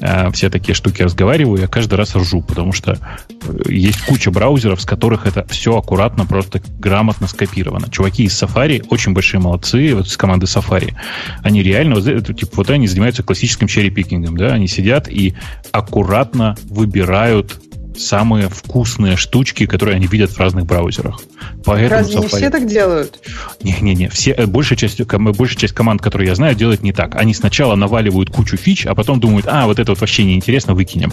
[0.00, 2.98] э, все такие штуки разговариваю, я каждый раз ржу, потому что
[3.42, 7.88] э, есть куча браузеров, с которых это все аккуратно, просто грамотно скопировано.
[7.88, 10.94] Чуваки из Safari очень большие молодцы, вот с команды Safari.
[11.42, 15.34] Они реально, вот, это, типа, вот они занимаются классическим черри-пикингом, да, они сидят и
[15.72, 17.60] аккуратно выбирают
[17.96, 21.20] самые вкусные штучки, которые они видят в разных браузерах.
[21.64, 23.20] Поэтому Разве не все так делают?
[23.62, 27.14] Не-не-не, все, э, большая, часть, большая часть команд, которые я знаю, делает не так.
[27.14, 31.12] Они сначала наваливают кучу фич, а потом думают, а, вот это вот вообще неинтересно, выкинем.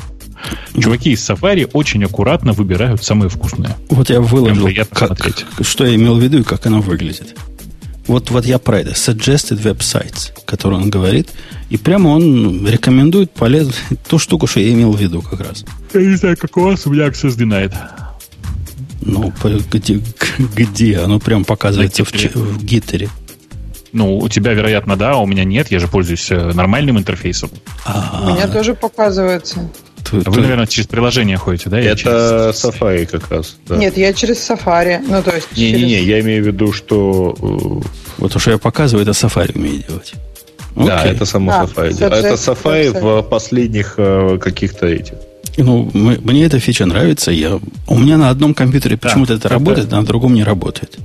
[0.79, 3.75] Чуваки из Safari очень аккуратно выбирают самые вкусные.
[3.89, 5.17] Вот я выложил, как,
[5.61, 7.35] что я имел в виду и как оно выглядит.
[8.11, 8.91] Вот, вот я про это.
[8.91, 11.29] Suggested websites, который он говорит.
[11.69, 13.73] И прямо он рекомендует полезную
[14.09, 15.63] ту штуку, что я имел в виду как раз.
[15.93, 17.73] Я не знаю, как у вас, у меня Access Denied.
[18.99, 19.31] Ну,
[19.71, 20.01] где,
[20.57, 20.97] где?
[20.97, 23.07] Оно прям показывается в, в гиттере.
[23.93, 25.71] Ну, у тебя, вероятно, да, а у меня нет.
[25.71, 27.49] Я же пользуюсь э, нормальным интерфейсом.
[27.85, 28.29] А-а-а.
[28.29, 29.69] У меня тоже показывается.
[30.11, 31.79] Вы, Вы, наверное, через приложение ходите, да?
[31.79, 32.63] Это через...
[32.63, 33.55] Safari как раз.
[33.67, 33.75] Да.
[33.77, 34.99] Нет, я через Safari.
[35.07, 36.07] Ну, то есть Не-не-не, через...
[36.07, 37.35] я имею в виду, что...
[37.41, 40.13] Э, вот уж я показываю, это Safari умеет делать.
[40.75, 42.03] Да, это само да, Safari.
[42.03, 45.15] Это Safari в последних э, каких-то этих.
[45.57, 47.31] Ну, мне эта фича нравится.
[47.31, 50.97] Я, у меня на одном компьютере почему-то это, это работает, а на другом не работает.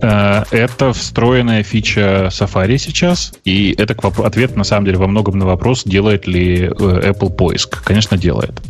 [0.00, 3.94] Э, это встроенная фича Safari сейчас, и это
[4.24, 7.82] ответ, на самом деле, во многом на вопрос, делает ли э, Apple поиск.
[7.82, 8.60] Конечно, делает.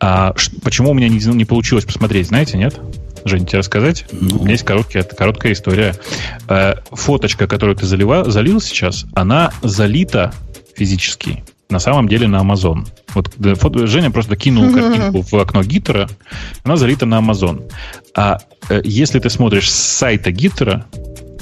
[0.00, 2.78] А почему у меня не, не получилось посмотреть, знаете, нет?
[3.24, 4.04] Жень, тебе рассказать?
[4.12, 4.38] Ну.
[4.38, 5.94] У меня есть короткая, короткая история.
[6.48, 10.32] Э, фоточка, которую ты залива, залил сейчас, она залита
[10.74, 12.86] физически на самом деле на Amazon.
[13.14, 13.34] Вот
[13.88, 14.74] Женя просто кинул mm-hmm.
[14.74, 16.08] картинку в окно Гиттера,
[16.64, 17.70] она залита на Amazon.
[18.14, 20.86] А э, если ты смотришь с сайта Гиттера,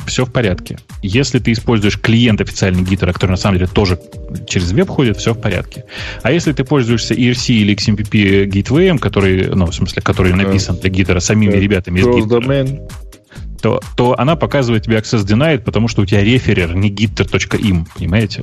[0.06, 0.78] все в порядке.
[1.02, 3.98] Если ты используешь клиент официальный Гиттера, который на самом деле тоже
[4.46, 5.84] через веб ходит, все в порядке.
[6.22, 10.90] А если ты пользуешься ERC или XMPP Gateway, который, ну, в смысле, который написан для
[10.90, 12.66] Гиттера самими ребятами из Гиттера,
[13.62, 18.42] то, то она показывает тебе access denied, потому что у тебя реферер не gitter.im, понимаете?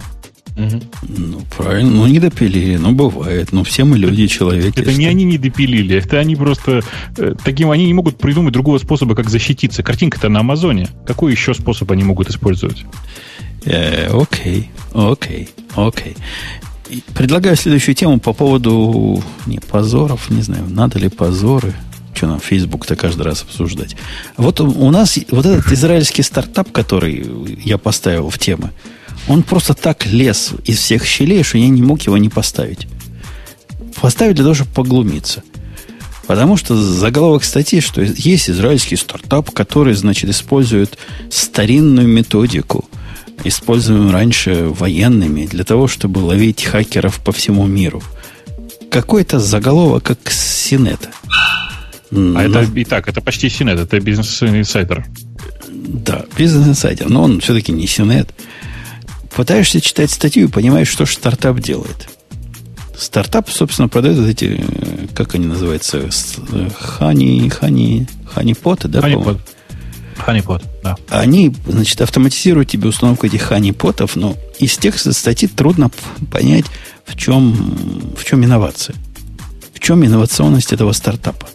[0.58, 1.92] Ну, правильно.
[1.92, 2.78] Ну, не допилили.
[2.78, 3.52] Ну, бывает.
[3.52, 4.80] Ну, все мы люди, человеки.
[4.80, 5.98] Это не они не допилили.
[5.98, 6.82] Это они просто...
[7.18, 9.84] Э, таким они не могут придумать другого способа, как защититься.
[9.84, 10.90] Картинка-то на Амазоне.
[11.06, 12.86] Какой еще способ они могут использовать?
[13.66, 14.72] Э, окей.
[14.94, 15.50] Окей.
[15.76, 16.16] Окей.
[17.14, 21.74] Предлагаю следующую тему по поводу не позоров, не знаю, надо ли позоры.
[22.14, 23.96] Что нам Facebook-то каждый раз обсуждать?
[24.38, 27.24] Вот у нас вот этот израильский стартап, который
[27.64, 28.72] я поставил в темы,
[29.28, 32.88] он просто так лез из всех щелей, что я не мог его не поставить.
[34.00, 35.44] Поставить для того, чтобы поглумиться.
[36.28, 40.98] Потому что заголовок статьи, что есть израильский стартап, который, значит, использует
[41.30, 42.86] старинную методику,
[43.44, 48.04] используемую раньше военными, для того, чтобы ловить хакеров по всему миру.
[48.92, 51.10] Какой-то заголовок, как Синета.
[52.12, 52.42] А Но...
[52.42, 55.06] это и так, это почти Синет, это бизнес-инсайдер.
[55.70, 58.30] Да, бизнес-инсайдер, но он все-таки не Синет.
[59.38, 62.10] Пытаешься читать статью и понимаешь, что же стартап делает.
[62.98, 64.66] Стартап, собственно, продает вот эти,
[65.14, 66.10] как они называются,
[66.80, 69.38] хани, хани, ханипоты, да, Ханипот.
[70.18, 70.98] Ханипот, да.
[71.10, 75.92] Они, значит, автоматизируют тебе установку этих ханипотов, но из текста статьи трудно
[76.32, 76.66] понять,
[77.06, 78.96] в чем, в чем инновация.
[79.72, 81.48] В чем инновационность этого стартапа.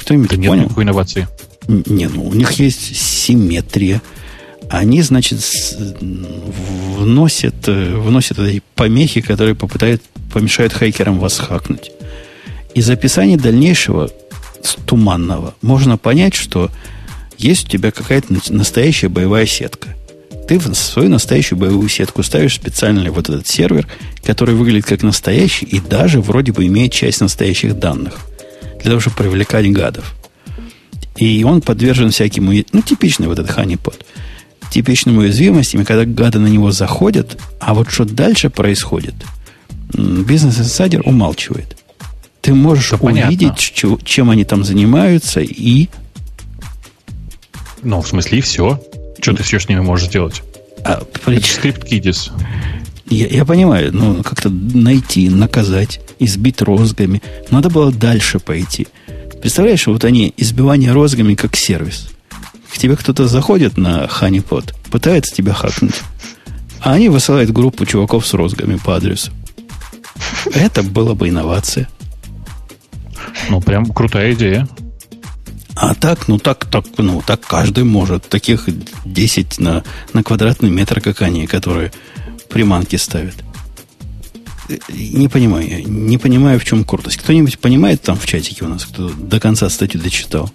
[0.00, 0.54] Кто-нибудь да понял?
[0.54, 1.28] Нет никакой инновации.
[1.68, 4.00] Не, ну у них есть симметрия–
[4.70, 5.40] они, значит,
[6.00, 10.00] вносят, э, вносят эти помехи, которые попытают,
[10.32, 11.90] помешают хакерам вас хакнуть.
[12.74, 14.10] Из описания дальнейшего
[14.86, 16.70] туманного можно понять, что
[17.36, 19.88] есть у тебя какая-то настоящая боевая сетка.
[20.46, 23.88] Ты в свою настоящую боевую сетку ставишь специальный вот этот сервер,
[24.22, 28.18] который выглядит как настоящий и даже вроде бы имеет часть настоящих данных
[28.80, 30.14] для того, чтобы привлекать гадов.
[31.16, 34.06] И он подвержен всяким, ну, типичный вот этот ханипот–
[34.70, 39.14] типичными уязвимостями, когда гады на него заходят, а вот что дальше происходит,
[39.92, 41.76] бизнес-инсайдер умалчивает.
[42.40, 45.88] Ты можешь да, увидеть, че, чем они там занимаются, и...
[47.82, 48.82] Ну, в смысле, и все.
[49.20, 50.42] Что ты все с ними можешь сделать?
[50.84, 51.02] А.
[51.26, 52.30] Это скрипт Кидис.
[53.06, 57.20] Я, я понимаю, ну, как-то найти, наказать, избить розгами.
[57.50, 58.86] Надо было дальше пойти.
[59.42, 62.08] Представляешь, вот они, избивание розгами как сервис–
[62.72, 66.02] к тебе кто-то заходит на Honeypot, пытается тебя хакнуть,
[66.80, 69.32] а они высылают группу чуваков с розгами по адресу.
[70.52, 71.88] Это было бы инновация.
[73.48, 74.68] Ну, прям крутая идея.
[75.74, 78.28] А так, ну так, так, ну так каждый может.
[78.28, 78.68] Таких
[79.04, 81.92] 10 на, на квадратный метр, как они, которые
[82.48, 83.34] приманки ставят.
[84.88, 87.16] Не понимаю, не понимаю, в чем крутость.
[87.16, 90.50] Кто-нибудь понимает там в чатике у нас, кто до конца статью дочитал?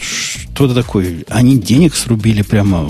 [0.00, 1.24] Что-то такое.
[1.28, 2.88] Они денег срубили прямо.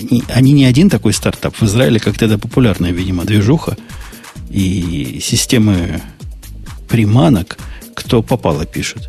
[0.00, 1.56] Они, они не один такой стартап.
[1.56, 3.76] В Израиле как-то это популярная, видимо, движуха.
[4.50, 6.00] И системы
[6.88, 7.58] приманок,
[7.94, 9.08] кто попало, пишет.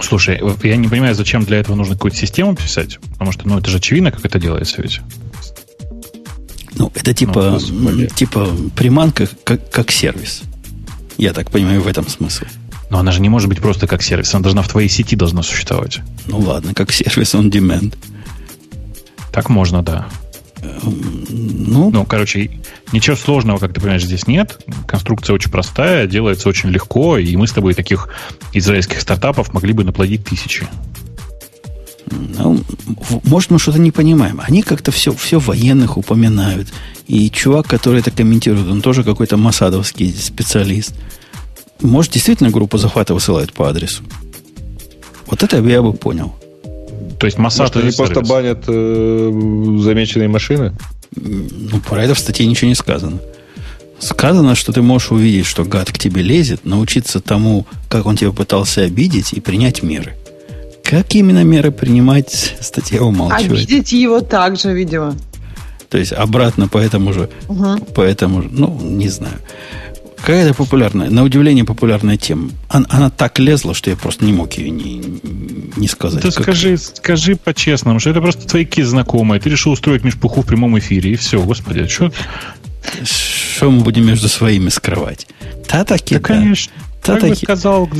[0.00, 3.70] Слушай, я не понимаю, зачем для этого нужно какую-то систему писать, потому что, ну, это
[3.70, 5.00] же очевидно, как это делается ведь.
[6.74, 10.42] Ну, это типа, ну, типа приманка как, как сервис.
[11.16, 12.44] Я так понимаю, в этом смысл.
[12.90, 14.34] Но она же не может быть просто как сервис.
[14.34, 16.00] Она должна в твоей сети должна существовать.
[16.26, 17.96] Ну ладно, как сервис on demand.
[19.32, 20.08] Так можно, да.
[20.62, 22.50] Эм, ну, ну, короче,
[22.92, 24.58] ничего сложного, как ты понимаешь, здесь нет.
[24.86, 28.08] Конструкция очень простая, делается очень легко, и мы с тобой таких
[28.52, 30.66] израильских стартапов могли бы наплодить тысячи.
[32.10, 32.60] Ну,
[33.24, 34.40] может, мы что-то не понимаем.
[34.42, 36.68] Они как-то все, все военных упоминают.
[37.06, 40.94] И чувак, который это комментирует, он тоже какой-то масадовский специалист.
[41.80, 44.02] Может, действительно группу захвата высылают по адресу.
[45.26, 46.34] Вот это я бы понял.
[47.18, 49.30] То есть Моссад они просто банят э,
[49.78, 50.72] замеченные машины?
[51.14, 53.18] Ну, про это в статье ничего не сказано.
[53.98, 58.32] Сказано, что ты можешь увидеть, что гад к тебе лезет, научиться тому, как он тебя
[58.32, 60.16] пытался обидеть, и принять меры.
[60.82, 63.52] Как именно меры принимать, статья умалчивает.
[63.52, 65.14] Обидеть его также, видимо.
[65.90, 67.76] То есть обратно по этому же, угу.
[67.94, 69.36] по этому же, ну, не знаю.
[70.20, 72.50] Какая-то популярная, на удивление популярная тема.
[72.68, 75.02] Она, она так лезла, что я просто не мог ее не,
[75.76, 76.22] не сказать.
[76.22, 79.40] Да скажи, скажи по-честному, что это просто твои ки знакомые.
[79.40, 82.12] Ты решил устроить межпуху в прямом эфире, и все, господи, а что?
[83.02, 85.26] Что мы будем между своими скрывать?
[85.66, 86.26] Та таки, да, да.
[86.26, 86.72] конечно.
[87.02, 87.30] Та как таки...
[87.30, 87.90] бы сказал,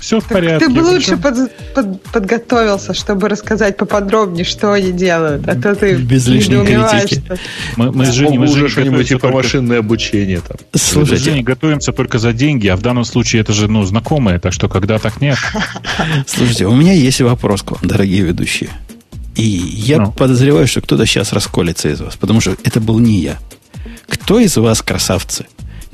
[0.00, 0.66] все в так порядке.
[0.66, 5.46] Ты бы лучше под, под, подготовился, чтобы рассказать поподробнее, что они делают.
[5.46, 7.22] А то ты Без лишней критики.
[7.24, 7.38] Что...
[7.76, 9.36] Мы, мы с Женей, мы уже что-нибудь типа только...
[9.36, 10.40] машинное обучение.
[10.40, 10.56] Там.
[10.74, 11.12] Слушайте.
[11.12, 14.38] Мы с Женей готовимся только за деньги, а в данном случае это же ну, знакомые,
[14.38, 15.38] так что когда так нет.
[16.26, 18.70] Слушайте, у меня есть вопрос к вам, дорогие ведущие.
[19.34, 20.12] И я ну.
[20.12, 23.38] подозреваю, что кто-то сейчас расколется из вас, потому что это был не я.
[24.08, 25.46] Кто из вас, красавцы,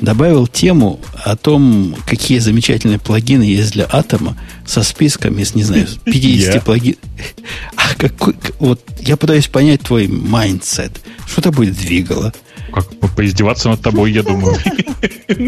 [0.03, 5.87] добавил тему о том, какие замечательные плагины есть для Atom'а со списком из, не знаю,
[6.05, 6.99] 50 плагинов.
[7.77, 8.35] А какой...
[8.59, 11.01] Вот я пытаюсь понять твой mindset.
[11.27, 12.33] Что-то будет двигало.
[12.73, 14.57] Как поиздеваться над тобой, я думаю.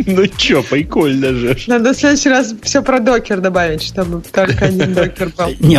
[0.07, 1.57] Ну что, прикольно же.
[1.67, 5.47] Надо в следующий раз все про докер добавить, чтобы только один докер был.
[5.61, 5.79] Не,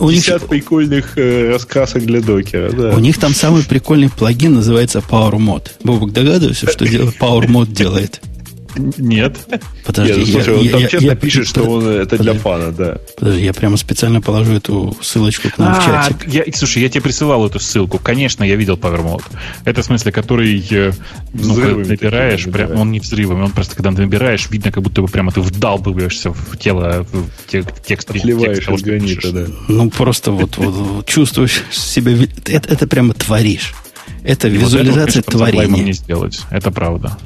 [0.00, 2.70] у них 50 прикольных э, раскрасок для докера.
[2.94, 5.70] У них там самый прикольный плагин называется PowerMod.
[5.84, 8.20] Бобок, догадываешься, что Power Mod делает?
[8.76, 9.38] Нет.
[9.84, 12.72] Подожди, ну, слушай, я, он там я, честно я, пишет, что он это для фана,
[12.72, 12.98] да.
[13.16, 16.32] Подожди, я прямо специально положу эту ссылочку к нам а, в чатик.
[16.32, 17.98] Я, слушай, я тебе присылал эту ссылку.
[17.98, 19.24] Конечно, я видел PowerMode.
[19.64, 20.92] Это в смысле, который э,
[21.32, 24.82] ну, когда ты набираешь, прям, он не взрывами, он просто когда ты набираешь, видно, как
[24.82, 28.10] будто бы прямо ты вдалбываешься в тело, в текст.
[28.10, 29.46] Отливаешь из гранита, да.
[29.68, 32.12] Ну, просто вот, вот чувствуешь себя...
[32.46, 33.74] Это, это прямо творишь.
[34.22, 35.84] Это визуализация вот это, творения.
[35.84, 36.40] не сделать.
[36.50, 37.16] Это правда.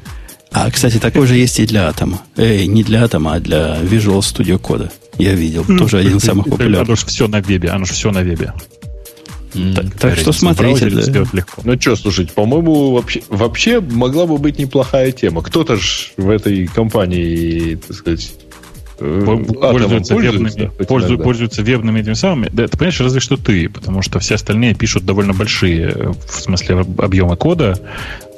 [0.51, 2.21] А, кстати, такой же есть и для атома.
[2.35, 4.91] Эй, не для атома, а для Visual Studio Code.
[5.17, 5.63] Я видел.
[5.63, 6.87] Mm, Тоже один из самых популярных.
[6.87, 7.69] Оно же все на вебе.
[7.69, 8.53] Оно же все на вебе.
[9.53, 10.89] Mm, так, так что смотрите.
[10.89, 11.25] Да.
[11.33, 11.61] легко.
[11.63, 15.41] Ну что, слушайте, по-моему, вообще, вообще могла бы быть неплохая тема.
[15.41, 18.33] Кто-то же в этой компании, так сказать,
[18.99, 22.49] э, пользуются, вебными, пользуются, пользуются вебными этими самыми.
[22.51, 26.85] Да, ты понимаешь, разве что ты, потому что все остальные пишут довольно большие, в смысле,
[26.97, 27.79] объемы кода,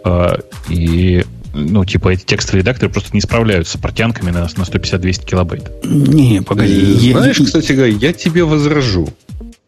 [0.04, 0.38] э,
[0.70, 5.72] и ну, типа, эти текстовые редакторы просто не справляются с портянками на, на 150-200 килобайт.
[5.84, 7.12] Не, погоди.
[7.12, 9.10] Э, знаешь, кстати говоря, я тебе возражу.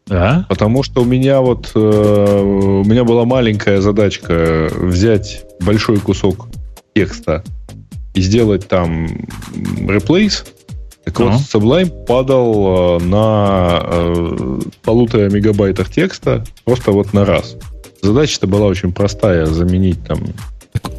[0.06, 0.46] Да?
[0.50, 6.48] Потому что у меня вот э, у меня была маленькая задачка взять большой кусок
[6.94, 7.44] текста
[8.14, 9.08] и сделать там
[9.54, 10.46] replace.
[11.06, 11.32] Так uh-huh.
[11.32, 17.56] вот, Sublime падал э, на э, полутора мегабайтах текста просто вот на раз.
[18.02, 20.20] Задача-то была очень простая, заменить там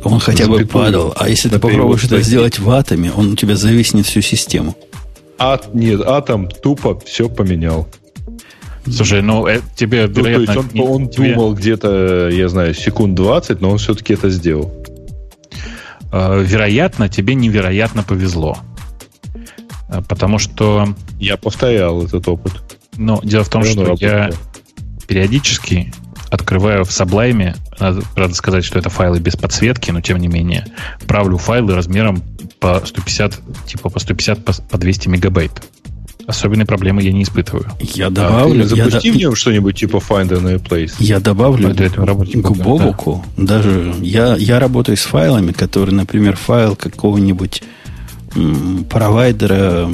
[0.04, 1.12] он хотя бы падал.
[1.16, 4.76] А если ты попробуешь это сделать ватами, он у тебя зависнет всю систему.
[5.38, 7.88] А, нет, атом тупо все поменял.
[8.86, 10.46] Слушай, ну э, тебе, ну, вероятно...
[10.46, 11.34] То есть он, он тебе...
[11.34, 14.72] думал где-то, я знаю, секунд 20, но он все-таки это сделал.
[16.12, 18.58] Э, вероятно, тебе невероятно повезло.
[19.88, 20.88] Э, потому что...
[21.18, 22.52] Я повторял этот опыт.
[22.96, 24.30] Но дело в том, я что я
[25.08, 25.92] периодически
[26.34, 30.66] открываю в Sublime, надо, правда сказать, что это файлы без подсветки, но тем не менее,
[31.06, 32.22] правлю файлы размером
[32.60, 35.62] по 150, типа по 150, по, по 200 мегабайт.
[36.26, 37.66] Особенной проблемы я не испытываю.
[37.80, 38.64] Я добавлю...
[38.64, 40.94] А, запусти я в нем что-нибудь типа Find and Replace.
[40.98, 43.24] Я добавлю к Бобуку.
[43.36, 43.58] Да.
[43.58, 47.62] Даже я, я работаю с файлами, которые, например, файл какого-нибудь
[48.88, 49.88] провайдера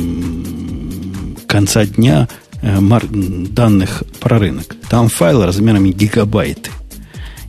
[1.47, 2.29] конца дня
[2.63, 4.77] данных про рынок.
[4.89, 6.71] Там файл размерами гигабайты.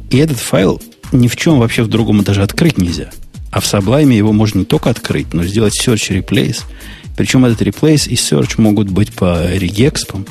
[0.10, 0.82] И этот файл
[1.12, 3.10] ни в чем вообще в другом даже открыть нельзя.
[3.52, 6.64] А в Sublime его можно не только открыть, но сделать search replace.
[7.18, 10.26] Причем этот replace и search могут быть по регекспам.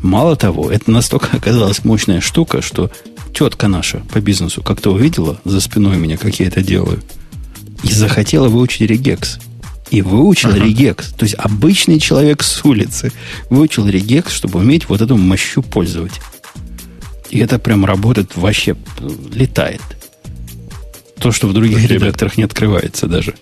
[0.00, 2.90] Мало того, это настолько оказалась мощная штука, что
[3.34, 7.02] тетка наша по бизнесу как-то увидела за спиной меня, как я это делаю,
[7.82, 9.38] и захотела выучить регекс
[9.92, 10.64] и выучил ага.
[10.64, 11.12] регекс.
[11.12, 13.12] То есть обычный человек с улицы
[13.50, 16.14] выучил регекс, чтобы уметь вот эту мощу пользовать.
[17.28, 18.74] И это прям работает вообще,
[19.32, 19.82] летает.
[21.18, 22.06] То, что в других Спасибо.
[22.06, 23.34] редакторах не открывается даже.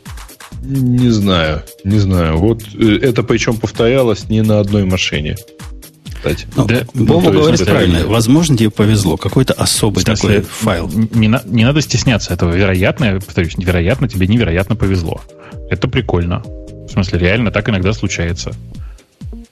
[0.62, 2.36] Не знаю, не знаю.
[2.36, 5.36] Вот э, это причем повторялось не на одной машине.
[6.16, 6.46] Кстати.
[6.56, 7.94] Ну, да, Боба ну, говорит правильно.
[7.94, 8.12] Реально.
[8.12, 9.16] Возможно, тебе повезло.
[9.16, 10.88] Какой-то особый смысле, такой файл.
[11.12, 12.54] Не, не, не надо стесняться этого.
[12.54, 15.22] Вероятно, повторюсь, невероятно, тебе невероятно повезло.
[15.70, 16.42] Это прикольно.
[16.86, 18.52] В смысле, реально так иногда случается.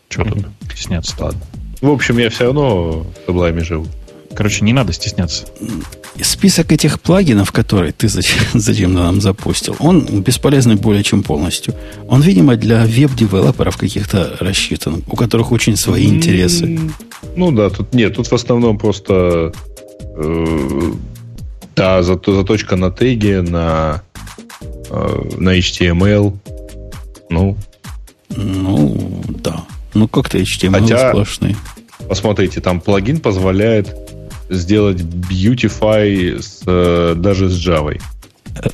[0.09, 1.15] Чего тут стесняться?
[1.19, 1.41] Ладно.
[1.81, 3.87] В общем, я все равно в Sublime живу.
[4.35, 5.47] Короче, не надо стесняться.
[6.21, 11.75] Список этих плагинов, которые ты зачем, зачем нам запустил, он бесполезный более чем полностью.
[12.09, 16.79] Он, видимо, для веб-девелоперов каких-то рассчитан, у которых очень свои интересы.
[17.37, 19.53] Ну да, тут нет, тут в основном просто
[20.17, 20.93] э,
[21.77, 24.03] да, заточка на теге, на
[24.91, 26.37] на HTML.
[27.31, 27.57] Ну.
[28.31, 29.65] Ну, да.
[29.95, 31.57] Ну, как-то HTML Хотя, сплошный.
[32.09, 33.95] Посмотрите, там плагин позволяет
[34.49, 38.01] сделать Beautify с, э, даже с Java.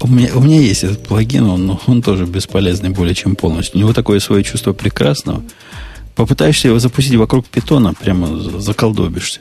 [0.00, 3.76] У меня, у меня есть этот плагин, он, он тоже бесполезный более чем полностью.
[3.76, 5.42] У него такое свое чувство прекрасного.
[6.14, 9.40] Попытаешься его запустить вокруг питона, прямо заколдобишься.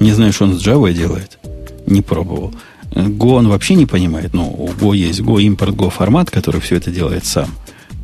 [0.00, 1.38] Не знаю, что он с Java делает.
[1.86, 2.52] Не пробовал.
[2.96, 4.32] Go он вообще не понимает.
[4.32, 7.50] Ну, у Go есть Go импорт Go формат, который все это делает сам.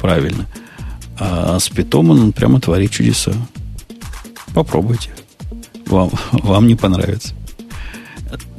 [0.00, 0.46] Правильно.
[1.18, 3.32] А с Python он прямо творит чудеса.
[4.54, 5.10] Попробуйте.
[5.86, 7.34] Вам, вам не понравится.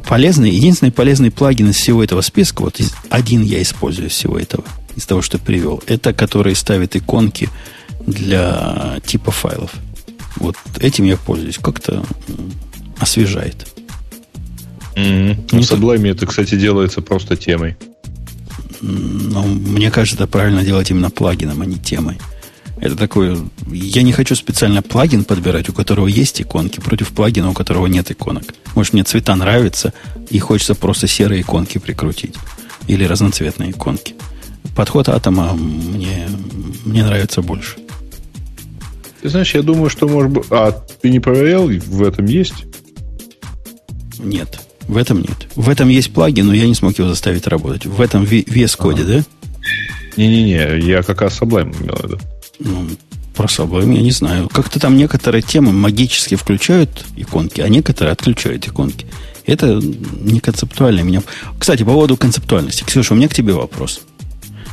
[0.07, 2.79] Полезный, единственный полезный плагин из всего этого списка, вот
[3.09, 4.65] один я использую из всего этого,
[4.95, 7.49] из того, что привел, это который ставит иконки
[8.05, 9.71] для типа файлов.
[10.37, 11.57] Вот этим я пользуюсь.
[11.57, 12.03] Как-то
[12.99, 13.72] освежает.
[14.95, 15.49] Mm-hmm.
[15.51, 17.75] Ну, в Sublime это, кстати, делается просто темой.
[18.81, 22.17] Ну, мне кажется, это правильно делать именно плагином, а не темой.
[22.79, 23.37] Это такое...
[23.71, 28.11] Я не хочу специально плагин подбирать, у которого есть иконки, против плагина, у которого нет
[28.11, 28.43] иконок.
[28.75, 29.93] Может, мне цвета нравятся,
[30.29, 32.35] и хочется просто серые иконки прикрутить.
[32.87, 34.15] Или разноцветные иконки.
[34.75, 36.27] подход атома мне,
[36.83, 37.77] мне нравится больше.
[39.21, 40.45] Ты знаешь, я думаю, что может быть...
[40.49, 42.65] А ты не проверял, в этом есть?
[44.19, 45.47] Нет, в этом нет.
[45.55, 47.85] В этом есть плагин, но я не смог его заставить работать.
[47.85, 49.13] В этом вес коде, ага.
[49.13, 49.23] да?
[50.17, 52.19] Не-не-не, я как раз Sublime имел в виду.
[52.59, 52.87] Ну,
[53.35, 54.49] про Sublime я не знаю.
[54.49, 59.07] Как-то там некоторые темы магически включают иконки, а некоторые отключают иконки.
[59.45, 59.81] Это
[60.21, 61.23] не концептуально меня...
[61.59, 62.83] Кстати, по поводу концептуальности.
[62.83, 64.01] Ксюша, у меня к тебе вопрос.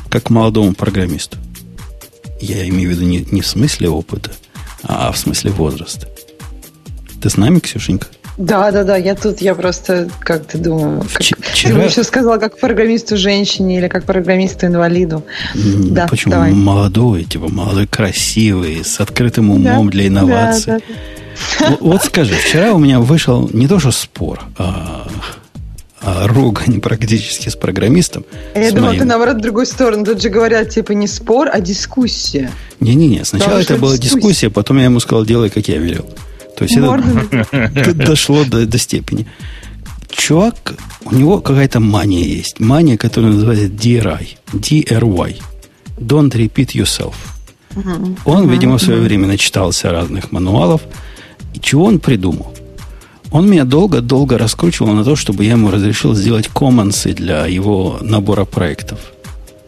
[0.09, 1.37] Как к молодому программисту.
[2.39, 4.31] Я имею в виду не, не в смысле опыта,
[4.83, 6.07] а в смысле возраста.
[7.21, 8.07] Ты с нами, Ксюшенька?
[8.41, 11.75] Да, да, да, я тут, я просто как-то думаю, как, Вчера...
[11.75, 15.23] бы еще сказала, как программисту женщине или как программисту инвалиду.
[15.53, 16.51] Да, Почему давай.
[16.51, 20.73] молодой, типа молодой, красивый, с открытым умом да, для инноваций.
[20.73, 20.79] Да,
[21.59, 21.67] да.
[21.69, 25.07] Вот, вот скажи, вчера у меня вышел не то что спор, а,
[26.01, 28.25] а ругань практически с программистом.
[28.55, 29.01] Я думала, моим...
[29.01, 30.03] ты наоборот в другую сторону.
[30.03, 32.49] Тут же говорят, типа, не спор, а дискуссия.
[32.79, 34.15] Не-не-не, сначала Потому это была дискуссия.
[34.15, 36.09] дискуссия, потом я ему сказал, делай, как я велел.
[36.61, 36.77] То есть
[37.51, 39.25] это дошло до, до степени.
[40.11, 42.59] Чувак, у него какая-то мания есть.
[42.59, 44.27] Мания, которая называется DRI.
[44.53, 45.41] DRY.
[45.97, 47.15] Don't repeat yourself.
[47.73, 48.15] Uh-huh.
[48.25, 48.51] Он, uh-huh.
[48.51, 49.03] видимо, в свое uh-huh.
[49.03, 50.81] время начитался разных мануалов.
[51.55, 52.53] И чего он придумал?
[53.31, 58.45] Он меня долго-долго раскручивал на то, чтобы я ему разрешил сделать коммансы для его набора
[58.45, 58.99] проектов.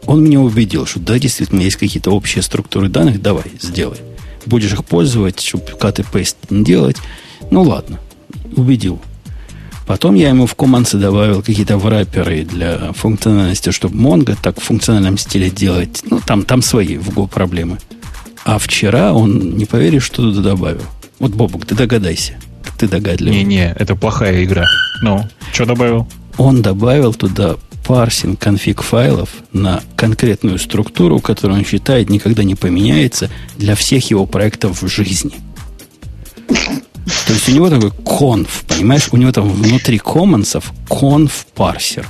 [0.05, 3.97] Он меня убедил, что да, действительно, есть какие-то общие структуры данных, давай, сделай
[4.45, 6.97] будешь их пользовать, чтобы cut и paste не делать.
[7.51, 7.99] Ну ладно,
[8.55, 9.01] убедил.
[9.85, 15.17] Потом я ему в команды добавил какие-то врапперы для функциональности, чтобы Mongo так в функциональном
[15.17, 16.01] стиле делать.
[16.09, 17.79] Ну, там, там свои в Go проблемы.
[18.45, 20.83] А вчера он, не поверишь, что туда добавил.
[21.19, 22.35] Вот, Бобук, ты догадайся.
[22.77, 23.37] Ты догадливый.
[23.37, 24.65] Не-не, это плохая игра.
[25.01, 26.07] Ну, что добавил?
[26.37, 33.29] Он добавил туда парсинг конфиг файлов на конкретную структуру, которую он считает никогда не поменяется
[33.57, 35.33] для всех его проектов в жизни.
[36.47, 39.09] То есть у него такой конф, понимаешь?
[39.11, 42.07] У него там внутри коммонсов конф парсер.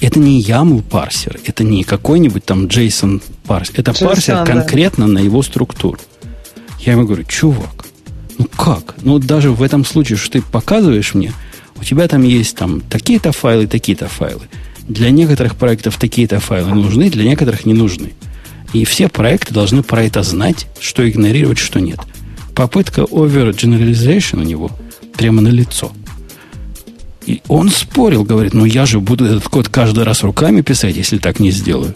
[0.00, 3.74] Это не YAML парсер, это не какой-нибудь там JSON парсер.
[3.76, 4.44] Это JSON, парсер да.
[4.46, 5.98] конкретно на его структуру.
[6.78, 7.86] Я ему говорю, чувак,
[8.38, 8.94] ну как?
[9.02, 11.32] Ну даже в этом случае, что ты показываешь мне,
[11.78, 14.48] у тебя там есть там такие-то файлы, такие-то файлы.
[14.90, 18.12] Для некоторых проектов такие-то файлы нужны, для некоторых не нужны.
[18.72, 22.00] И все проекты должны про это знать, что игнорировать, что нет.
[22.56, 24.72] Попытка overgeneralization у него
[25.16, 25.92] прямо на лицо.
[27.24, 31.18] И он спорил, говорит, ну я же буду этот код каждый раз руками писать, если
[31.18, 31.94] так не сделаю.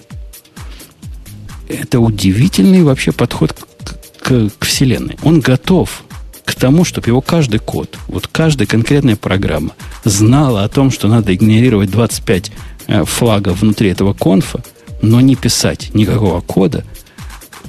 [1.69, 5.19] Это удивительный вообще подход к, к, к Вселенной.
[5.25, 6.05] Он готов
[6.45, 9.73] к тому, чтобы его каждый код, вот каждая конкретная программа
[10.05, 12.74] знала о том, что надо игнорировать 25 Э,
[13.05, 14.63] флага внутри этого конфа,
[15.03, 16.85] но не писать никакого кода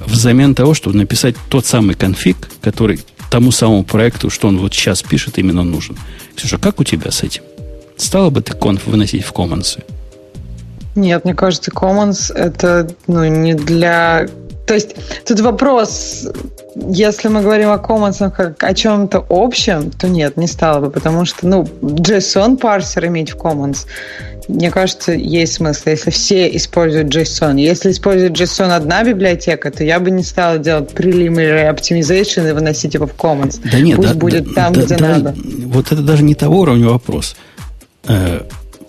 [0.04, 3.00] взамен того, чтобы написать тот самый конфиг, который
[3.30, 5.96] тому самому проекту, что он вот сейчас пишет, именно нужен.
[6.36, 7.42] Ксюша, как у тебя с этим?
[7.96, 9.82] Стала бы ты конф выносить в Commons?
[10.94, 14.28] Нет, мне кажется, Commons это ну, не для...
[14.66, 16.28] То есть тут вопрос,
[16.74, 21.24] если мы говорим о Commons как о чем-то общем, то нет, не стало бы, потому
[21.24, 23.86] что, ну, JSON парсер иметь в Commons
[24.48, 27.58] мне кажется, есть смысл, если все используют JSON.
[27.58, 32.94] Если использует JSON одна библиотека, то я бы не стала делать preliminary optimization и выносить
[32.94, 33.60] его в Commons.
[33.70, 35.34] Да нет, Пусть да, будет да, там, да, где да, надо.
[35.64, 37.36] Вот это даже не того уровня вопрос.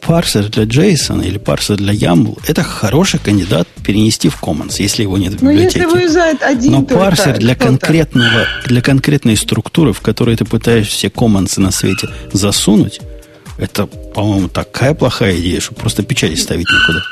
[0.01, 5.17] Парсер для JSON или парсер для YAML это хороший кандидат перенести в Commons, если его
[5.17, 5.85] нет в ну, библиотеке.
[5.85, 10.91] Ну, если вылезает один Но парсер для, конкретного, для конкретной структуры, в которой ты пытаешься
[10.91, 12.99] все Commons на свете засунуть,
[13.57, 17.03] это, по-моему, такая плохая идея, что просто печати ставить некуда.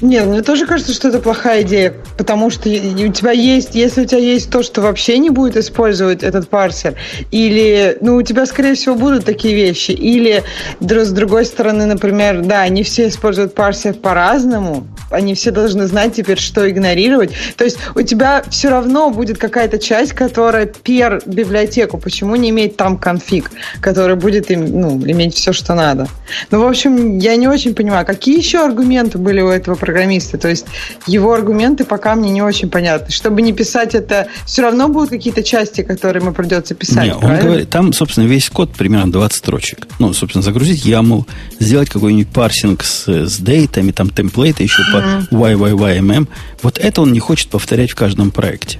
[0.00, 4.06] Нет, мне тоже кажется, что это плохая идея, потому что у тебя есть, если у
[4.06, 6.94] тебя есть то, что вообще не будет использовать этот парсер,
[7.30, 10.42] или, ну, у тебя, скорее всего, будут такие вещи, или,
[10.80, 16.38] с другой стороны, например, да, они все используют парсер по-разному, они все должны знать теперь,
[16.38, 22.36] что игнорировать, то есть у тебя все равно будет какая-то часть, которая пер библиотеку, почему
[22.36, 23.50] не иметь там конфиг,
[23.82, 26.08] который будет им, ну, иметь все, что надо.
[26.50, 30.38] Ну, в общем, я не очень понимаю, какие еще аргументы были у этого программиста.
[30.38, 30.66] То есть
[31.06, 33.10] его аргументы пока мне не очень понятны.
[33.10, 37.04] Чтобы не писать это, все равно будут какие-то части, которые ему придется писать.
[37.04, 39.88] Не, он говорит, там, собственно, весь код примерно 20 строчек.
[39.98, 41.26] Ну, собственно, загрузить YAML,
[41.58, 45.28] сделать какой-нибудь парсинг с, с дейтами, там темплейты еще mm-hmm.
[45.30, 46.28] по YYYMM.
[46.62, 48.78] Вот это он не хочет повторять в каждом проекте.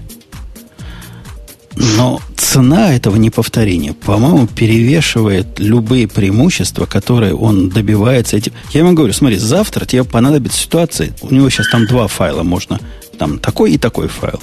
[1.76, 8.52] Но цена этого неповторения, по-моему, перевешивает любые преимущества, которые он добивается этим.
[8.72, 12.80] Я ему говорю, смотри, завтра тебе понадобится ситуация, у него сейчас там два файла можно,
[13.18, 14.42] там такой и такой файл.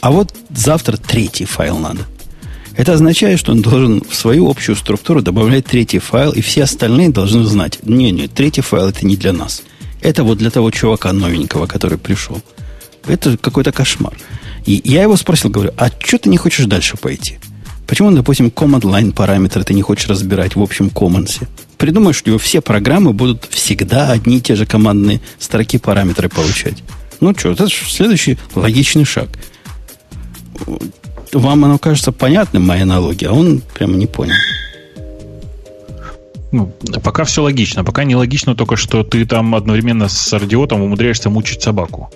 [0.00, 2.06] А вот завтра третий файл надо.
[2.74, 7.10] Это означает, что он должен в свою общую структуру добавлять третий файл, и все остальные
[7.10, 9.62] должны знать, не-не, третий файл это не для нас.
[10.00, 12.40] Это вот для того чувака новенького, который пришел.
[13.06, 14.14] Это какой-то кошмар.
[14.64, 17.38] И я его спросил, говорю, а что ты не хочешь дальше пойти?
[17.86, 21.48] Почему, допустим, command line параметры ты не хочешь разбирать в общем коммонсе?
[21.78, 26.82] Придумай, что все программы будут всегда одни и те же командные строки параметры получать.
[27.20, 29.28] Ну что, это следующий логичный шаг.
[31.32, 34.34] Вам оно кажется понятным, моя аналогия, а он прямо не понял.
[36.52, 36.72] Ну,
[37.02, 37.82] пока все логично.
[37.82, 42.10] Пока не логично только, что ты там одновременно с радиотом умудряешься мучить собаку.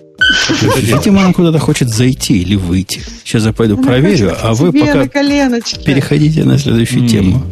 [0.76, 3.02] Видимо, он куда-то хочет зайти или выйти.
[3.24, 7.42] Сейчас я пойду проверю, а вы пока переходите на следующую тему.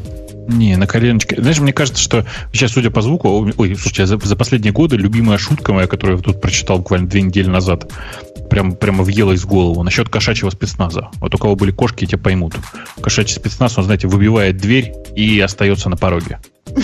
[0.47, 1.41] Не, на коленочке.
[1.41, 5.39] Знаешь, мне кажется, что сейчас, судя по звуку, ой, слушайте, за, за последние годы любимая
[5.39, 7.91] шутка моя, которую я тут прочитал буквально две недели назад,
[8.51, 11.09] прям, прямо въелась в голову, насчет кошачьего спецназа.
[11.15, 12.57] Вот у кого были кошки, те поймут.
[13.01, 16.39] Кошачий спецназ, он, знаете, выбивает дверь и остается на пороге.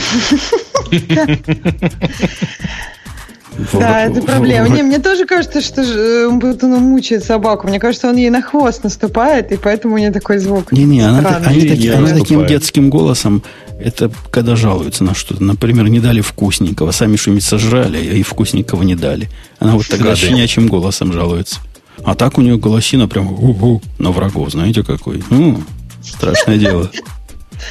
[3.72, 4.68] Да, это проблема.
[4.68, 7.66] Не, мне тоже кажется, что э, он мучает собаку.
[7.68, 10.72] Мне кажется, он ей на хвост наступает, и поэтому у нее такой звук.
[10.72, 13.42] Не-не, она, они, таки, она таким детским голосом,
[13.78, 15.42] это когда жалуются на что-то.
[15.42, 19.28] Например, не дали вкусненького, сами что-нибудь сожрали, а и вкусненького не дали.
[19.58, 21.60] Она вот тогда щенячьим голосом жалуется.
[22.02, 25.22] А так у нее голосина прям у-у, на врагов, знаете какой?
[25.28, 25.62] Ну,
[26.02, 26.90] страшное дело.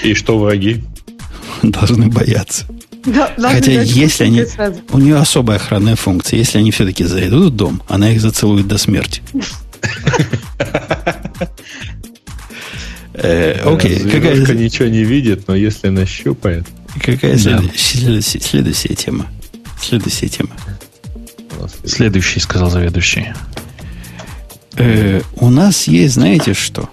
[0.03, 0.83] И что враги?
[1.63, 2.65] Должны бояться.
[3.05, 4.45] Да, Хотя если они...
[4.91, 6.37] У нее особая охранная функция.
[6.37, 9.21] Если они все-таки зайдут в дом, она их зацелует до смерти.
[13.21, 13.99] Э, окей.
[13.99, 16.65] Какая ничего не видит, но если нащупает...
[17.01, 19.27] Какая следующая тема?
[19.81, 20.51] Следующая тема.
[21.85, 23.33] Следующий, сказал заведующий.
[24.77, 26.89] Э, у нас есть, знаете что?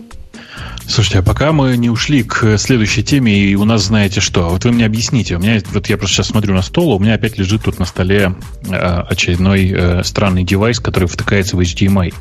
[0.89, 4.65] Слушайте, а пока мы не ушли к следующей теме, и у нас знаете что, вот
[4.65, 7.39] вы мне объясните, у меня, вот я просто сейчас смотрю на стол, у меня опять
[7.39, 8.37] лежит тут на столе
[8.69, 12.15] э, очередной э, странный девайс, который втыкается в HDMI.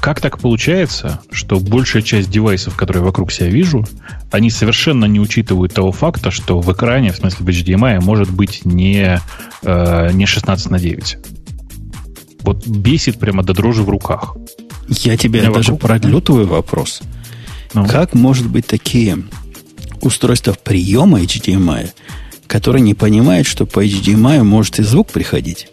[0.00, 3.84] Как так получается, что большая часть девайсов, которые вокруг себя вижу,
[4.30, 8.64] они совершенно не учитывают того факта, что в экране, в смысле в HDMI, может быть
[8.64, 9.20] не,
[9.62, 11.18] э, не 16 на 9.
[12.40, 14.36] Вот бесит прямо до дрожи в руках.
[14.88, 15.80] Я тебе даже вокруг...
[15.80, 17.02] продлю твой вопрос.
[17.74, 17.86] Ну.
[17.86, 19.24] Как может быть такие
[20.00, 21.90] устройства приема HDMI,
[22.46, 25.68] которые не понимают, что по HDMI может и звук приходить?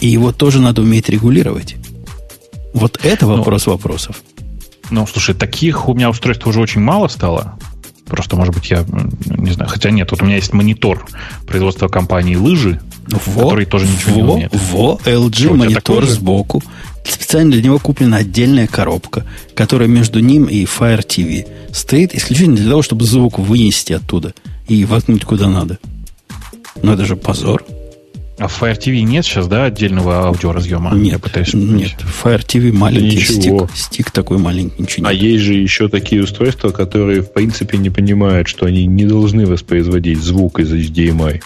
[0.00, 1.76] И его тоже надо уметь регулировать.
[2.72, 3.36] Вот это ну.
[3.36, 4.22] вопрос ну, вопросов.
[4.90, 7.58] Ну, слушай, таких у меня устройств уже очень мало стало.
[8.08, 8.84] Просто, может быть, я
[9.26, 9.70] не знаю.
[9.70, 11.06] Хотя нет, вот у меня есть монитор
[11.46, 14.54] производства компании лыжи, во, который тоже ничего во, не умеет.
[14.70, 16.62] Во, LG Что, монитор сбоку.
[17.04, 19.24] Специально для него куплена отдельная коробка,
[19.54, 24.34] которая между ним и Fire TV стоит исключительно для того, чтобы звук вынести оттуда
[24.66, 25.78] и воткнуть куда надо.
[26.82, 27.64] Но это же позор.
[28.38, 30.94] А в Fire TV нет сейчас, да, отдельного аудиоразъема?
[30.94, 31.92] Нет, Я пытаюсь нет.
[32.22, 33.66] Fire TV маленький ничего.
[33.66, 33.76] стик.
[33.76, 35.22] Стик такой маленький, ничего а нет.
[35.22, 39.44] А есть же еще такие устройства, которые в принципе не понимают, что они не должны
[39.44, 41.42] воспроизводить звук из HDMI.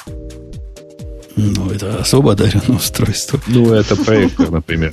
[1.37, 3.41] Ну, это особо одаренное устройство.
[3.47, 4.93] Ну, это проектор, например.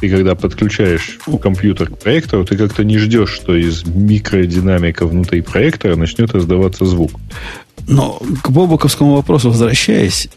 [0.00, 5.96] Ты когда подключаешь компьютер к проектору, ты как-то не ждешь, что из микродинамика внутри проектора
[5.96, 7.10] начнет раздаваться звук.
[7.88, 10.28] Но к Бобуковскому вопросу возвращаясь,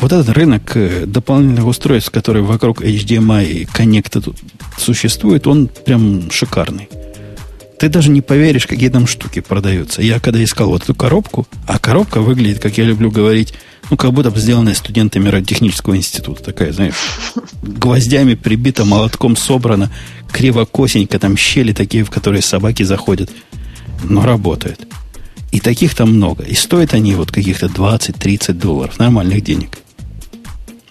[0.00, 4.36] вот этот рынок э, дополнительных устройств, которые вокруг HDMI и коннекта тут
[4.78, 6.88] существует, он прям шикарный.
[7.78, 10.00] Ты даже не поверишь, какие там штуки продаются.
[10.00, 13.52] Я когда искал вот эту коробку, а коробка выглядит, как я люблю говорить,
[13.90, 16.42] ну, как будто бы сделанная студентами радиотехнического института.
[16.42, 16.94] Такая, знаешь,
[17.62, 19.90] гвоздями прибита, молотком собрана,
[20.32, 23.30] криво-косенько, там щели такие, в которые собаки заходят.
[24.02, 24.86] Но работает.
[25.52, 26.42] И таких там много.
[26.44, 28.98] И стоят они вот каких-то 20-30 долларов.
[28.98, 29.78] Нормальных денег.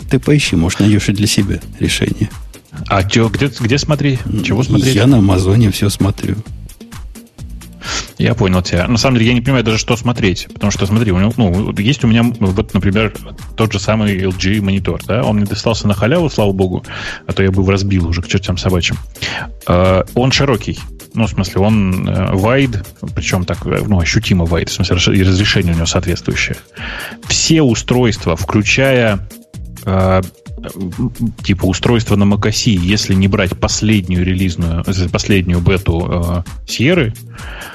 [0.10, 2.30] Ты поищи, может, найдешь и для себя решение.
[2.88, 4.20] А чё, где, где смотри?
[4.44, 4.96] Чего смотреть?
[4.96, 6.36] Я на Амазоне все смотрю.
[8.18, 8.88] Я понял тебя.
[8.88, 10.48] На самом деле, я не понимаю даже, что смотреть.
[10.54, 13.14] Потому что, смотри, у него, ну, есть у меня, вот, например,
[13.56, 16.84] тот же самый LG монитор, да, он мне достался на халяву, слава богу,
[17.28, 18.98] а то я бы его разбил уже к чертям собачьим.
[19.68, 20.80] Uh, он широкий.
[21.16, 22.86] Ну, в смысле, он uh, wide,
[23.16, 26.58] причем так, э, ну, ощутимо wide, в смысле, и разрешение у него соответствующее.
[27.28, 29.28] Все устройства, включая
[29.84, 30.26] uh,
[31.44, 37.75] типа устройство на macOS, если не брать последнюю релизную, последнюю бету э, Sierra, Э,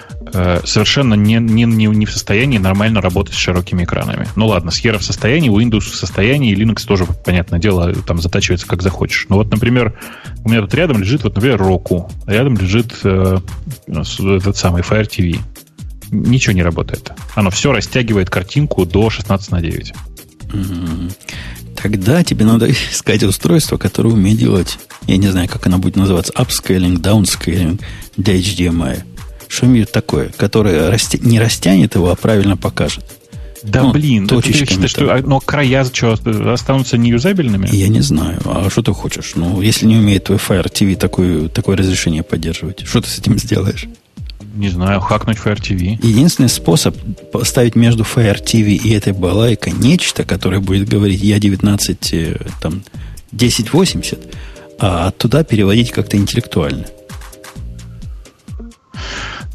[0.65, 4.29] совершенно не, не, не, не в состоянии нормально работать с широкими экранами.
[4.37, 8.83] Ну ладно, Sierra в состоянии, Windows в состоянии, Linux тоже, понятное дело, там затачивается как
[8.83, 9.27] захочешь.
[9.29, 9.99] Но вот, например,
[10.45, 13.39] у меня тут рядом лежит, вот, например, Roku, рядом лежит э,
[13.87, 15.39] этот самый Fire TV.
[16.11, 17.13] Ничего не работает.
[17.35, 19.95] Оно все растягивает картинку до 16 на 9.
[21.77, 26.33] Тогда тебе надо искать устройство, которое умеет делать, я не знаю, как оно будет называться,
[26.35, 27.81] upscaling, downscaling
[28.17, 29.03] для HDMI
[29.51, 33.05] что-нибудь такое, которое расти, не растянет его, а правильно покажет.
[33.63, 34.83] Да ну, блин, точечками.
[34.83, 36.19] Ты, что, а, но края что,
[36.53, 37.69] останутся неюзабельными?
[37.71, 38.41] Я не знаю.
[38.45, 39.33] А что ты хочешь?
[39.35, 43.39] Ну, если не умеет твой Fire TV такое, такое разрешение поддерживать, что ты с этим
[43.39, 43.87] сделаешь?
[44.55, 45.99] Не знаю, хакнуть Fire TV.
[46.03, 46.97] Единственный способ
[47.33, 52.83] поставить между Fire TV и этой балайкой нечто, которое будет говорить я 19, э, там,
[53.33, 54.19] 1080,
[54.79, 56.87] а туда переводить как-то интеллектуально.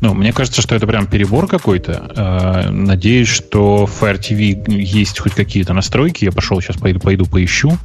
[0.05, 2.11] Ну, мне кажется, что это прям перебор какой-то.
[2.15, 6.25] Э, надеюсь, что в Fire TV есть хоть какие-то настройки.
[6.25, 7.75] Я пошел сейчас пойду, пойду поищу.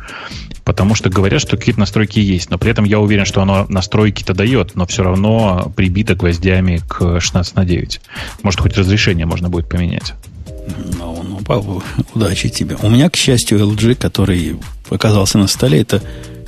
[0.62, 2.50] Потому что говорят, что какие-то настройки есть.
[2.50, 7.20] Но при этом я уверен, что оно настройки-то дает, но все равно прибито гвоздями к
[7.20, 8.00] 16 на 9.
[8.42, 10.12] Может, хоть разрешение можно будет поменять.
[10.98, 11.82] Ну, ну, Павел,
[12.14, 12.76] удачи тебе.
[12.82, 14.56] У меня, к счастью, LG, который
[14.90, 16.02] оказался на столе, это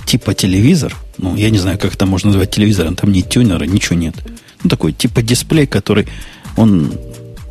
[0.04, 0.94] типа телевизор.
[1.16, 2.94] Ну, я не знаю, как это можно назвать телевизором.
[2.94, 4.16] Там ни тюнера, ничего нет.
[4.62, 6.06] Ну, такой типа дисплей, который,
[6.56, 6.92] он,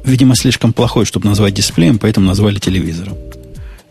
[0.03, 3.17] видимо, слишком плохой, чтобы назвать дисплеем, поэтому назвали телевизором.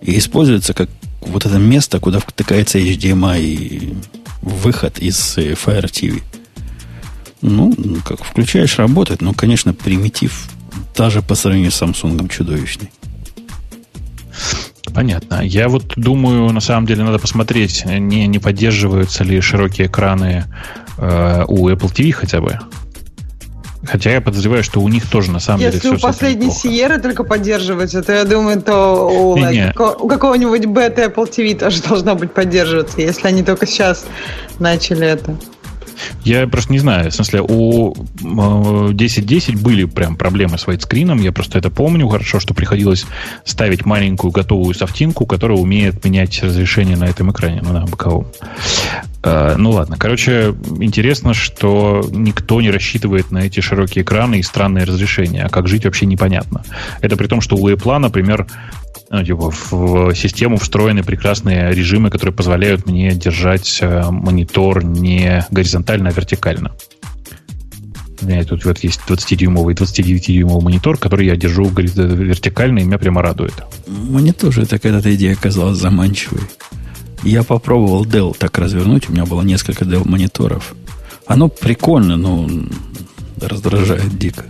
[0.01, 0.88] И используется как
[1.20, 3.94] вот это место, куда втыкается HDMI и
[4.42, 6.22] выход из э, Fire TV.
[7.42, 7.74] Ну,
[8.05, 10.48] как включаешь, работает, но, конечно, примитив
[10.97, 12.90] даже по сравнению с Samsung чудовищный.
[14.94, 15.42] Понятно.
[15.42, 20.47] Я вот думаю, на самом деле надо посмотреть, не, не поддерживаются ли широкие экраны
[20.98, 22.59] э, у Apple TV хотя бы.
[23.85, 27.01] Хотя я подозреваю, что у них тоже на самом Если деле все у последней Сиеры
[27.01, 29.73] только поддерживается, то я думаю, то у, не.
[29.74, 34.05] у какого-нибудь бета Apple TV тоже должна быть поддерживаться, если они только сейчас
[34.59, 35.36] начали это.
[36.24, 37.11] Я просто не знаю.
[37.11, 41.20] В смысле, у 10.10 э, были прям проблемы с вайтскрином.
[41.20, 43.07] Я просто это помню хорошо, что приходилось
[43.44, 48.27] ставить маленькую готовую софтинку, которая умеет менять разрешение на этом экране, ну, на боковом.
[49.22, 54.84] Uh, ну ладно, короче, интересно, что никто не рассчитывает на эти широкие экраны и странные
[54.84, 56.64] разрешения, а как жить вообще непонятно.
[57.02, 58.47] Это при том, что у Apple, например,
[59.10, 66.10] ну, типа, в систему встроены прекрасные режимы, которые позволяют мне держать э, монитор не горизонтально,
[66.10, 66.72] а вертикально.
[68.22, 72.98] У меня тут вот есть 20-дюймовый и 29-дюймовый монитор, который я держу вертикально, и меня
[72.98, 73.55] прямо радует.
[73.86, 76.42] Мне тоже эта когда-то идея казалась заманчивой.
[77.22, 80.74] Я попробовал Dell так развернуть, у меня было несколько Dell мониторов.
[81.26, 82.48] Оно прикольно, но
[83.40, 84.47] раздражает дико.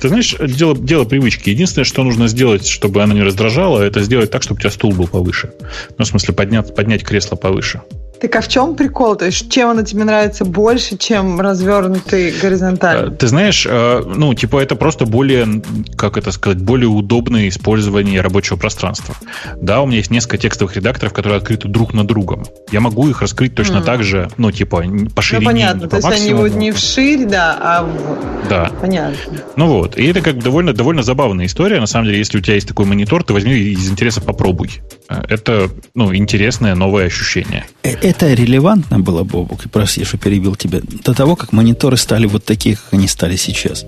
[0.00, 1.50] Ты знаешь, дело, дело привычки.
[1.50, 4.92] Единственное, что нужно сделать, чтобы она не раздражала, это сделать так, чтобы у тебя стул
[4.92, 5.52] был повыше.
[5.96, 7.82] Ну, в смысле, поднять, поднять кресло повыше.
[8.20, 9.16] Так а в чем прикол?
[9.16, 13.10] То есть чем она тебе нравится больше, чем развернутый горизонтально?
[13.10, 15.62] Ты знаешь, э, ну, типа это просто более,
[15.96, 19.14] как это сказать, более удобное использование рабочего пространства.
[19.60, 22.44] Да, у меня есть несколько текстовых редакторов, которые открыты друг на другом.
[22.72, 23.84] Я могу их раскрыть точно mm.
[23.84, 24.84] так же, ну, типа,
[25.14, 25.44] по ширине.
[25.44, 26.42] Ну, понятно, то есть максимуму.
[26.42, 28.48] они вот не вширь, да, а в...
[28.48, 28.70] Да.
[28.80, 29.16] Понятно.
[29.56, 31.80] Ну вот, и это как бы довольно, довольно забавная история.
[31.80, 34.80] На самом деле, если у тебя есть такой монитор, ты возьми из интереса попробуй.
[35.08, 37.64] Э, это, ну, интересное новое ощущение.
[38.08, 42.74] Это релевантно было, Бобук, прости, что перебил тебя, до того, как мониторы стали вот такие,
[42.74, 43.84] как они стали сейчас.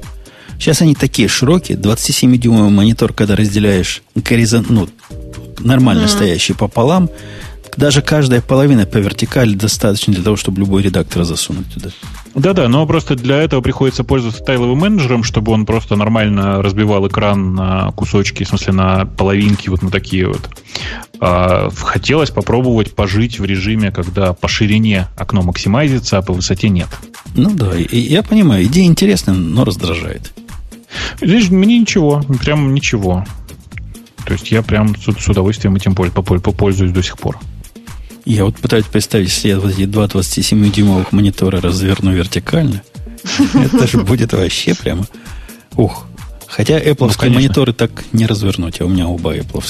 [0.58, 4.90] Сейчас они такие широкие, 27-дюймовый монитор, когда разделяешь горизонт, ну,
[5.58, 6.08] нормально mm-hmm.
[6.08, 7.08] стоящий пополам,
[7.76, 11.90] даже каждая половина по вертикали достаточно для того, чтобы любой редактор засунуть туда.
[12.34, 17.54] Да-да, но просто для этого приходится пользоваться тайловым менеджером, чтобы он просто нормально разбивал экран
[17.54, 20.48] на кусочки, в смысле на половинки, вот на такие вот.
[21.20, 26.88] А, хотелось попробовать пожить в режиме, когда по ширине окно максимайзится, а по высоте нет.
[27.34, 30.32] Ну да, я понимаю, идея интересная, но раздражает.
[31.20, 33.24] Здесь мне ничего, прям ничего.
[34.24, 37.38] То есть я прям с, с удовольствием этим попользуюсь до сих пор.
[38.24, 42.82] Я вот пытаюсь представить, если я вот эти два 27-дюймовых монитора разверну вертикально,
[43.54, 45.06] это же будет вообще прямо...
[45.76, 46.06] Ух.
[46.46, 49.64] Хотя Apple ну, мониторы так не развернуть, а у меня оба Apple.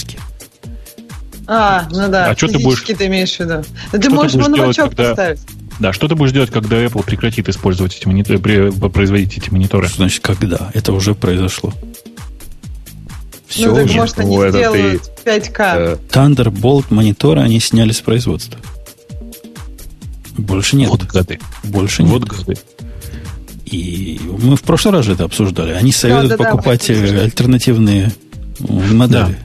[1.47, 2.31] А, ну да.
[2.31, 2.81] А что ты будешь...
[2.81, 3.65] ты имеешь в виду?
[3.93, 5.41] Да ты можешь моновачок поставить.
[5.79, 9.89] Да, что ты будешь делать, когда Apple прекратит использовать эти мониторы, производить эти мониторы?
[9.89, 10.71] Что значит, когда?
[10.75, 11.73] Это уже произошло.
[13.51, 15.59] Все ну, так, может, они ну, сделают ты, 5К.
[15.59, 18.61] Э, Thunderbolt мониторы они сняли с производства.
[20.39, 20.89] Больше нет.
[20.89, 21.41] Вот гады.
[21.65, 22.31] Больше вот нет.
[22.31, 22.55] гады.
[23.65, 25.73] И мы в прошлый раз же это обсуждали.
[25.73, 28.13] Они советуют да, да, покупать да, э, альтернативные
[28.61, 29.37] модели.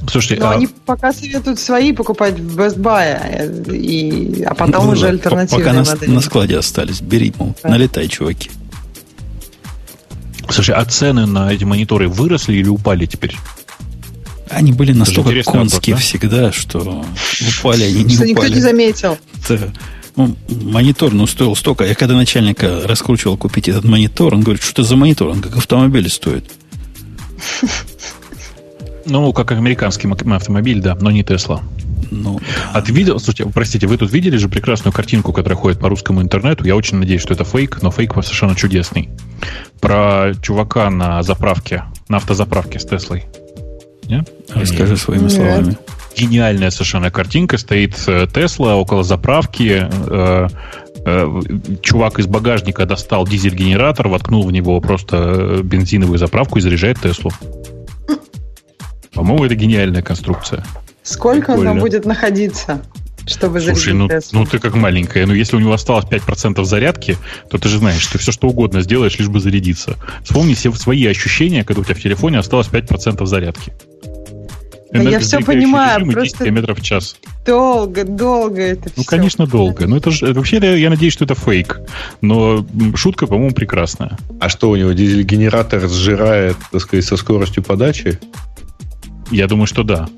[0.00, 0.08] Да.
[0.10, 0.54] Слушайте, Но а...
[0.54, 4.42] они пока советуют свои покупать в Best Buy, э, и...
[4.44, 6.08] а потом ну, уже да, альтернативные пока модели.
[6.08, 7.02] На, на складе остались.
[7.02, 7.68] Бери, мол, да.
[7.68, 8.50] налетай, чуваки.
[10.50, 13.36] Слушай, а цены на эти мониторы выросли или упали теперь?
[14.50, 15.96] Они были настолько конские вопрос, да?
[15.96, 17.04] всегда, что
[17.60, 18.30] упали они не что упали.
[18.30, 19.18] никто не заметил.
[19.48, 19.58] Да.
[20.16, 21.84] Ну, монитор, ну, стоил столько.
[21.84, 25.28] Я когда начальника раскручивал купить этот монитор, он говорит, что это за монитор?
[25.28, 26.50] Он как автомобиль стоит.
[29.04, 31.62] Ну, как американский автомобиль, да, но не Тесла.
[32.10, 32.40] Ну,
[32.72, 36.22] а ты видел, слушайте, простите, вы тут видели же прекрасную картинку, которая ходит по русскому
[36.22, 36.64] интернету?
[36.64, 39.10] Я очень надеюсь, что это фейк, но фейк совершенно чудесный.
[39.80, 43.26] Про чувака на заправке, на автозаправке с Теслой.
[44.08, 44.30] Нет?
[44.48, 45.00] Расскажи Нет.
[45.00, 45.76] своими словами.
[46.16, 47.58] Гениальная совершенно картинка.
[47.58, 49.86] Стоит э, Тесла около заправки.
[49.88, 50.48] Э,
[51.04, 51.40] э,
[51.82, 57.30] чувак из багажника достал дизель-генератор, воткнул в него просто бензиновую заправку и заряжает Теслу.
[59.12, 60.64] По-моему, это гениальная конструкция.
[61.02, 61.72] Сколько Прикольно.
[61.72, 62.82] он будет находиться?
[63.28, 65.26] чтобы Слушай, ну, ну ты как маленькая.
[65.26, 67.16] Ну, если у него осталось 5% зарядки,
[67.50, 69.96] то ты же знаешь, ты все что угодно сделаешь, лишь бы зарядиться.
[70.24, 73.72] Вспомни все свои ощущения, когда у тебя в телефоне осталось 5% зарядки.
[74.92, 77.16] я все понимаю, режим, просто 10 км в час.
[77.44, 79.10] Долго, долго это Ну, все.
[79.10, 79.86] конечно, долго.
[79.86, 81.80] Но это же, вообще, я надеюсь, что это фейк.
[82.20, 84.18] Но шутка, по-моему, прекрасная.
[84.40, 88.18] А что у него, дизель-генератор сжирает, так сказать, со скоростью подачи?
[89.30, 90.08] Я думаю, что да.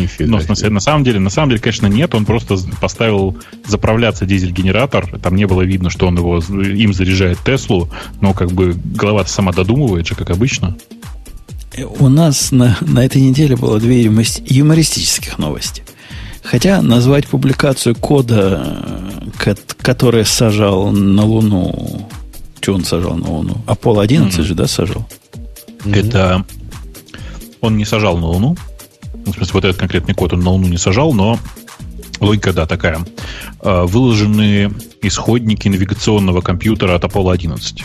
[0.00, 2.14] Нифига Но, смысле, на самом деле, на самом деле, конечно, нет.
[2.14, 3.36] Он просто поставил
[3.66, 5.18] заправляться дизель-генератор.
[5.18, 7.88] Там не было видно, что он его им заряжает Теслу.
[8.20, 10.76] Но как бы голова сама додумывает же, как обычно.
[11.98, 15.84] У нас на, на этой неделе было две юмористических новости.
[16.42, 18.82] Хотя назвать публикацию кода,
[19.82, 22.08] который сажал на Луну...
[22.60, 23.56] Что он сажал на Луну?
[23.66, 24.42] Аполло 11 mm-hmm.
[24.42, 25.08] же, да, сажал?
[25.84, 26.44] Это...
[27.60, 28.56] Он не сажал на Луну.
[29.24, 31.38] Ну, в смысле, вот этот конкретный код он на Луну не сажал, но
[32.20, 33.04] логика, да, такая.
[33.60, 34.72] А, выложены
[35.02, 37.84] исходники навигационного компьютера от Apollo 11.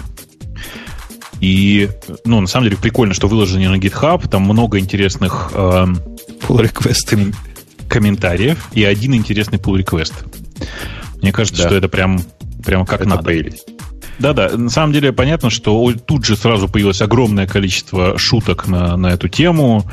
[1.42, 1.90] И,
[2.24, 4.28] ну, на самом деле, прикольно, что выложены на GitHub.
[4.30, 5.86] Там много интересных э,
[6.42, 7.36] pull
[7.90, 10.14] комментариев и один интересный pull request.
[11.22, 11.70] Мне кажется, да.
[11.70, 12.22] что это прям,
[12.66, 13.24] прям как это надо.
[13.24, 13.68] Прелесть.
[14.20, 19.08] Да-да, на самом деле понятно, что тут же сразу появилось огромное количество шуток на, на
[19.08, 19.86] эту тему,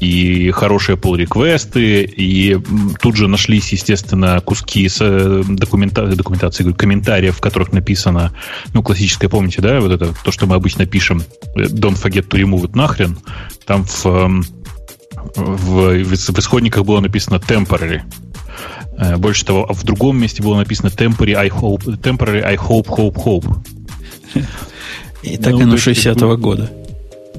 [0.00, 2.58] и хорошие pull-реквесты, и
[3.00, 6.06] тут же нашлись, естественно, куски с э, документа...
[6.06, 8.32] документации, говорю, комментариев, в которых написано,
[8.74, 11.22] ну, классическое, помните, да, вот это, то, что мы обычно пишем,
[11.54, 13.18] э, don't forget to remove it нахрен,
[13.64, 14.44] там в, эм,
[15.36, 18.02] в, в, исходниках было написано temporary,
[19.18, 23.56] больше того, в другом месте было написано temporary I hope, temporary I hope, hope, hope.
[25.22, 26.70] И так ну, оно 60-го года.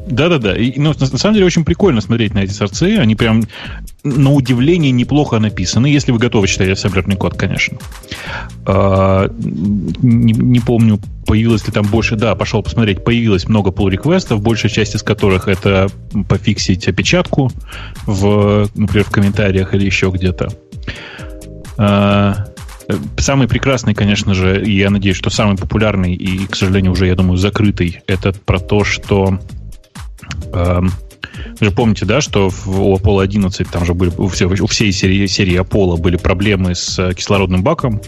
[0.10, 0.57] Да-да-да.
[0.57, 2.98] И, ну, на, на самом деле очень прикольно смотреть на эти сорцы.
[2.98, 3.44] Они прям
[4.03, 7.77] на удивление неплохо написаны, если вы готовы читать ассемблерный код, конечно.
[8.65, 12.15] А, не, не помню, появилось ли там больше...
[12.15, 13.03] Да, пошел посмотреть.
[13.03, 15.90] Появилось много pull реквестов большая часть из которых это
[16.27, 17.52] пофиксить опечатку,
[18.07, 20.49] в, например, в комментариях или еще где-то.
[21.81, 22.45] А,
[23.18, 27.15] самый прекрасный, конечно же, и я надеюсь, что самый популярный и, к сожалению, уже, я
[27.15, 29.39] думаю, закрытый, это про то, что
[30.51, 34.68] э, вы же помните, да, что у Apollo 11 там же были у всей, у
[34.68, 38.01] всей серии, серии Apollo были проблемы с кислородным баком.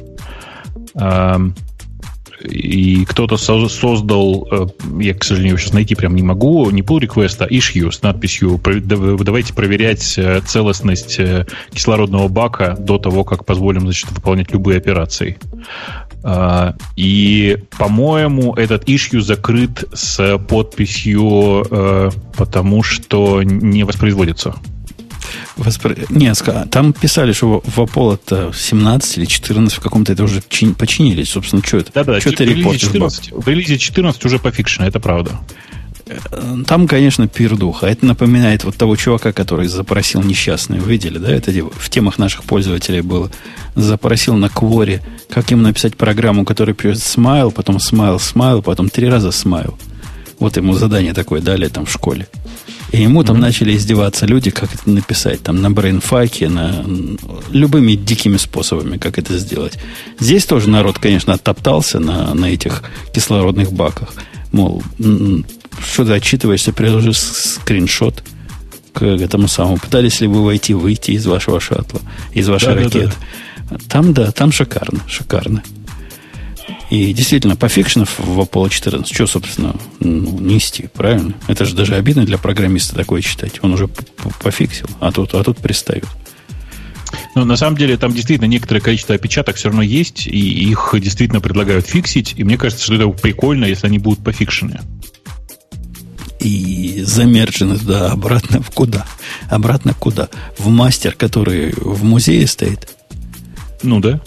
[2.44, 4.68] И кто-то создал, э,
[5.00, 8.60] я, к сожалению, сейчас найти прям не могу, не pull request, а issue с надписью
[8.64, 15.38] «Давайте проверять э, целостность э, кислородного бака до того, как позволим значит, выполнять любые операции».
[16.24, 21.66] А, и, по-моему, этот issue закрыт с подписью
[22.38, 24.56] «потому что не воспроизводится».
[25.58, 25.96] Воспро...
[26.10, 26.42] Нет,
[26.72, 30.76] там писали, что в Apollo 17 или 14 в каком-то это уже чин...
[30.76, 31.30] починились.
[31.30, 31.92] Собственно, что это?
[31.94, 35.40] Да-да, что ты репортишь 14, В релизе 14 уже пофикшено, это правда.
[36.32, 37.88] Э, там, конечно, пердуха.
[37.88, 40.80] Это напоминает вот того чувака, который запросил несчастный.
[40.80, 41.32] Вы видели, да?
[41.32, 43.32] Это в темах наших пользователей было.
[43.76, 49.08] Запросил на Quora, как ему написать программу, которая пишет смайл, потом смайл, смайл, потом три
[49.08, 49.78] раза смайл.
[50.40, 52.28] Вот ему задание такое дали там в школе.
[52.92, 53.40] И ему там mm-hmm.
[53.40, 56.86] начали издеваться люди, как это написать, там на Brainfuck'е, на
[57.50, 59.78] любыми дикими способами, как это сделать.
[60.20, 64.14] Здесь тоже народ, конечно, оттоптался на, на этих кислородных баках.
[64.52, 68.24] Мол, что ты отчитываешься, приложишь скриншот
[68.94, 69.78] к этому самому.
[69.78, 72.02] Пытались ли вы войти, выйти из вашего шаттла,
[72.34, 73.00] из вашей да, ракеты?
[73.06, 73.12] Да,
[73.70, 73.78] да.
[73.88, 75.64] Там, да, там шикарно, шикарно.
[76.90, 81.34] И действительно, пофикшенов в Apollo 14, что, собственно, ну, нести, правильно?
[81.48, 83.60] Это же даже обидно для программиста такое читать.
[83.62, 86.08] Он уже пофиксил, а тут, а тут пристают.
[87.36, 91.40] Но на самом деле там действительно некоторое количество опечаток все равно есть, и их действительно
[91.40, 92.34] предлагают фиксить.
[92.38, 94.82] И мне кажется, что это прикольно, если они будут пофикшены.
[96.40, 99.06] И замерчены, да, обратно в куда?
[99.50, 100.30] Обратно куда?
[100.58, 102.90] В мастер, который в музее стоит?
[103.84, 104.22] Ну да.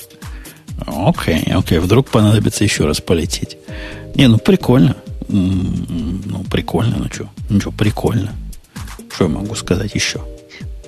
[0.87, 1.79] Окей, окей.
[1.79, 3.57] Вдруг понадобится еще раз полететь.
[4.15, 4.97] Не, ну прикольно.
[5.29, 7.29] Ну, прикольно, ну что?
[7.49, 8.33] Ну что, прикольно.
[9.13, 10.21] Что я могу сказать еще?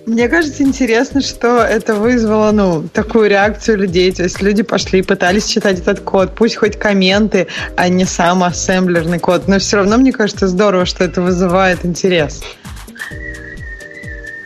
[0.06, 4.12] Мне кажется, интересно, что это вызвало, ну, такую реакцию людей.
[4.12, 6.34] То есть люди пошли, пытались читать этот код.
[6.36, 9.48] Пусть хоть комменты, а не сам ассемблерный код.
[9.48, 12.42] Но все равно, мне кажется, здорово, что это вызывает интерес.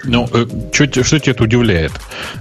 [0.05, 1.93] Ну, э, что, что тебя это удивляет?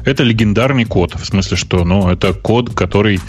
[0.05, 3.19] Это легендарный код, в смысле, что ну, это код, который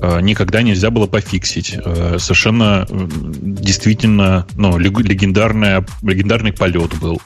[0.00, 1.76] э, никогда нельзя было пофиксить.
[1.84, 3.08] Э, совершенно э,
[3.42, 7.20] действительно ну, легендарная, легендарный полет был.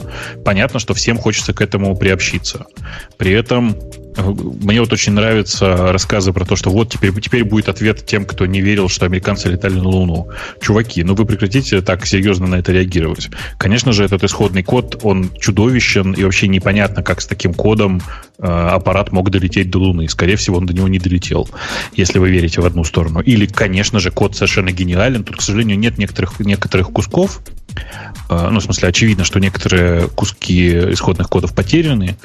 [0.44, 2.66] Понятно, что всем хочется к этому приобщиться.
[3.16, 3.76] При этом
[4.18, 8.46] мне вот очень нравятся рассказы про то, что вот теперь, теперь будет ответ тем, кто
[8.46, 10.28] не верил, что американцы летали на Луну.
[10.60, 13.30] Чуваки, ну вы прекратите так серьезно на это реагировать.
[13.58, 18.02] Конечно же, этот исходный код, он чудовищен, и вообще непонятно, как с таким кодом
[18.38, 20.08] э, аппарат мог долететь до Луны.
[20.08, 21.48] Скорее всего, он до него не долетел,
[21.94, 23.20] если вы верите в одну сторону.
[23.20, 25.24] Или, конечно же, код совершенно гениален.
[25.24, 27.40] Тут, к сожалению, нет некоторых, некоторых кусков,
[28.28, 32.16] ну, в смысле, очевидно, что некоторые куски исходных кодов потеряны,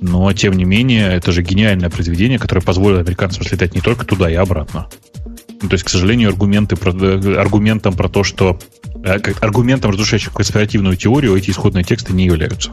[0.00, 4.30] но, тем не менее, это же гениальное произведение, которое позволило американцам слетать не только туда
[4.30, 4.88] и обратно.
[5.60, 6.92] Ну, то есть, к сожалению, аргументы про,
[7.40, 8.58] аргументом про то, что
[9.04, 12.70] э, аргументом, разрушающим конспиративную теорию, эти исходные тексты не являются.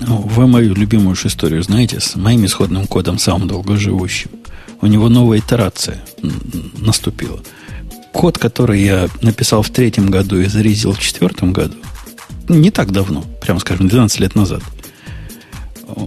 [0.00, 4.30] Ну, вы мою любимую историю знаете с моим исходным кодом, самым долгоживущим.
[4.80, 6.00] У него новая итерация
[6.78, 7.40] наступила.
[8.12, 11.76] Код, который я написал в третьем году и зарезил в четвертом году,
[12.48, 14.62] не так давно, прямо скажем, 12 лет назад–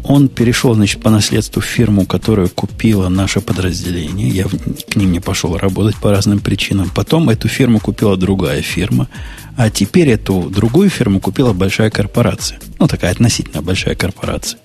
[0.03, 4.30] он перешел, значит, по наследству в фирму, которая купила наше подразделение.
[4.30, 6.89] Я к ним не пошел работать по разным причинам.
[6.93, 9.07] Потом эту фирму купила другая фирма.
[9.55, 12.59] А теперь эту другую фирму купила большая корпорация.
[12.80, 14.59] Ну, такая относительно большая корпорация.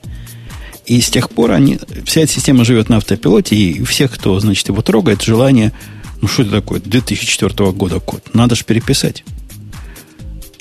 [0.87, 4.69] И с тех пор они, вся эта система живет на автопилоте, и всех, кто, значит,
[4.69, 5.73] его трогает, желание,
[6.21, 9.25] ну, что это такое, 2004 года код, надо же переписать.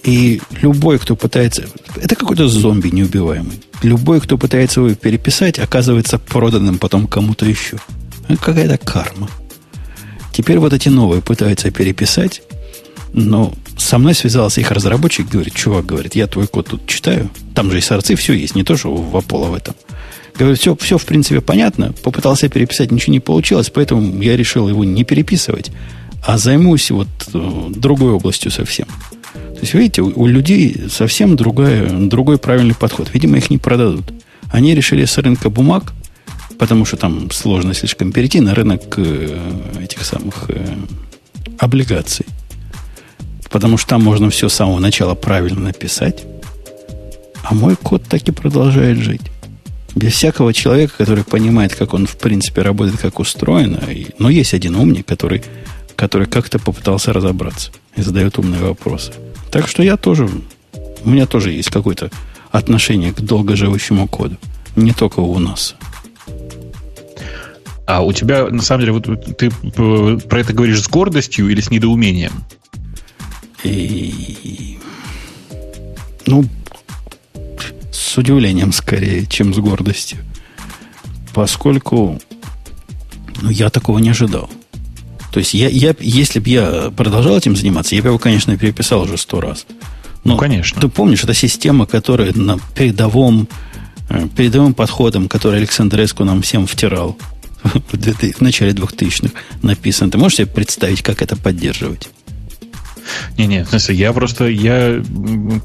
[0.03, 1.65] И любой, кто пытается...
[1.97, 3.59] Это какой-то зомби неубиваемый.
[3.83, 7.77] Любой, кто пытается его переписать, оказывается проданным потом кому-то еще.
[8.27, 9.29] Это какая-то карма.
[10.31, 12.41] Теперь вот эти новые пытаются переписать,
[13.11, 17.71] но со мной связался их разработчик, говорит, чувак, говорит, я твой код тут читаю, там
[17.71, 19.75] же и сорцы, все есть, не то, что в Apollo в этом.
[20.37, 24.83] Говорит, все, все в принципе понятно, попытался переписать, ничего не получилось, поэтому я решил его
[24.83, 25.71] не переписывать,
[26.23, 28.85] а займусь вот э, другой областью совсем.
[29.33, 33.09] То есть, видите, у, у людей совсем другая, другой правильный подход.
[33.11, 34.13] Видимо, их не продадут.
[34.51, 35.93] Они решили с рынка бумаг,
[36.59, 39.39] потому что там сложно слишком перейти на рынок э,
[39.81, 40.75] этих самых э,
[41.57, 42.27] облигаций.
[43.49, 46.25] Потому что там можно все с самого начала правильно написать.
[47.43, 49.21] А мой код так и продолжает жить.
[49.97, 53.81] Без всякого человека, который понимает, как он в принципе работает, как устроено.
[54.19, 55.41] Но есть один умник, который,
[55.95, 59.11] который как-то попытался разобраться и задает умные вопросы.
[59.49, 60.29] Так что я тоже,
[61.03, 62.11] у меня тоже есть какое-то
[62.51, 64.37] отношение к долгоживущему коду.
[64.75, 65.73] Не только у нас.
[67.87, 71.71] А у тебя, на самом деле, вот ты про это говоришь с гордостью или с
[71.71, 72.43] недоумением?
[73.63, 74.77] И...
[76.27, 76.45] Ну,
[77.97, 80.19] с удивлением скорее, чем с гордостью.
[81.33, 82.19] Поскольку
[83.41, 84.49] ну, я такого не ожидал.
[85.31, 89.01] То есть, я, я, если бы я продолжал этим заниматься, я бы его, конечно, переписал
[89.01, 89.65] уже сто раз.
[90.23, 90.79] Но ну, конечно.
[90.79, 93.47] Ты помнишь, это система, которая на передовом,
[94.09, 97.17] э, передовым подходом, который Александр Эску нам всем втирал
[97.63, 100.11] в начале 2000-х написан.
[100.11, 102.09] Ты можешь себе представить, как это поддерживать?
[103.37, 105.01] Не-не, в смысле, я просто, я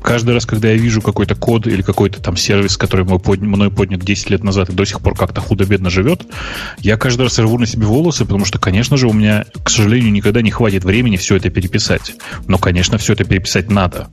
[0.02, 3.70] каждый раз, когда я вижу какой-то код или какой-то там сервис, который мой под, мной
[3.70, 6.23] поднят 10 лет назад и до сих пор как-то худо-бедно живет,
[6.78, 10.12] я каждый раз рву на себе волосы, потому что, конечно же, у меня, к сожалению,
[10.12, 12.14] никогда не хватит времени все это переписать.
[12.47, 14.09] Но, конечно, все это переписать надо.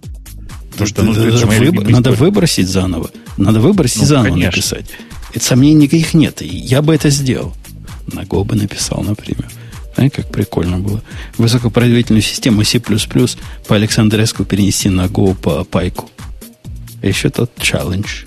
[0.72, 3.10] Потому что, ну, это выбор, надо выбросить заново.
[3.38, 4.51] Надо выбросить ну, заново конечно.
[4.51, 4.85] написать.
[5.34, 6.41] Это сомнений никаких нет.
[6.41, 7.53] Я бы это сделал.
[8.14, 9.47] На Go бы написал, например.
[9.99, 11.01] Знаете, как прикольно было.
[11.38, 16.09] Высокопроизводительную систему C++ по Александреску перенести на Go по пайку.
[17.03, 18.23] Еще тот челлендж.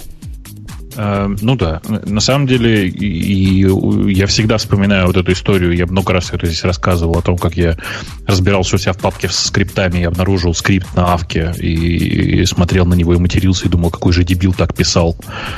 [0.96, 5.86] Э, ну да, на самом деле и, и я всегда вспоминаю вот эту историю, я
[5.86, 7.78] много раз это здесь рассказывал о том, как я
[8.26, 12.84] разбирался у себя в папке с скриптами, я обнаружил скрипт на авке и, и смотрел
[12.84, 15.16] на него и матерился и думал, какой же дебил так писал.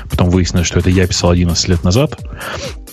[0.08, 2.20] Потом выяснилось, что это я писал 11 лет назад.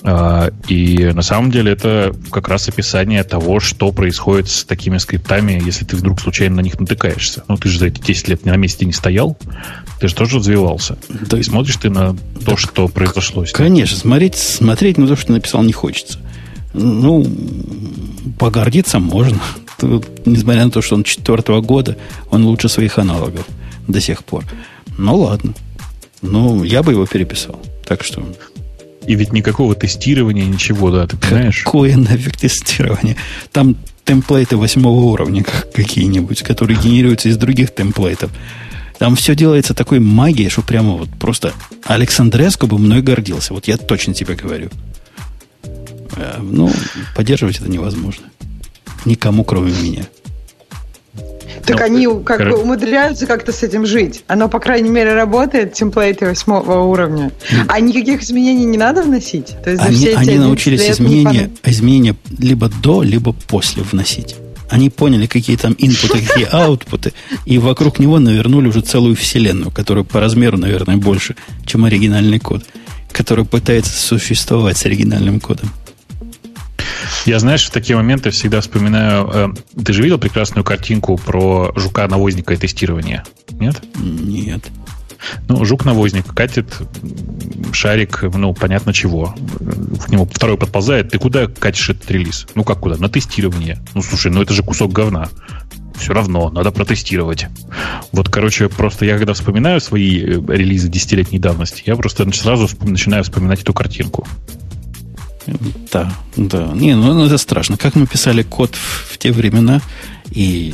[0.04, 5.62] А, и на самом деле это как раз описание того, что происходит с такими скриптами,
[5.64, 7.44] если ты вдруг случайно на них натыкаешься.
[7.48, 9.38] Ну, ты же за эти 10 лет на месте не стоял,
[10.00, 10.98] ты же тоже развивался.
[11.10, 12.16] Да, и смотришь ты на
[12.46, 13.46] то, что произошло.
[13.52, 16.20] Конечно, смотреть, смотреть на то, что написал, не хочется.
[16.74, 17.26] Ну,
[18.40, 19.40] погордиться можно.
[19.78, 21.98] Тут, несмотря на то, что он четвертого года,
[22.30, 23.46] он лучше своих аналогов
[23.88, 24.46] до сих пор.
[24.98, 25.54] Ну, ладно.
[26.22, 27.60] Ну, я бы его переписал.
[27.86, 28.24] Так что
[29.06, 31.64] и ведь никакого тестирования, ничего, да, ты понимаешь?
[31.64, 33.18] Какое нафиг тестирование?
[33.52, 33.76] Там
[34.06, 38.32] темплейты восьмого уровня какие-нибудь, которые генерируются из других темплейтов.
[39.00, 41.54] Там все делается такой магией, что прямо вот просто
[41.86, 43.54] Александреску бы мной гордился.
[43.54, 44.70] Вот я точно тебе говорю.
[46.16, 46.72] Э, ну,
[47.16, 48.26] поддерживать это невозможно.
[49.06, 50.06] Никому, кроме меня.
[51.66, 54.24] Так ну, они как бы умудряются как-то с этим жить.
[54.28, 57.32] Оно, по крайней мере, работает, темплейты восьмого уровня.
[57.68, 59.56] А никаких изменений не надо вносить?
[59.64, 64.36] То есть они они научились изменения, изменения либо до, либо после вносить.
[64.70, 67.12] Они поняли, какие там инпуты, какие аутпуты,
[67.46, 72.64] и вокруг него навернули уже целую вселенную, которая по размеру, наверное, больше, чем оригинальный код,
[73.12, 75.70] который пытается существовать с оригинальным кодом.
[77.26, 79.30] Я, знаешь, в такие моменты всегда вспоминаю...
[79.34, 83.24] Э, ты же видел прекрасную картинку про жука-навозника и тестирование?
[83.52, 83.82] Нет?
[83.96, 84.64] Нет.
[85.48, 86.82] Ну, жук-навозник катит
[87.72, 89.36] шарик, ну, понятно чего.
[90.06, 91.10] К нему второй подползает.
[91.10, 92.48] Ты куда катишь этот релиз?
[92.56, 92.98] Ну, как куда?
[92.98, 93.80] На тестирование.
[93.94, 95.30] Ну, слушай, ну это же кусок говна.
[95.96, 97.48] Все равно, надо протестировать.
[98.12, 103.24] Вот, короче, просто я когда вспоминаю свои э, релизы десятилетней давности, я просто сразу начинаю
[103.24, 104.28] вспоминать эту картинку.
[105.92, 106.72] Да, да.
[106.74, 107.78] Не, ну, ну это страшно.
[107.78, 109.82] Как мы писали код в, в те времена,
[110.32, 110.74] и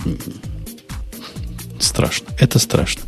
[1.79, 2.27] страшно.
[2.39, 3.03] Это страшно.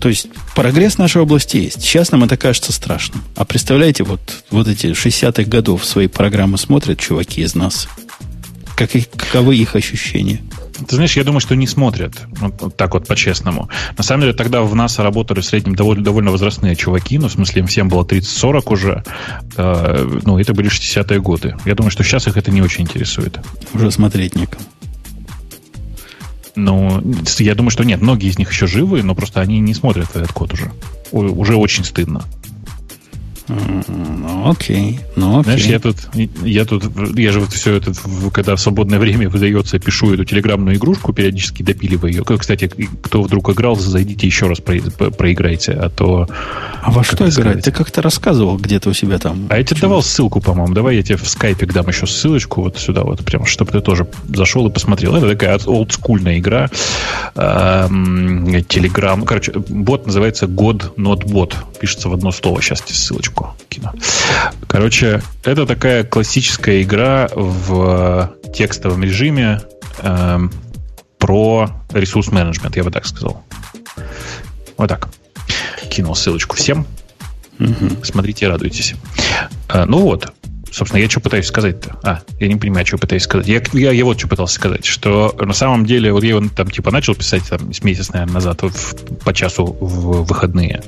[0.00, 1.80] То есть прогресс нашей области есть.
[1.80, 3.24] Сейчас нам это кажется страшным.
[3.36, 7.88] А представляете, вот, вот эти 60-х годов свои программы смотрят чуваки из нас.
[8.76, 10.42] Как, каковы их ощущения?
[10.74, 12.12] Ты знаешь, я думаю, что не смотрят.
[12.40, 13.68] Вот, вот так вот по-честному.
[13.96, 17.18] На самом деле, тогда в НАСА работали в среднем довольно, довольно возрастные чуваки.
[17.18, 19.04] Ну, в смысле, им всем было 30-40 уже.
[19.56, 21.56] Э, ну, это были 60-е годы.
[21.64, 23.38] Я думаю, что сейчас их это не очень интересует.
[23.72, 24.64] Уже смотреть некому.
[26.56, 27.02] Ну,
[27.38, 28.00] я думаю, что нет.
[28.00, 30.72] Многие из них еще живы, но просто они не смотрят этот код уже.
[31.12, 32.24] Уже очень стыдно.
[33.46, 35.00] Ну, окей.
[35.16, 35.44] Ну, окей.
[35.44, 35.96] Знаешь, я тут,
[36.42, 36.84] я тут,
[37.16, 37.92] я же вот все это,
[38.32, 42.24] когда в свободное время выдается, пишу эту телеграммную игрушку, периодически допиливаю ее.
[42.24, 42.70] Кстати,
[43.02, 44.80] кто вдруг играл, зайдите еще раз про,
[45.10, 46.26] проиграйте, а то...
[46.82, 47.64] А во что играть?
[47.64, 49.46] Ты как-то рассказывал где-то у себя там.
[49.50, 50.74] А я тебе давал ссылку, по-моему.
[50.74, 54.06] Давай я тебе в скайпе дам еще ссылочку вот сюда вот, прям, чтобы ты тоже
[54.28, 55.16] зашел и посмотрел.
[55.16, 56.68] Это такая олдскульная игра.
[57.34, 59.24] Телеграм.
[59.24, 61.54] Короче, бот называется God Not Bot.
[61.80, 62.62] Пишется в одно слово.
[62.62, 63.92] Сейчас тебе ссылочку ссылочку кину.
[64.66, 69.60] Короче, это такая классическая игра в текстовом режиме
[69.98, 70.38] э,
[71.18, 73.44] про ресурс менеджмент, я бы так сказал.
[74.76, 75.08] Вот так.
[75.90, 76.86] Кинул ссылочку всем.
[77.58, 78.04] Угу.
[78.04, 78.94] Смотрите, радуйтесь.
[79.68, 80.32] Э, ну вот,
[80.74, 81.96] собственно, я что пытаюсь сказать-то?
[82.02, 83.46] А, я не понимаю, что пытаюсь сказать.
[83.46, 86.70] Я, я, я вот что пытался сказать, что на самом деле, вот я его там
[86.70, 88.94] типа начал писать там с месяц, наверное, назад в,
[89.24, 90.82] по часу в выходные.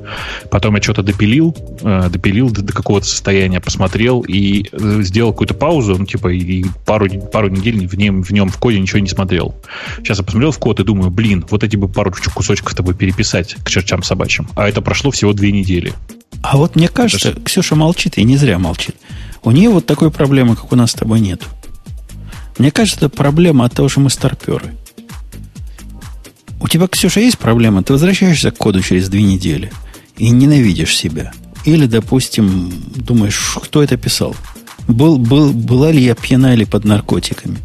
[0.50, 5.54] Потом я что-то допилил, э, допилил до, до какого-то состояния, посмотрел и э, сделал какую-то
[5.54, 9.08] паузу, ну, типа, и пару, пару недель в нем, в нем в коде ничего не
[9.08, 9.54] смотрел.
[9.98, 13.54] Сейчас я посмотрел в код и думаю, блин, вот эти бы пару кусочков тобой переписать
[13.54, 14.48] к чертям собачьим.
[14.56, 15.92] А это прошло всего две недели.
[16.42, 17.40] А вот мне кажется, это...
[17.40, 18.96] Ксюша молчит, и не зря молчит.
[19.46, 21.40] У нее вот такой проблемы, как у нас с тобой, нет.
[22.58, 24.74] Мне кажется, это проблема от того, что мы старперы.
[26.60, 27.84] У тебя, Ксюша, есть проблема?
[27.84, 29.70] Ты возвращаешься к коду через две недели
[30.16, 31.32] и ненавидишь себя.
[31.64, 34.34] Или, допустим, думаешь, кто это писал?
[34.88, 37.58] Был, был, была ли я пьяна или под наркотиками?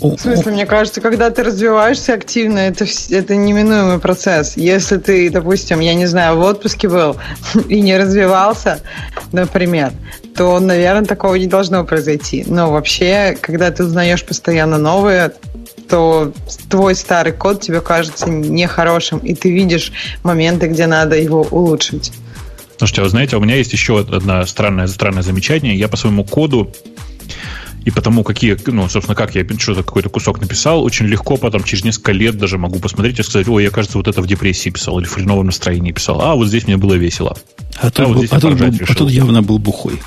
[0.00, 4.56] В смысле, мне кажется, когда ты развиваешься активно, это, это неминуемый процесс.
[4.56, 7.18] Если ты, допустим, я не знаю, в отпуске был
[7.68, 8.80] и не развивался,
[9.32, 9.92] например,
[10.34, 12.44] то, наверное, такого не должно произойти.
[12.46, 15.32] Но вообще, когда ты узнаешь постоянно новое,
[15.88, 16.32] то
[16.70, 19.92] твой старый код тебе кажется нехорошим, и ты видишь
[20.22, 22.12] моменты, где надо его улучшить.
[22.78, 25.76] Слушайте, вы знаете, у меня есть еще одно странное, странное замечание.
[25.76, 26.72] Я по своему коду
[27.84, 31.84] И потому какие, ну, собственно, как я что-то какой-то кусок написал, очень легко потом через
[31.84, 34.98] несколько лет даже могу посмотреть и сказать, ой, я, кажется, вот это в депрессии писал
[34.98, 36.22] или в хреновом настроении писал.
[36.22, 37.36] А вот здесь мне было весело.
[37.80, 40.00] А, а, тут, вот был, а, тут, был, а тут явно был бухой.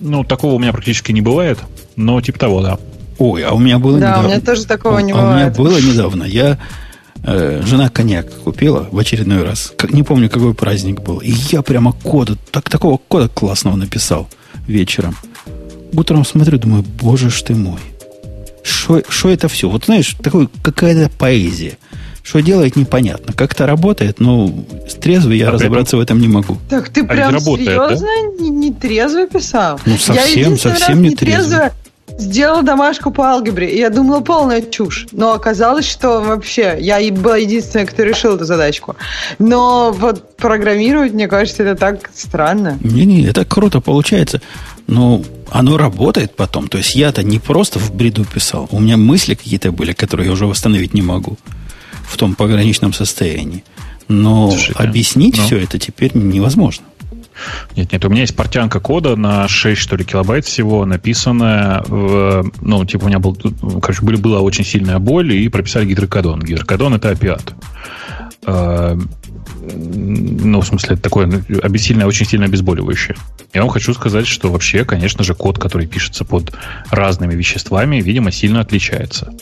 [0.00, 1.58] Ну, такого у меня практически не бывает,
[1.96, 2.78] но типа того, да.
[3.18, 4.22] Ой, а у меня было да, недавно.
[4.22, 5.58] Да, у меня тоже такого а, не а бывает.
[5.58, 6.24] у меня было недавно.
[6.24, 6.58] Я
[7.22, 9.72] э, жена коньяк купила в очередной раз.
[9.76, 11.18] Как, не помню, какой праздник был.
[11.18, 14.28] И я прямо кода, так, такого кода классного написал
[14.66, 15.16] вечером.
[15.92, 17.80] Утром смотрю, думаю, боже ж ты мой.
[18.62, 19.68] Что это все?
[19.68, 21.76] Вот знаешь, такой, какая-то поэзия.
[22.22, 23.32] Что делает, непонятно.
[23.32, 24.52] Как это работает, но
[25.00, 26.58] трезвый я а разобраться в этом не могу.
[26.68, 28.42] Так ты а прям серьезно да?
[28.42, 29.80] не, не трезво писал?
[29.86, 31.72] Ну, совсем, я совсем не трезво.
[32.18, 35.06] Сделала домашку по алгебре, и я думала, полная чушь.
[35.12, 38.96] Но оказалось, что вообще я и была единственная, кто решил эту задачку.
[39.38, 42.78] Но вот программировать, мне кажется, это так странно.
[42.82, 44.42] Не-не, это круто получается.
[44.86, 46.68] Но оно работает потом.
[46.68, 48.68] То есть я-то не просто в бреду писал.
[48.70, 51.38] У меня мысли какие-то были, которые я уже восстановить не могу
[52.10, 53.64] в том пограничном состоянии.
[54.08, 55.38] Но Слушайте, объяснить.
[55.38, 55.44] Ну.
[55.44, 56.84] все это теперь невозможно.
[57.76, 62.50] Нет, нет, у меня есть портянка кода на 6, что ли, килобайт всего, написанная в,
[62.60, 63.34] ну, типа у меня был,
[63.80, 66.40] короче, были, была очень сильная боль, и прописали гидрокодон.
[66.40, 67.54] Гидрокодон– это опиат.
[68.46, 68.96] Э,
[69.62, 73.16] ну, в смысле, такое ну, сильное, очень сильно обезболивающее.
[73.52, 76.52] Я вам хочу сказать, что вообще, конечно же, код, который пишется под
[76.90, 79.32] разными веществами, видимо, сильно отличается.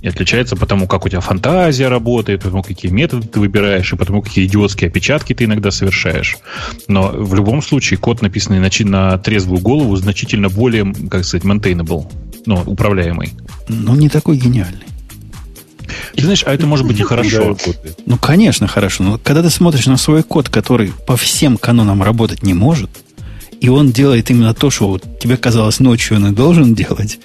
[0.00, 4.20] И отличается потому, как у тебя фантазия работает, потому, какие методы ты выбираешь, и потому,
[4.20, 6.38] какие идиотские опечатки ты иногда совершаешь.
[6.88, 12.10] Но в любом случае код, написанный на, на трезвую голову, значительно более, как сказать, maintainable,
[12.46, 13.32] ну, управляемый.
[13.68, 14.91] Но не такой гениальный.
[16.14, 17.56] Ты знаешь, а это может быть и хорошо.
[18.06, 19.02] Ну, конечно, хорошо.
[19.02, 22.90] Но когда ты смотришь на свой код, который по всем канонам работать не может,
[23.60, 27.20] и он делает именно то, что вот тебе казалось ночью он и должен делать,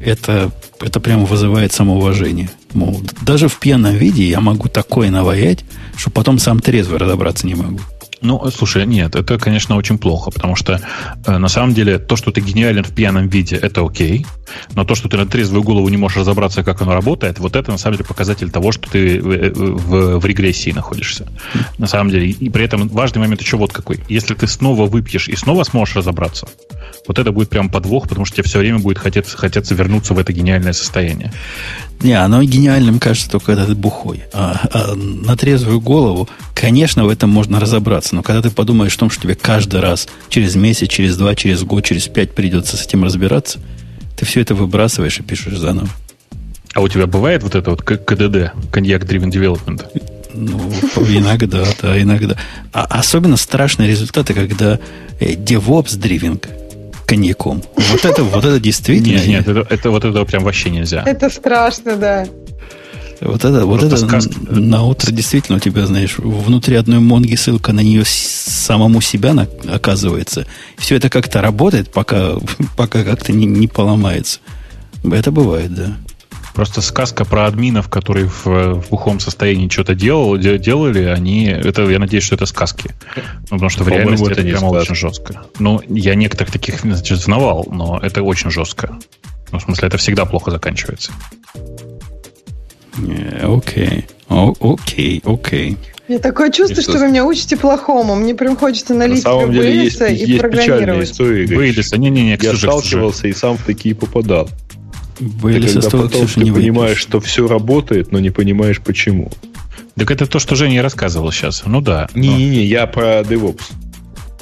[0.00, 0.50] это,
[0.80, 2.50] это прямо вызывает самоуважение.
[2.72, 5.64] Мол, даже в пьяном виде я могу такое наваять,
[5.96, 7.80] что потом сам трезво разобраться не могу.
[8.22, 10.80] Ну, слушай, нет, это, конечно, очень плохо, потому что
[11.26, 14.26] э, на самом деле то, что ты гениален в пьяном виде, это окей,
[14.74, 17.70] но то, что ты на трезвую голову не можешь разобраться, как оно работает, вот это
[17.70, 21.28] на самом деле показатель того, что ты в, э, в, в регрессии находишься.
[21.78, 24.00] На самом деле, и при этом важный момент еще вот какой.
[24.08, 26.48] Если ты снова выпьешь и снова сможешь разобраться,
[27.06, 30.18] вот это будет прям подвох, потому что тебе все время будет хотеться, хотеться вернуться в
[30.18, 31.32] это гениальное состояние.
[32.00, 34.24] Не, оно гениальным кажется только когда ты бухой.
[34.32, 38.14] А, а на трезвую голову, конечно, в этом можно разобраться.
[38.14, 41.62] Но когда ты подумаешь о том, что тебе каждый раз, через месяц, через два, через
[41.62, 43.60] год, через пять придется с этим разбираться,
[44.16, 45.88] ты все это выбрасываешь и пишешь заново.
[46.74, 49.82] А у тебя бывает вот это вот КДД, коньяк Driven Development?
[50.34, 50.70] Ну,
[51.08, 52.36] иногда, да, иногда.
[52.72, 54.78] А особенно страшные результаты, когда
[55.18, 56.44] э, DevOps Driving
[57.06, 57.62] коньяком.
[57.76, 59.18] Вот это, вот это действительно...
[59.18, 61.02] Нет, нет, это, это, вот это прям вообще нельзя.
[61.06, 62.26] Это страшно, да.
[63.20, 64.34] Вот это, вот это сказка.
[64.50, 69.48] на утро действительно у тебя, знаешь, внутри одной монги ссылка на нее самому себя на,
[69.72, 70.46] оказывается.
[70.76, 72.34] Все это как-то работает, пока,
[72.76, 74.40] пока как-то не, не поломается.
[75.04, 75.96] Это бывает, да.
[76.56, 81.48] Просто сказка про админов, которые в, в бухом состоянии что-то делал, делали, они...
[81.48, 82.94] Это, я надеюсь, что это сказки.
[83.14, 85.42] Ну, потому что в реальности это, это прямо очень жестко.
[85.58, 88.98] Ну, я некоторых таких значит, знавал, но это очень жестко.
[89.52, 91.12] Ну, в смысле, это всегда плохо заканчивается.
[93.42, 94.06] Окей.
[94.30, 95.76] Окей, окей.
[96.08, 98.14] Я такое чувство, что вы меня учите плохому.
[98.14, 101.10] Мне прям хочется налить На самом деле есть, и есть программировать.
[101.10, 104.48] Истории, Бейлиса, не-не-не, Я сталкивался и сам в такие попадал.
[105.18, 109.30] Были Ты когда потом ты не понимаешь, что все работает, но не понимаешь почему.
[109.96, 111.62] Так это то, что Женя рассказывал сейчас.
[111.64, 112.08] Ну да.
[112.14, 113.62] Не-не-не, я про DevOps.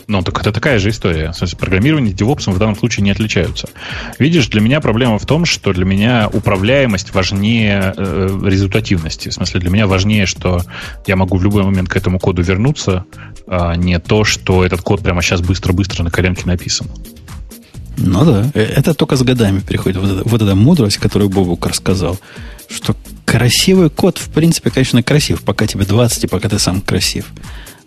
[0.07, 1.31] Ну, так это такая же история.
[1.31, 3.69] В смысле, программирование и DevOps в данном случае не отличаются.
[4.19, 9.31] Видишь, для меня проблема в том, что для меня управляемость важнее э, результативности.
[9.31, 10.63] В смысле, для меня важнее, что
[11.07, 13.07] я могу в любой момент к этому коду вернуться,
[13.47, 16.89] а не то, что этот код прямо сейчас быстро-быстро на коленке написан.
[17.97, 21.67] Ну да, э, это только с годами приходит вот эта, вот эта мудрость, которую Бобук
[21.67, 22.19] рассказал,
[22.69, 27.27] что красивый код, в принципе, конечно, красив, пока тебе 20 и пока ты сам красив.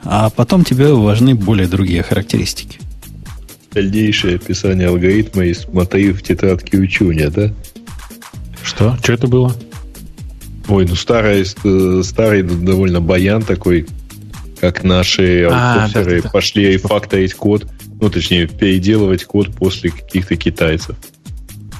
[0.04, 2.80] А потом тебе важны более другие характеристики.
[3.72, 7.54] Дальнейшее описание алгоритма из мотив тетрадки учуня, да?
[8.64, 8.98] Что?
[9.02, 9.56] Что это было?
[10.68, 13.88] Ой, ну старый, э, старый довольно баян такой,
[14.60, 16.30] как наши а, да, да, да.
[16.30, 17.68] пошли и факторить код
[18.00, 20.96] ну, точнее, переделывать код после каких-то китайцев.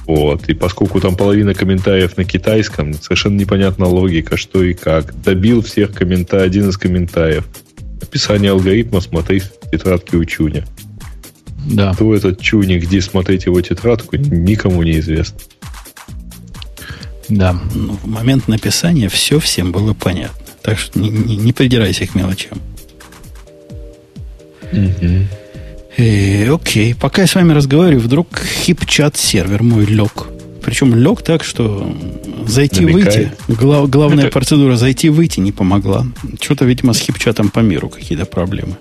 [0.06, 0.48] Вот.
[0.48, 5.20] И поскольку там половина комментариев на китайском, совершенно непонятна логика, что и как.
[5.22, 7.46] Добил всех комментариев, один из комментариев.
[8.00, 10.66] Описание алгоритма смотри в тетрадке учуня.
[11.66, 11.92] Да.
[11.92, 15.38] Кто этот чуник, где смотреть его тетрадку, никому не известно.
[17.28, 17.60] Да.
[17.74, 20.46] Ну, в момент написания все всем было понятно.
[20.62, 22.58] Так что не, не, не придирайся к мелочам.
[24.72, 25.26] Угу.
[25.98, 30.28] Э, окей, пока я с вами разговариваю, вдруг хип-чат сервер мой лег.
[30.64, 31.92] Причем лег так, что
[32.46, 34.32] зайти-выйти, глав, главная Это...
[34.32, 36.06] процедура зайти-выйти не помогла.
[36.40, 38.76] Что-то, видимо, с хип-чатом по миру какие-то проблемы.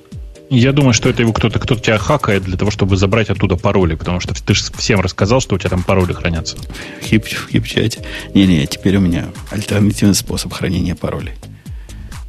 [0.51, 3.95] Я думаю, что это его кто-то, кто-то тебя хакает для того, чтобы забрать оттуда пароли,
[3.95, 6.57] потому что ты же всем рассказал, что у тебя там пароли хранятся.
[7.03, 8.01] Хип, в хип-чате.
[8.35, 11.33] Не-не, теперь у меня альтернативный способ хранения паролей,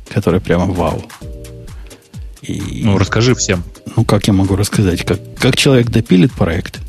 [0.09, 1.05] который прямо вау.
[2.49, 3.63] И, ну, расскажи всем.
[3.95, 5.05] Ну, как я могу рассказать?
[5.05, 6.81] Как, как человек допилит проект?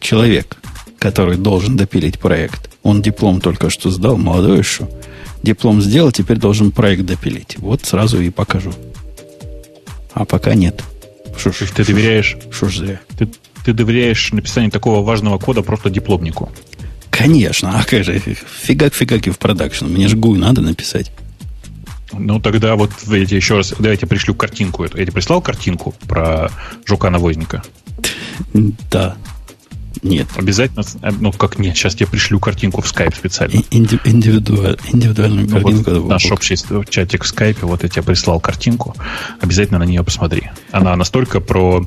[0.00, 0.56] Человек,
[0.98, 2.70] который должен допилить проект.
[2.82, 4.88] Он диплом только что сдал, молодой еще.
[5.42, 7.56] Диплом сделал, теперь должен проект допилить.
[7.58, 8.72] Вот сразу и покажу.
[10.14, 10.82] А пока нет.
[11.36, 12.36] Что ж, ты доверяешь?
[12.50, 13.00] Что ж зря.
[13.16, 13.28] Ты,
[13.64, 16.50] ты доверяешь написанию такого важного кода просто дипломнику?
[17.10, 17.78] Конечно.
[17.78, 18.18] А как же?
[18.62, 19.86] Фигак-фигак и в продакшн.
[19.86, 21.12] Мне же GUI надо написать.
[22.12, 24.98] Ну, тогда вот я тебе еще раз, давайте пришлю картинку эту.
[24.98, 26.50] Я тебе прислал картинку про
[26.86, 27.62] жука-навозника?
[28.90, 29.16] Да.
[30.02, 30.28] Нет.
[30.36, 33.62] Обязательно, э, ну как нет, сейчас я пришлю картинку в Skype специально.
[33.70, 35.90] Инди, индивидуаль, индивидуальную ну, картинку.
[35.92, 36.56] Вот наш общий
[36.88, 38.94] чатик в Skype, вот я тебе прислал картинку.
[39.40, 40.50] Обязательно на нее посмотри.
[40.70, 41.84] Она настолько про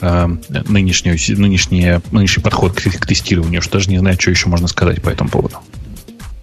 [0.00, 0.28] э,
[0.68, 5.00] нынешнюю, нынешний, нынешний подход к, к тестированию, что даже не знаю, что еще можно сказать
[5.02, 5.58] по этому поводу.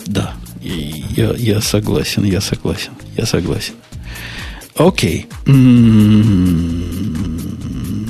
[0.06, 3.74] Да, я, я согласен, я согласен, я согласен.
[4.76, 5.28] Окей.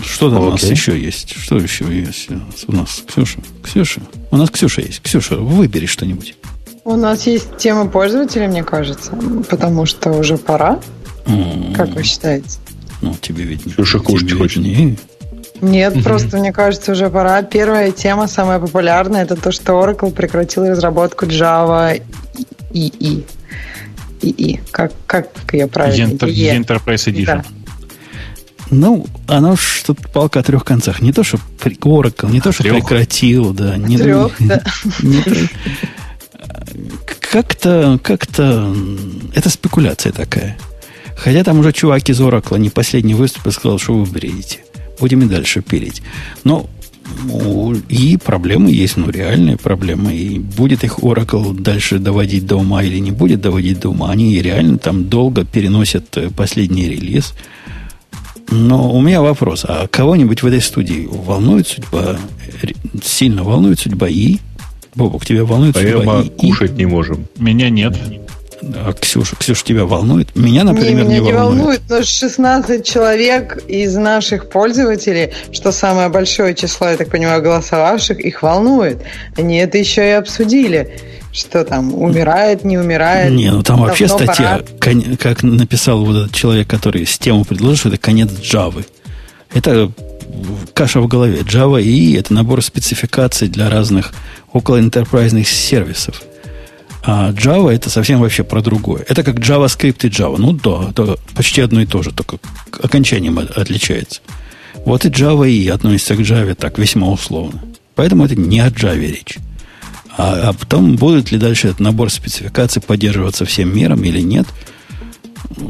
[0.03, 0.47] Что там Окей.
[0.47, 1.35] у нас еще есть?
[1.35, 2.29] Что еще есть
[2.67, 3.03] у нас?
[3.07, 3.39] Ксюша?
[3.63, 4.01] Ксюша?
[4.29, 5.01] У нас Ксюша есть.
[5.01, 6.35] Ксюша, выбери что-нибудь.
[6.83, 9.11] У нас есть тема пользователя, мне кажется,
[9.49, 10.79] потому что уже пора.
[11.25, 11.75] Mm-hmm.
[11.75, 12.49] Как вы считаете?
[13.01, 13.63] Ну, тебе ведь...
[13.73, 14.63] Ксюша кушать хочет.
[14.63, 14.97] Не...
[15.61, 16.03] Нет, угу.
[16.03, 17.41] просто мне кажется, уже пора.
[17.43, 22.01] Первая тема, самая популярная, это то, что Oracle прекратил разработку Java
[22.73, 23.23] EE.
[24.21, 24.59] EE.
[24.71, 26.11] Как, как ее правильно?
[26.13, 26.57] Enter, EE.
[26.57, 27.25] Enterprise Edition.
[27.25, 27.43] Да.
[28.71, 31.01] Ну, оно что-то палка о трех концах.
[31.01, 32.75] Не то, что Oracle, не то, что трех.
[32.75, 33.77] прекратил, да.
[33.77, 34.63] Не, трех, не, да.
[35.01, 35.23] Не,
[37.31, 38.75] как-то, как-то,
[39.35, 40.57] это спекуляция такая.
[41.15, 44.61] Хотя там уже чувак из Oracle не последний выступ и сказал, что вы бредите.
[45.01, 46.01] Будем и дальше пилить.
[46.45, 46.69] Но
[47.89, 50.15] и проблемы есть, ну, реальные проблемы.
[50.15, 54.11] И будет их Oracle дальше доводить до ума или не будет доводить до ума.
[54.11, 57.33] Они реально там долго переносят э, последний релиз.
[58.49, 59.65] Но у меня вопрос.
[59.67, 62.17] А кого-нибудь в этой студии волнует судьба,
[63.03, 64.37] сильно волнует судьба И?
[64.93, 66.29] Бобок, тебя волнует Прямо судьба И?
[66.29, 67.25] кушать не можем.
[67.37, 67.97] Меня нет.
[68.61, 70.35] А Ксюша, Ксюша, тебя волнует?
[70.35, 71.59] Меня, например, не, меня не волнует.
[71.59, 71.81] волнует.
[71.89, 78.43] Но 16 человек из наших пользователей, что самое большое число, я так понимаю, голосовавших, их
[78.43, 79.01] волнует.
[79.38, 80.99] Они это еще и обсудили.
[81.33, 83.31] Что там, умирает, не умирает?
[83.31, 85.15] Не, ну там вообще статья, пора.
[85.17, 88.85] как написал вот этот человек, который с тему предложил, что это конец Java.
[89.53, 89.91] Это
[90.73, 91.39] каша в голове.
[91.39, 94.13] Java и это набор спецификаций для разных
[94.51, 96.21] около enterprise сервисов.
[97.03, 99.03] А Java это совсем вообще про другое.
[99.07, 100.37] Это как JavaScript и Java.
[100.37, 102.37] Ну да, это почти одно и то же, только
[102.81, 104.21] окончанием отличается.
[104.85, 107.61] Вот и Java и относится к Java так весьма условно.
[107.95, 109.37] Поэтому это не о Java речь.
[110.17, 114.45] А, а потом, будет ли дальше этот набор спецификаций поддерживаться всем миром или нет.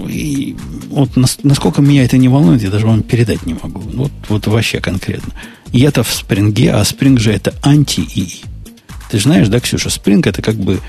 [0.09, 0.55] И
[0.89, 3.79] вот насколько меня это не волнует, я даже вам передать не могу.
[3.79, 5.33] Вот, вот вообще конкретно.
[5.71, 8.41] И это в Spring, а Spring же это анти-ИИ.
[9.09, 10.79] Ты же знаешь, да, Ксюша, Spring это как бы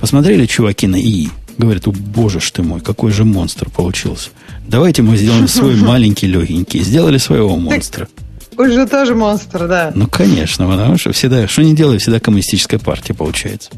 [0.00, 4.30] Посмотрели чуваки на ИИ, говорят, о боже ж ты мой, какой же монстр получился.
[4.66, 6.80] Давайте мы сделаем свой маленький легенький.
[6.80, 8.08] Сделали своего монстра.
[8.56, 9.92] Уже тоже монстр, да.
[9.94, 13.70] Ну, конечно, потому что всегда, что не делает, всегда коммунистическая партия получается.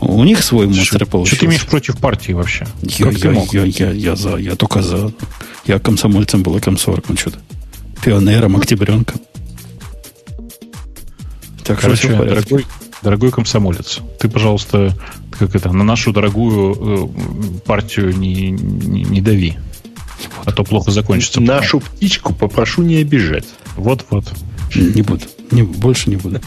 [0.00, 1.36] У них свой монстр что, получился.
[1.36, 2.66] Что ты имеешь против партии вообще?
[2.82, 5.12] Я, я, я, я, я за, я только за.
[5.64, 7.38] Я комсомольцем был и комсоргом что-то.
[8.04, 9.20] Пионером, октябренком.
[11.64, 12.66] Так Короче, что дорогой,
[13.02, 14.96] дорогой комсомолец, ты, пожалуйста,
[15.38, 19.56] как это, на нашу дорогую э, партию не, не, не дави.
[20.44, 21.40] А то плохо закончится.
[21.40, 23.46] Нашу птичку попрошу не обижать.
[23.76, 24.32] Вот-вот.
[24.74, 25.22] Не буду.
[25.50, 26.40] Не, больше не буду.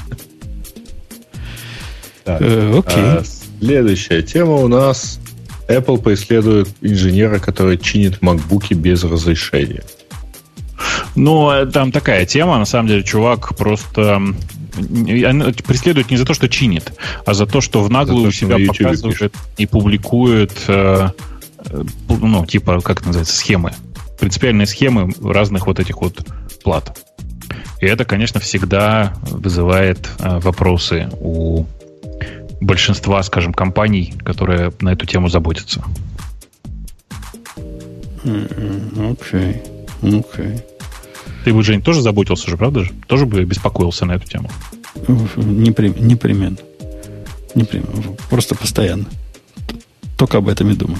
[2.25, 3.03] Э, окей.
[3.03, 3.23] А
[3.59, 5.19] следующая тема у нас.
[5.67, 9.83] Apple преследует инженера, который чинит макбуки без разрешения.
[11.15, 12.57] Ну, э, там такая тема.
[12.57, 14.21] На самом деле, чувак просто
[14.71, 16.93] преследует не за то, что чинит,
[17.25, 19.33] а за то, что в наглую то, себя показывает пишет.
[19.57, 21.09] и публикует, э,
[21.65, 23.73] э, ну, типа, как это называется, схемы.
[24.19, 26.25] Принципиальные схемы разных вот этих вот
[26.63, 26.97] плат.
[27.81, 31.65] И это, конечно, всегда вызывает э, вопросы у
[32.61, 35.83] большинства, скажем, компаний, которые на эту тему заботятся.
[38.23, 39.61] Окей.
[40.01, 40.23] Okay.
[40.23, 40.68] Okay.
[41.43, 42.91] Ты бы, Жень, тоже заботился же, правда же?
[43.07, 44.49] Тоже бы беспокоился на эту тему?
[45.07, 46.05] Непременно.
[46.05, 46.57] Непременно.
[47.55, 48.15] Непременно.
[48.29, 49.05] Просто постоянно.
[50.17, 50.99] Только об этом и думаю.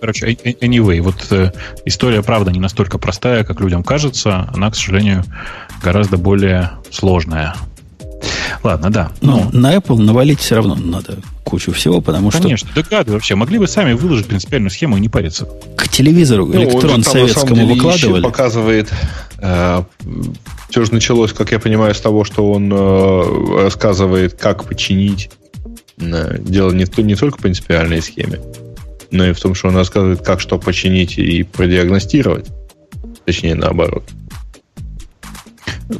[0.00, 1.50] Короче, anyway, вот э,
[1.86, 4.50] история, правда, не настолько простая, как людям кажется.
[4.52, 5.24] Она, к сожалению,
[5.82, 7.54] гораздо более сложная.
[8.62, 9.12] Ладно, да.
[9.20, 12.82] Но ну, на Apple навалить все равно надо кучу всего, потому Конечно, что...
[12.82, 13.34] Конечно, да вообще.
[13.34, 15.48] Могли бы сами выложить принципиальную схему и не париться.
[15.76, 18.22] К телевизору ну, электрон советскому выкладывали.
[18.22, 18.90] показывает...
[19.38, 19.82] Э,
[20.70, 25.30] все же началось, как я понимаю, с того, что он э, рассказывает, как починить.
[25.98, 28.40] Э, дело не, не только в принципиальной схеме
[29.12, 32.46] но и в том, что он рассказывает, как что починить и продиагностировать.
[33.24, 34.04] Точнее, наоборот.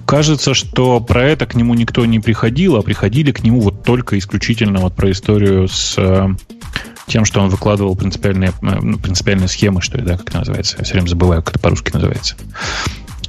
[0.06, 4.18] Кажется, что про это к нему никто не приходил, а приходили к нему вот только
[4.18, 6.28] исключительно вот про историю с э,
[7.06, 10.76] тем, что он выкладывал принципиальные, э, ну, принципиальные схемы, что ли, да, как называется.
[10.78, 12.36] Я все время забываю, как это по-русски называется.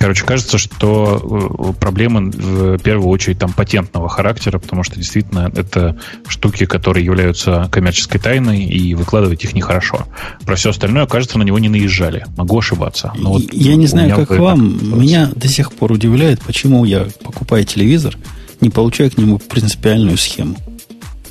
[0.04, 5.98] Короче, кажется, что э, проблемы в первую очередь там патентного характера, потому что действительно это
[6.28, 10.06] штуки, которые являются коммерческой тайной, и выкладывать их нехорошо.
[10.46, 12.26] Про все остальное, кажется, на него не наезжали.
[12.36, 13.14] Могу ошибаться.
[13.16, 15.00] Но вот я не знаю, как вам.
[15.00, 18.18] Меня до сих пор удивляет, почему я, покупая телевизор,
[18.60, 20.58] не получаю к нему принципиальную схему.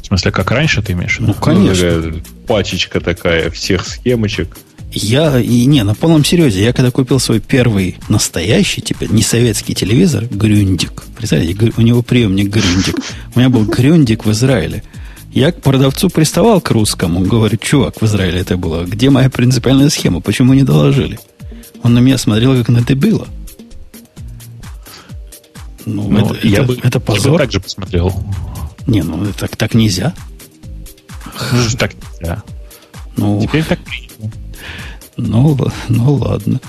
[0.01, 1.19] В смысле, как раньше ты имеешь?
[1.21, 2.23] Ну, конечно.
[2.47, 4.57] Пачечка такая всех схемочек.
[4.95, 9.75] Я, и не, на полном серьезе, я когда купил свой первый настоящий, типа, не советский
[9.75, 12.97] телевизор, Грюндик, представляете, у него приемник Грюндик,
[13.35, 14.83] у меня был Грюндик в Израиле,
[15.33, 19.89] я к продавцу приставал к русскому, говорю, чувак, в Израиле это было, где моя принципиальная
[19.89, 21.19] схема, почему не доложили?
[21.83, 23.27] Он на меня смотрел, как на дебила.
[25.87, 27.27] Ну, ну это, я, это, бы, это позор.
[27.27, 28.13] Я бы так же посмотрел.
[28.87, 30.15] Не, ну так, так нельзя.
[31.79, 32.43] Так нельзя.
[33.17, 34.13] Ну, Теперь так принято.
[35.17, 35.59] Ну,
[35.89, 36.61] ну ладно.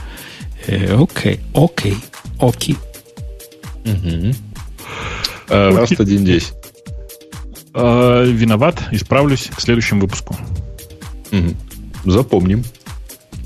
[0.67, 1.97] Э, окей, окей,
[2.39, 2.77] окей.
[3.85, 4.33] Угу.
[5.49, 6.53] Раз один десять.
[7.73, 10.35] Э, виноват, исправлюсь к следующему выпуску.
[11.31, 12.11] Угу.
[12.11, 12.63] Запомним.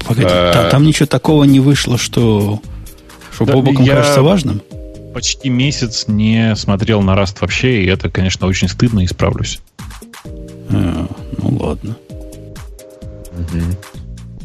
[0.06, 0.70] Погоди, а...
[0.70, 2.62] там ничего такого не вышло, что,
[3.34, 4.62] что да, Бобоком я кажется важным?
[5.14, 9.60] Почти месяц не смотрел на Раст вообще, и это, конечно, очень стыдно, исправлюсь.
[10.70, 11.08] А,
[11.38, 11.98] ну ладно.
[13.32, 13.97] Угу.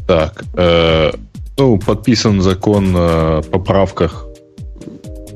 [0.07, 1.11] Так, э,
[1.57, 4.25] ну, подписан закон о поправках,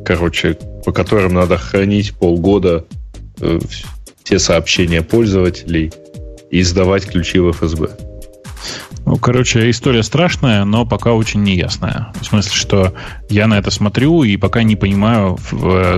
[0.06, 2.86] короче, по которым надо хранить полгода
[3.40, 3.60] э,
[4.24, 5.92] все сообщения пользователей
[6.52, 7.90] и сдавать ключи в ФСБ.
[9.06, 12.12] Ну, короче, история страшная, но пока очень неясная.
[12.20, 12.94] В смысле, что
[13.30, 15.38] я на это смотрю и пока не понимаю,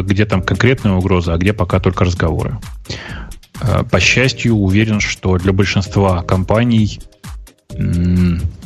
[0.03, 2.59] где там конкретная угроза, а где пока только разговоры.
[3.61, 6.99] Э, по счастью, уверен, что для большинства компаний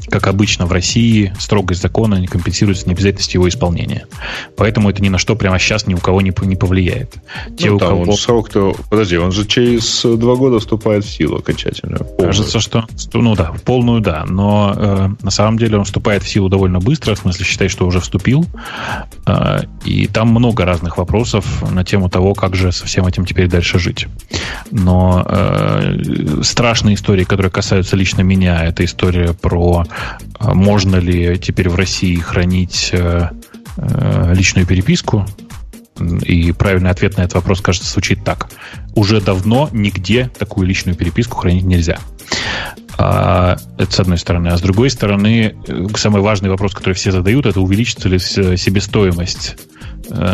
[0.10, 4.08] как обычно в России, строгость закона не компенсируется необязательностью его исполнения.
[4.58, 7.16] Поэтому это ни на что прямо сейчас ни у кого не, не повлияет.
[7.58, 8.02] Те, ну, у кого...
[8.04, 8.76] он срок-то...
[8.90, 11.98] Подожди, он же через два года вступает в силу окончательно.
[12.00, 12.28] Полную.
[12.28, 12.86] Кажется, что...
[13.14, 14.26] Ну да, в полную да.
[14.28, 17.86] Но э, на самом деле он вступает в силу довольно быстро, в смысле считай, что
[17.86, 18.46] уже вступил.
[19.26, 23.48] Э, и там много разных вопросов на тему того, как же со всем этим теперь
[23.48, 24.08] дальше жить.
[24.72, 29.86] Но э, страшные истории, которые касаются лично меня, это история про
[30.40, 33.30] можно ли теперь в России хранить э,
[33.78, 35.26] э, личную переписку.
[36.24, 38.50] И правильный ответ на этот вопрос, кажется, звучит так.
[38.96, 42.00] Уже давно нигде такую личную переписку хранить нельзя.
[42.98, 44.50] А, это с одной стороны.
[44.50, 49.56] А с другой стороны, э, самый важный вопрос, который все задают, это увеличится ли себестоимость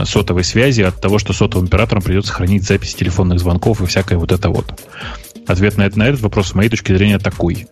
[0.06, 4.32] сотовой связи от того, что сотовым операторам придется хранить записи телефонных звонков и всякое вот
[4.32, 4.82] это вот.
[5.48, 7.68] Ответ на, это, на этот вопрос, с моей точки зрения, такой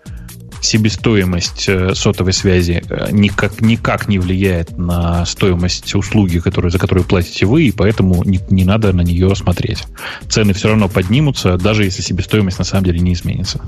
[0.61, 7.05] себестоимость э, сотовой связи э, никак, никак не влияет на стоимость услуги, которую, за которую
[7.05, 9.83] платите вы, и поэтому не, не надо на нее смотреть.
[10.29, 13.61] Цены все равно поднимутся, даже если себестоимость на самом деле не изменится.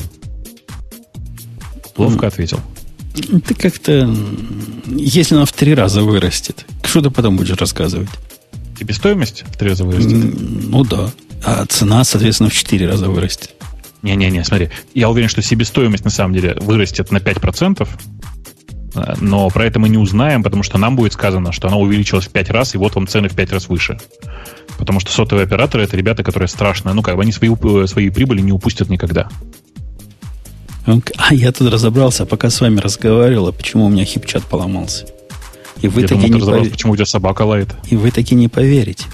[1.98, 2.60] Ловко ответил.
[3.45, 4.10] Ты как-то...
[4.88, 8.10] Если она в три раза вырастет, что ты потом будешь рассказывать?
[8.78, 10.40] Себестоимость в три раза вырастет?
[10.70, 11.11] Ну да.
[11.44, 13.52] А цена, соответственно, в четыре раза вырастет.
[14.01, 14.69] Не-не-не, смотри.
[14.93, 17.88] Я уверен, что себестоимость на самом деле вырастет на 5%,
[18.95, 22.26] э, но про это мы не узнаем, потому что нам будет сказано, что она увеличилась
[22.26, 23.97] в 5 раз, и вот вам цены в 5 раз выше.
[24.77, 28.09] Потому что сотовые операторы это ребята, которые страшно, ну как бы они свои, э, свои
[28.09, 29.30] прибыли не упустят никогда.
[31.17, 35.05] А я тут разобрался, пока с вами разговаривал, а почему у меня хипчат поломался.
[35.81, 36.71] И вы Я таки думал, не повер...
[36.71, 37.76] почему у тебя собака лает.
[37.89, 39.05] И вы таки не поверите.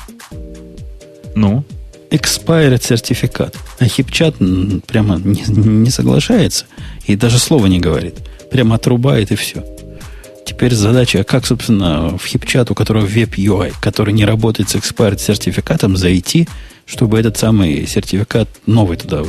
[1.35, 1.63] Ну?
[2.11, 3.57] Expired сертификат.
[3.79, 4.35] А хипчат
[4.87, 6.65] прямо не, не соглашается
[7.05, 8.15] и даже слова не говорит.
[8.51, 9.63] Прямо отрубает и все.
[10.45, 15.19] Теперь задача, как, собственно, в хипчат, у которого веб UI, который не работает с expired
[15.19, 16.47] сертификатом, зайти,
[16.85, 19.23] чтобы этот самый сертификат новый туда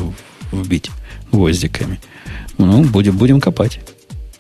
[0.52, 0.90] вбить
[1.32, 1.98] гвоздиками.
[2.58, 3.80] Ну, будем, будем копать.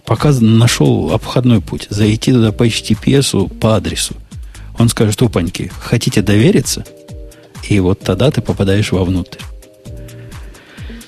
[0.04, 1.86] Пока нашел обходной путь.
[1.90, 4.14] Зайти туда по HTTPS по адресу.
[4.78, 6.84] Он скажет, упаньки, хотите довериться?
[7.68, 9.40] И вот тогда ты попадаешь вовнутрь.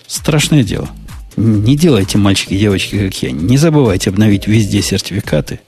[0.06, 0.89] Страшное дело.
[1.36, 3.30] Не делайте, мальчики и девочки, как я.
[3.30, 5.60] Не забывайте обновить везде сертификаты.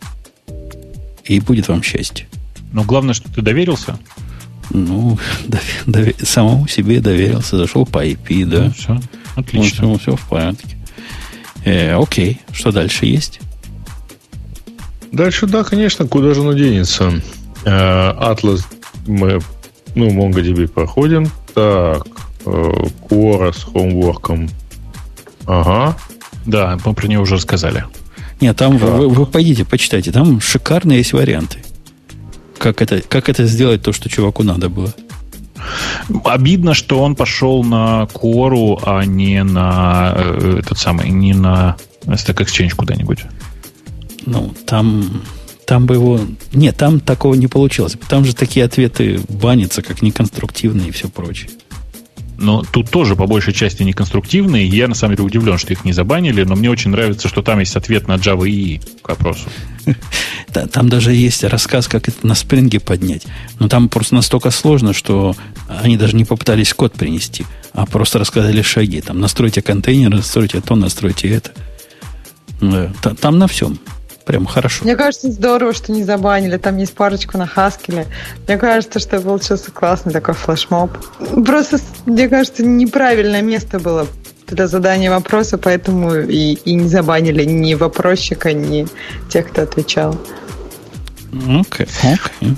[1.25, 2.27] И будет вам счастье.
[2.73, 3.99] Но главное, что ты доверился.
[4.71, 8.65] Ну, довер, довер, самому себе доверился, зашел по IP, да.
[8.65, 9.01] Ну, все,
[9.37, 9.87] отлично.
[9.87, 10.77] Ну, все, все в порядке.
[11.65, 13.41] Э, окей, что дальше есть?
[15.13, 17.21] Дальше, да, конечно, куда же оно денется.
[17.65, 18.65] Э, Atlas
[19.07, 19.41] мы,
[19.95, 21.31] ну, MongoDB проходим.
[21.55, 22.07] Так,
[22.47, 22.73] э,
[23.09, 24.49] Quora с хомворком.
[25.47, 25.97] Ага.
[26.47, 27.85] Да, мы про нее уже рассказали.
[28.41, 31.59] Нет, там вы, вы, вы пойдите, почитайте, там шикарные есть варианты.
[32.59, 34.95] Как это, как это сделать, то, что чуваку надо было.
[36.25, 42.45] Обидно, что он пошел на Кору, а не на э, этот самый, не на Stack
[42.45, 43.25] Exchange куда-нибудь.
[44.27, 45.23] Ну, там,
[45.71, 46.19] там бы его...
[46.53, 47.97] Нет, там такого не получилось.
[48.09, 51.49] Там же такие ответы банятся, как неконструктивные и все прочее.
[52.39, 54.67] Но тут тоже по большей части неконструктивные.
[54.67, 57.61] Я на самом деле удивлен, что их не забанили, но мне очень нравится, что там
[57.61, 59.43] есть ответ на Java EE к вопросу.
[60.73, 63.29] Там даже есть рассказ, как это на спринге поднять.
[63.61, 65.37] Но там просто настолько сложно, что
[65.69, 69.01] они даже не попытались код принести, а просто рассказали шаги.
[69.01, 71.53] Там настройте контейнер, настройте то, настройте это.
[73.21, 73.79] Там на всем.
[74.25, 74.85] Прям хорошо.
[74.85, 76.57] Мне кажется, здорово, что не забанили.
[76.57, 78.07] Там есть парочку на Хаскеле.
[78.47, 80.91] Мне кажется, что получился классный такой флешмоб.
[81.45, 84.07] Просто, мне кажется, неправильное место было
[84.47, 88.87] для задания вопроса, поэтому и, и не забанили ни вопросчика, ни
[89.29, 90.19] тех, кто отвечал.
[91.33, 92.57] Окей, okay, okay.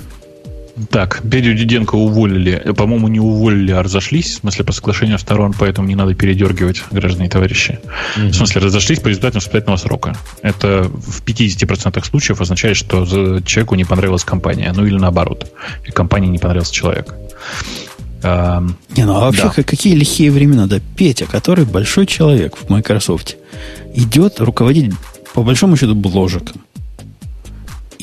[0.89, 2.73] Так, Петю Диденко уволили.
[2.75, 4.31] По-моему, не уволили, а разошлись.
[4.31, 7.79] В смысле, по соглашению сторон, поэтому не надо передергивать, граждане и товарищи.
[8.17, 8.29] Mm-hmm.
[8.29, 10.15] В смысле, разошлись по результатам испытательного срока.
[10.41, 13.05] Это в 50% случаев означает, что
[13.41, 14.73] человеку не понравилась компания.
[14.75, 15.51] Ну или наоборот.
[15.85, 17.13] И компании не понравился человек.
[18.23, 18.63] А,
[18.95, 19.63] не, ну а вообще да.
[19.63, 20.79] какие лихие времена, да?
[20.95, 23.35] Петя, который большой человек в Microsoft,
[23.93, 24.93] идет руководить,
[25.35, 26.63] по большому счету, бложиком.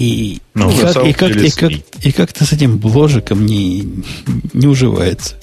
[0.00, 1.72] И, ну, и, как, и, как, и, как,
[2.02, 3.86] и как-то с этим бложиком не,
[4.54, 5.34] не уживается.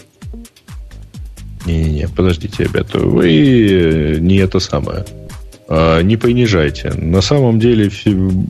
[1.68, 5.06] Не-не-не, подождите, ребята, вы не это самое.
[5.68, 6.92] А, не понижайте.
[6.94, 7.92] На самом деле,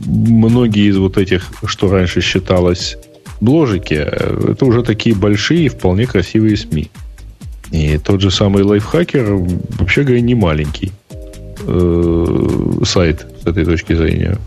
[0.06, 2.96] многие из вот этих, что раньше считалось
[3.42, 6.90] бложики, это уже такие большие и вполне красивые СМИ.
[7.72, 9.34] И тот же самый лайфхакер,
[9.78, 10.94] вообще говоря, не маленький
[11.66, 12.26] э,
[12.86, 14.38] сайт с этой точки зрения.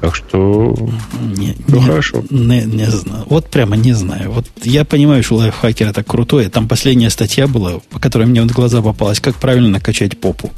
[0.00, 0.76] Так что
[1.20, 2.24] не, не, хорошо.
[2.30, 3.24] Не, не знаю.
[3.28, 4.30] Вот прямо не знаю.
[4.30, 6.48] Вот я понимаю, что лайфхакер это крутое.
[6.50, 10.52] Там последняя статья была, по которой мне в глаза попалась, как правильно накачать попу.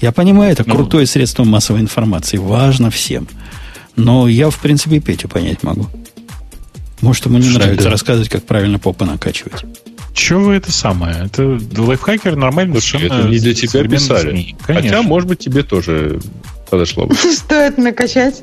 [0.00, 2.38] Я понимаю, это ну, крутое средство массовой информации.
[2.38, 3.28] Важно всем.
[3.94, 5.86] Но я, в принципе, Петю понять могу.
[7.00, 7.90] Может, ему не что нравится да?
[7.90, 9.64] рассказывать, как правильно попу накачивать.
[10.12, 11.26] Чего вы это самое?
[11.26, 13.20] Это лайфхакер нормально совершенно.
[13.20, 14.56] Это не для тебя писали.
[14.62, 16.20] Хотя, может быть, тебе тоже
[16.70, 17.14] подошло бы.
[17.32, 18.42] Стоит накачать?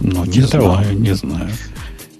[0.00, 1.50] Ну, не знаю, не знаю.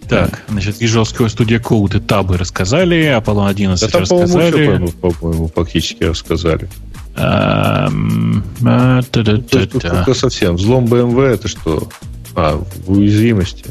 [0.09, 4.67] Так, значит, Visual Studio Code и табы рассказали, Apollon 11 да, рассказали.
[4.67, 6.69] По-моему, по-моему, фактически рассказали.
[7.17, 10.57] Эм, а, только совсем.
[10.57, 11.89] Взлом BMW это что?
[12.35, 13.67] А, в уязвимости.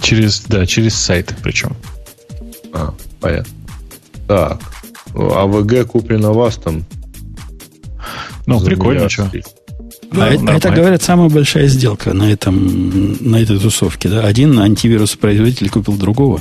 [0.00, 1.76] Через, да, через сайт причем.
[2.72, 3.52] А, понятно.
[4.26, 4.60] Так.
[5.14, 6.84] АВГ куплено вас там.
[8.46, 9.30] Ну, прикольно, что.
[10.12, 14.08] Да, а, это, это, говорят, самая большая сделка на, этом, на этой тусовке.
[14.08, 14.26] Да?
[14.26, 16.40] Один антивирус-производитель купил другого,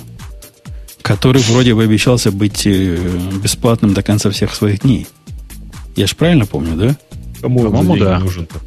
[1.04, 2.98] который вроде бы обещался быть э,
[3.44, 5.08] бесплатным до конца всех своих дней.
[5.96, 6.98] Я же правильно помню, да?
[7.42, 8.20] Кому По-моему, да.
[8.20, 8.58] нужен -то?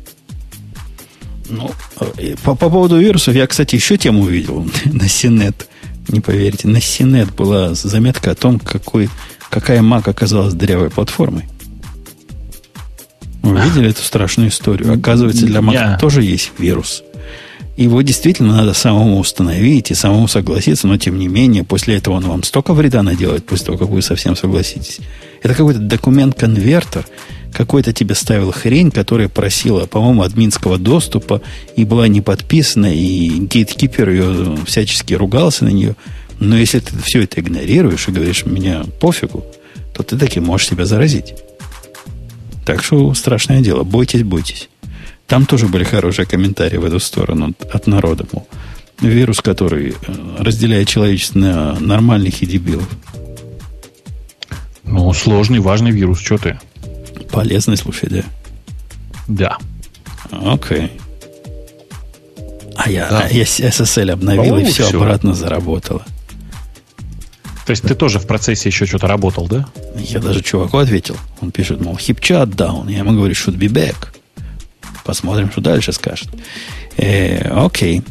[1.48, 1.70] Ну,
[2.18, 5.68] э, по, по поводу вирусов, я, кстати, еще тему увидел на Синет.
[6.08, 9.10] Не поверите, на Синет была заметка о том, какой,
[9.50, 11.48] какая Mac оказалась дырявой платформой.
[13.42, 14.92] Вы видели эту страшную историю?
[14.94, 15.98] Оказывается, для Mac yeah.
[15.98, 17.02] тоже есть вирус.
[17.76, 22.24] Его действительно надо самому установить и самому согласиться, но тем не менее, после этого он
[22.24, 25.00] вам столько вреда наделает, после того, как вы совсем согласитесь.
[25.42, 27.06] Это какой-то документ-конвертер,
[27.52, 31.40] какой-то тебе ставил хрень, которая просила, по-моему, админского доступа
[31.74, 35.96] и была не подписана, и гейткипер ее всячески ругался на нее.
[36.40, 39.44] Но если ты все это игнорируешь и говоришь, меня пофигу,
[39.94, 41.34] то ты таки можешь себя заразить.
[42.64, 43.82] Так что страшное дело.
[43.82, 44.68] Бойтесь, бойтесь.
[45.26, 48.26] Там тоже были хорошие комментарии в эту сторону от народа.
[48.32, 48.46] Мол,
[49.00, 52.88] вирус, который э, разделяет человечество на нормальных и дебилов.
[54.84, 56.58] Ну, сложный, важный вирус, что ты?
[57.30, 58.24] Полезный, слушай, да?
[59.28, 59.58] Да.
[60.30, 60.90] Окей.
[62.76, 63.28] А я, да.
[63.28, 66.04] я SSL обновил, и все, все обратно заработало.
[67.66, 69.66] То есть ты тоже в процессе еще что-то работал, да?
[69.96, 71.16] Я даже чуваку ответил.
[71.40, 72.90] Он пишет, мол, хипчат down.
[72.90, 73.96] Я ему говорю, should be back.
[75.04, 76.28] Посмотрим, что дальше скажет.
[76.96, 78.02] Э, окей.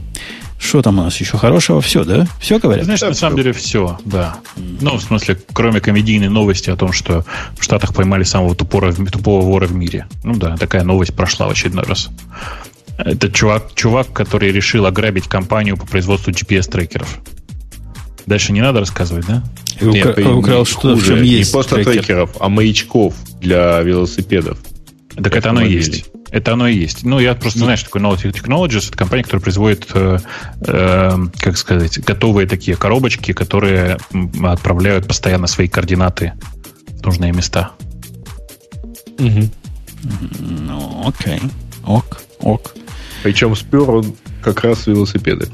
[0.61, 1.82] Что там у нас еще хорошего?
[1.82, 2.28] Все, да?
[2.40, 2.86] Все говорят?
[2.86, 4.38] Знаешь, на самом деле все, да.
[4.56, 7.26] Ну, в смысле, кроме комедийной новости о том, что
[7.57, 10.06] в Штатах поймали самого тупого, тупого вора в мире.
[10.23, 12.10] Ну да, такая новость прошла в очередной раз.
[12.99, 17.19] Это чувак, чувак, который решил ограбить компанию по производству GPS-трекеров.
[18.26, 19.43] Дальше не надо рассказывать, да?
[19.80, 21.49] И укра- Нет, украл что-то, в чем есть.
[21.49, 21.93] Не просто трекер.
[21.93, 24.60] трекеров, а маячков для велосипедов.
[25.15, 26.06] Так это оно и есть.
[26.30, 27.03] Это оно и есть.
[27.03, 28.88] Ну, я просто знаю, что такое Knowledge Technologies.
[28.88, 30.19] Это компания, которая производит, э,
[30.61, 33.98] э, как сказать, готовые такие коробочки, которые
[34.41, 36.34] отправляют постоянно свои координаты
[36.88, 37.72] в нужные места.
[39.19, 39.49] Угу.
[40.39, 41.41] Ну, окей.
[41.85, 42.76] Ок, ок.
[43.23, 45.49] Причем спер он как раз велосипеды.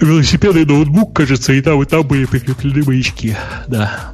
[0.00, 3.36] Велосипеды и ноутбук, кажется, и там, и там были прикреплены маячки.
[3.68, 4.12] Да.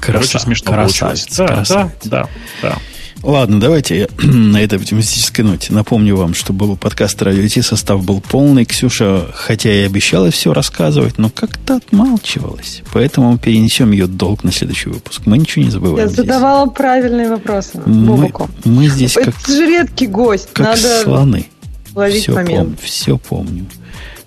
[0.00, 1.26] Краса, Короче, смешно красавец, получилось.
[1.36, 1.92] Да, красавец.
[2.04, 2.28] да, да,
[2.62, 2.78] да.
[3.22, 8.04] Ладно, давайте я на этой оптимистической ноте напомню вам, что был подкаст Радио Ти, состав
[8.04, 8.64] был полный.
[8.64, 12.82] Ксюша, хотя и обещала все рассказывать, но как-то отмалчивалась.
[12.92, 15.22] Поэтому мы перенесем ее долг на следующий выпуск.
[15.24, 16.08] Мы ничего не забываем.
[16.08, 16.76] Я задавала здесь.
[16.76, 17.80] правильные вопросы.
[17.84, 18.32] Мы,
[18.64, 19.48] мы здесь Это как...
[19.48, 20.50] же редкий гость.
[20.52, 21.46] Как Надо слоны.
[21.94, 22.58] Ловить все момент.
[22.58, 23.66] Помню, все помню.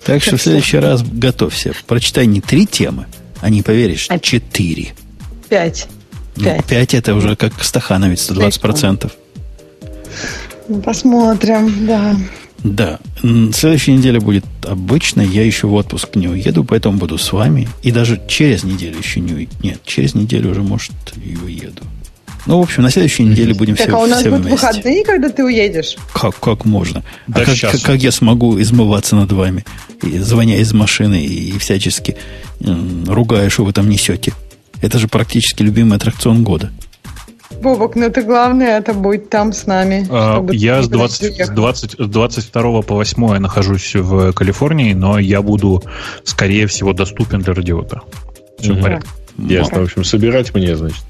[0.04, 1.74] Так что в следующий раз готовься.
[1.88, 3.06] Прочитай не три темы,
[3.42, 4.94] а не поверишь, а четыре.
[5.50, 5.88] Пять.
[6.36, 6.58] Пять.
[6.58, 9.12] Ну, 5 это уже как Стахановец, 120%.
[10.68, 12.16] Ну, посмотрим, да.
[12.64, 13.00] Да.
[13.54, 15.22] Следующая неделя будет обычно.
[15.22, 17.68] Я еще в отпуск не уеду, поэтому буду с вами.
[17.84, 19.52] И даже через неделю еще не уеду.
[19.64, 21.84] Нет, через неделю уже, может, и уеду.
[22.50, 24.66] Ну, в общем, на следующей неделе будем так, все, а у нас будут вместе.
[24.66, 25.98] выходные, когда ты уедешь?
[26.12, 27.04] Как, как можно?
[27.28, 29.66] Да а как, как, как я смогу измываться над вами,
[30.02, 32.18] и, звоня из машины и всячески
[32.62, 34.34] э, ругая, что вы там несете?
[34.82, 36.72] Это же практически любимый аттракцион года.
[37.62, 40.08] Бобок, ну ты главное, это будет там с нами.
[40.10, 45.44] А, я с, 20, с, 20, с 22 по 8 нахожусь в Калифорнии, но я
[45.44, 45.84] буду,
[46.24, 48.02] скорее всего, доступен для радиота.
[48.60, 49.08] Все в порядке.
[49.38, 49.82] Ясно.
[49.82, 51.04] В общем, собирать мне, значит.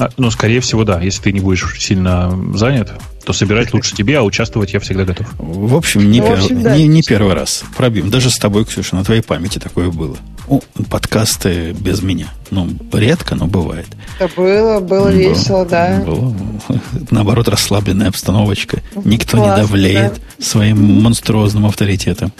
[0.00, 0.98] А, ну, скорее всего, да.
[0.98, 2.90] Если ты не будешь сильно занят,
[3.22, 5.26] то собирать лучше тебе, а участвовать я всегда готов.
[5.36, 6.62] В общем, не, ну, в общем, пер...
[6.62, 6.76] да.
[6.78, 7.64] не, не первый раз.
[7.76, 8.08] Пробьем.
[8.08, 10.16] Даже с тобой, Ксюша, на твоей памяти такое было.
[10.48, 12.28] О, подкасты без меня.
[12.50, 13.88] Ну, редко, но бывает.
[14.18, 16.02] Это было, было, было весело, да.
[16.02, 16.34] Было,
[17.10, 18.80] наоборот, расслабленная обстановочка.
[19.04, 20.42] Никто Классно, не давлеет да.
[20.42, 22.32] своим монструозным авторитетом.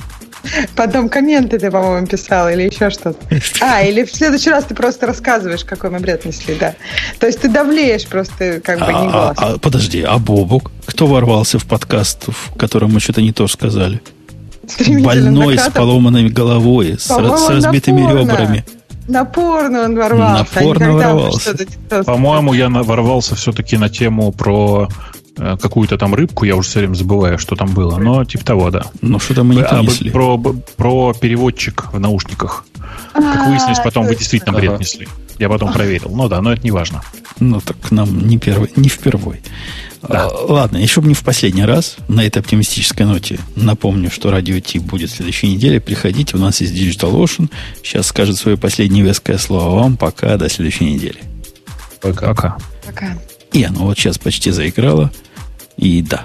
[0.74, 3.18] Потом комменты ты, по-моему, писал или еще что-то.
[3.60, 6.74] А, или в следующий раз ты просто рассказываешь, какой мы бред несли, да.
[7.18, 9.36] То есть ты давлеешь просто как бы не а, голос.
[9.38, 10.70] А, а, подожди, а Бобук?
[10.86, 14.00] Кто ворвался в подкаст, в котором мы что-то не то сказали?
[14.86, 18.20] Больной, с поломанной головой, с, с разбитыми напорно.
[18.20, 18.64] ребрами.
[19.08, 20.54] Напорно он ворвался.
[20.54, 21.56] Напорно ворвался.
[22.06, 24.88] По-моему, я ворвался все-таки на тему про
[25.60, 28.84] какую-то там рыбку, я уже все время забываю, что там было, но типа того, да.
[29.00, 30.10] Ну, что-то мы не а, несли.
[30.10, 32.64] Про, про переводчик в наушниках.
[33.12, 35.08] Как выяснилось, потом вы действительно бред несли.
[35.38, 36.10] Я потом проверил.
[36.10, 37.02] Ну да, но это не важно.
[37.38, 39.40] Ну так нам не первый, не впервой.
[40.02, 40.26] Да.
[40.26, 44.58] А, ладно, еще бы не в последний раз на этой оптимистической ноте напомню, что радио
[44.60, 45.80] Ти будет в следующей неделе.
[45.80, 47.50] Приходите, у нас есть Digital Ocean.
[47.82, 49.96] Сейчас скажет свое последнее веское слово вам.
[49.96, 51.18] Пока, до следующей недели.
[52.00, 52.28] Пока.
[52.28, 52.56] Пока.
[52.86, 53.18] Пока.
[53.52, 55.10] И оно вот сейчас почти заиграло.
[55.76, 56.24] И да,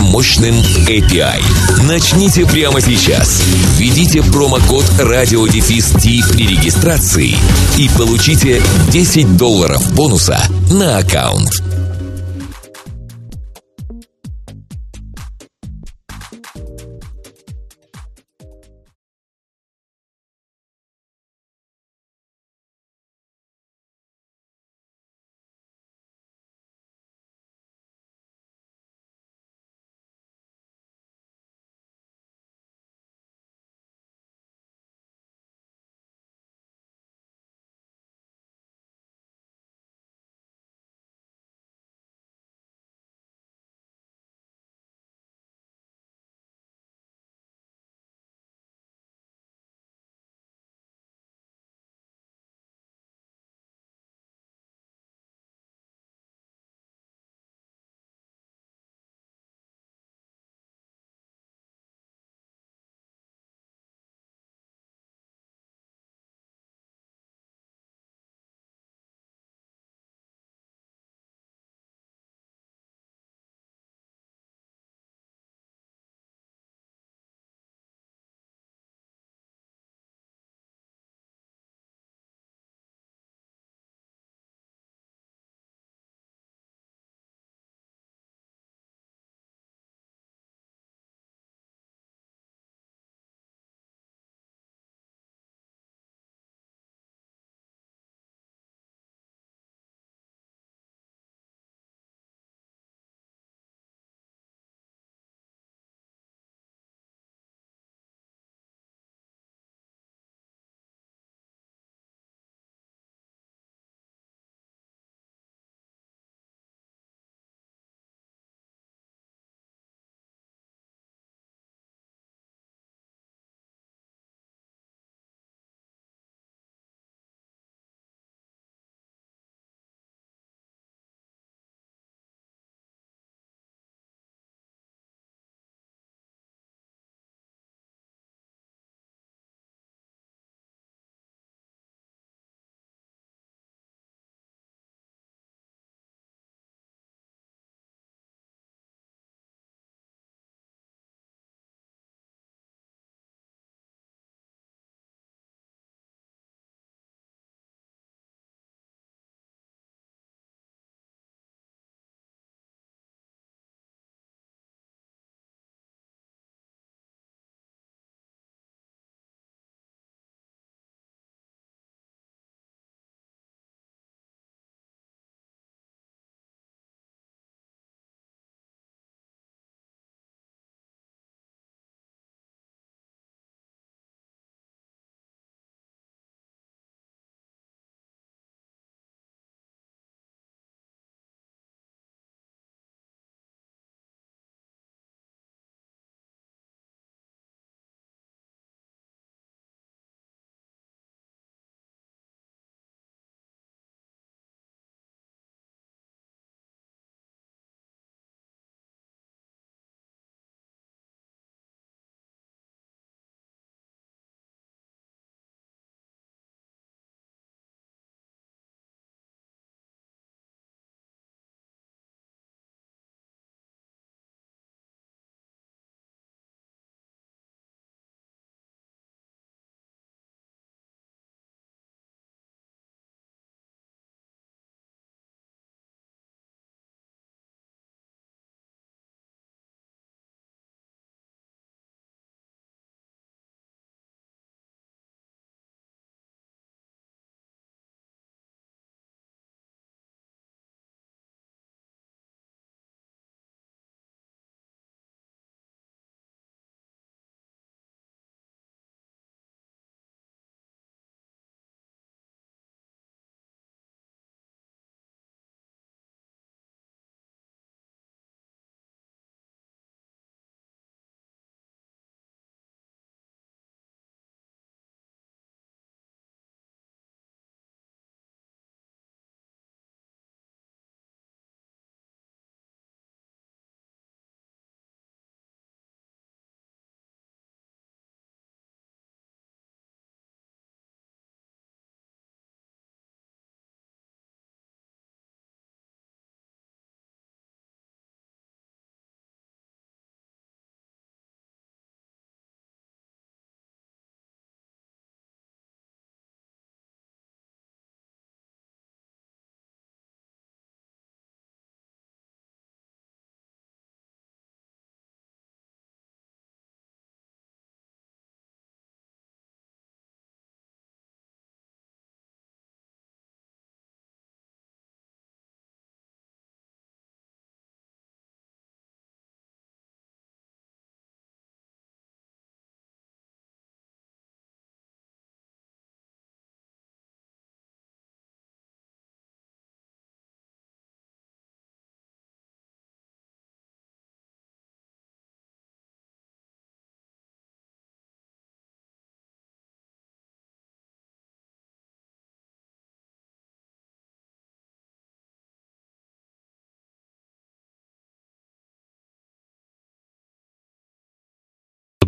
[0.00, 0.54] мощным
[0.86, 1.42] API.
[1.86, 3.42] Начните прямо сейчас.
[3.76, 5.92] Введите промокод радиодефис
[6.32, 7.36] при регистрации
[7.78, 10.38] и получите 10 долларов бонуса
[10.70, 11.71] на аккаунт.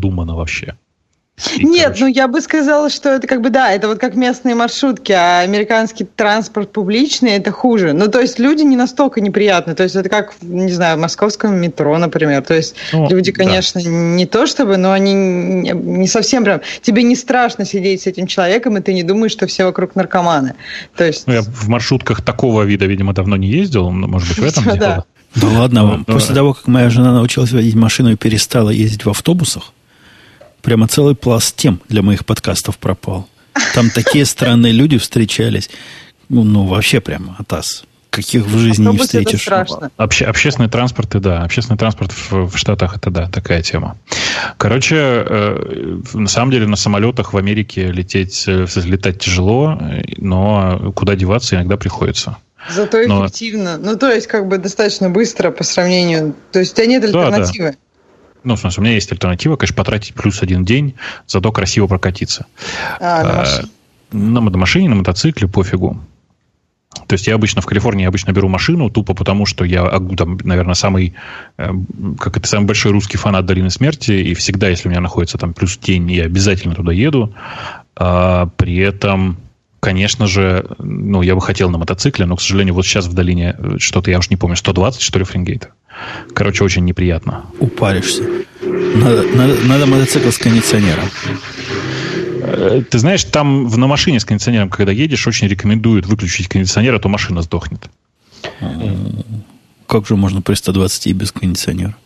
[0.05, 0.75] Продумано вообще.
[1.57, 2.05] И, Нет, короче...
[2.05, 5.41] ну я бы сказала, что это как бы да, это вот как местные маршрутки, а
[5.41, 7.93] американский транспорт публичный это хуже.
[7.93, 11.57] Ну то есть люди не настолько неприятны, то есть это как, не знаю, в московском
[11.57, 12.43] метро, например.
[12.43, 13.89] То есть ну, люди, конечно, да.
[13.91, 16.61] не то чтобы, но они не совсем прям.
[16.83, 20.55] Тебе не страшно сидеть с этим человеком, и ты не думаешь, что все вокруг наркоманы.
[20.97, 21.27] То есть...
[21.27, 24.79] Ну, я в маршрутках такого вида, видимо, давно не ездил, может быть, в этом дело.
[24.79, 25.05] Да.
[25.43, 26.05] Ладно вам.
[26.05, 29.73] После того, как моя жена научилась водить машину и перестала ездить в автобусах,
[30.65, 33.29] Прямо целый пласт тем для моих подкастов пропал.
[33.75, 35.69] Там такие странные люди встречались.
[36.31, 37.85] Ну, ну вообще прямо атас.
[38.09, 39.49] Каких в жизни Автобус не встретишь.
[39.97, 41.43] Обще, общественный транспорт, да.
[41.43, 43.99] Общественный транспорт в, в Штатах, это да, такая тема.
[44.57, 49.79] Короче, э, на самом деле на самолетах в Америке лететь, э, летать тяжело,
[50.17, 52.39] но куда деваться иногда приходится.
[52.71, 53.77] Зато эффективно.
[53.77, 53.93] Но...
[53.93, 56.35] Ну, то есть, как бы достаточно быстро по сравнению.
[56.53, 57.67] То есть, у тебя нет альтернативы.
[57.67, 57.79] Да, да.
[58.45, 60.95] Ну, в смысле, у меня есть альтернатива, конечно, потратить плюс один день,
[61.27, 62.47] зато красиво прокатиться.
[63.01, 64.51] А, на, машине.
[64.51, 65.99] на, машине, на мотоцикле, пофигу.
[67.07, 70.39] То есть я обычно в Калифорнии обычно беру машину тупо потому, что я, а, там,
[70.45, 71.15] наверное, самый,
[71.59, 71.71] э,
[72.19, 75.55] как это, самый большой русский фанат Долины Смерти, и всегда, если у меня находится там
[75.55, 77.35] плюс тень, я обязательно туда еду.
[77.97, 79.39] А, при этом,
[79.81, 83.57] конечно же, ну, я бы хотел на мотоцикле, но, к сожалению, вот сейчас в долине
[83.59, 85.71] э, что-то, я уж не помню, 120, что ли, фрингейта.
[86.35, 87.47] Короче, очень неприятно.
[87.59, 88.23] Упаришься.
[88.63, 91.05] Надо, надо, надо мотоцикл с кондиционером.
[92.43, 96.99] Э, ты знаешь, там на машине с кондиционером, когда едешь, очень рекомендуют выключить кондиционер, а
[96.99, 97.89] то машина сдохнет.
[99.87, 101.97] Как же можно при 120 и без кондиционера?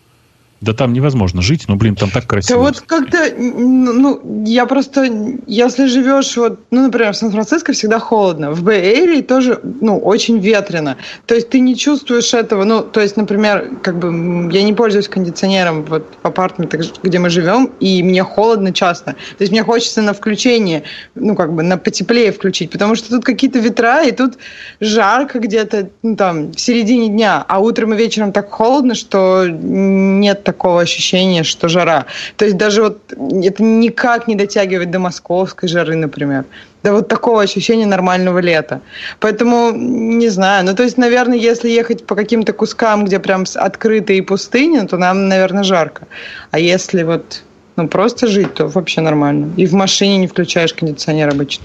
[0.60, 2.59] Да там невозможно жить, но, блин, там так красиво.
[2.59, 5.09] Да вот как-то, ну, я просто,
[5.47, 10.97] если живешь, вот, ну, например, в Сан-Франциско всегда холодно, в Бэй-Эрии тоже, ну, очень ветрено.
[11.26, 15.09] То есть ты не чувствуешь этого, ну, то есть, например, как бы я не пользуюсь
[15.09, 19.12] кондиционером вот в апартаментах, где мы живем, и мне холодно часто.
[19.12, 20.82] То есть мне хочется на включение,
[21.14, 24.39] ну, как бы на потеплее включить, потому что тут какие-то ветра, и тут
[24.80, 30.47] жарко где-то, ну, там, в середине дня, а утром и вечером так холодно, что нет
[30.48, 32.04] такого ощущения, что жара.
[32.36, 32.98] То есть даже вот
[33.44, 36.44] это никак не дотягивает до московской жары, например.
[36.82, 38.80] До вот такого ощущения нормального лета.
[39.20, 44.22] Поэтому, не знаю, ну то есть, наверное, если ехать по каким-то кускам, где прям открытые
[44.22, 46.06] пустыни, то нам, наверное, жарко.
[46.50, 47.42] А если вот
[47.76, 49.52] ну, просто жить, то вообще нормально.
[49.58, 51.64] И в машине не включаешь кондиционер обычно.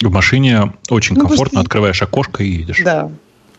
[0.00, 1.60] В машине очень ну, комфортно, просто...
[1.60, 2.82] открываешь окошко и едешь.
[2.84, 3.10] Да.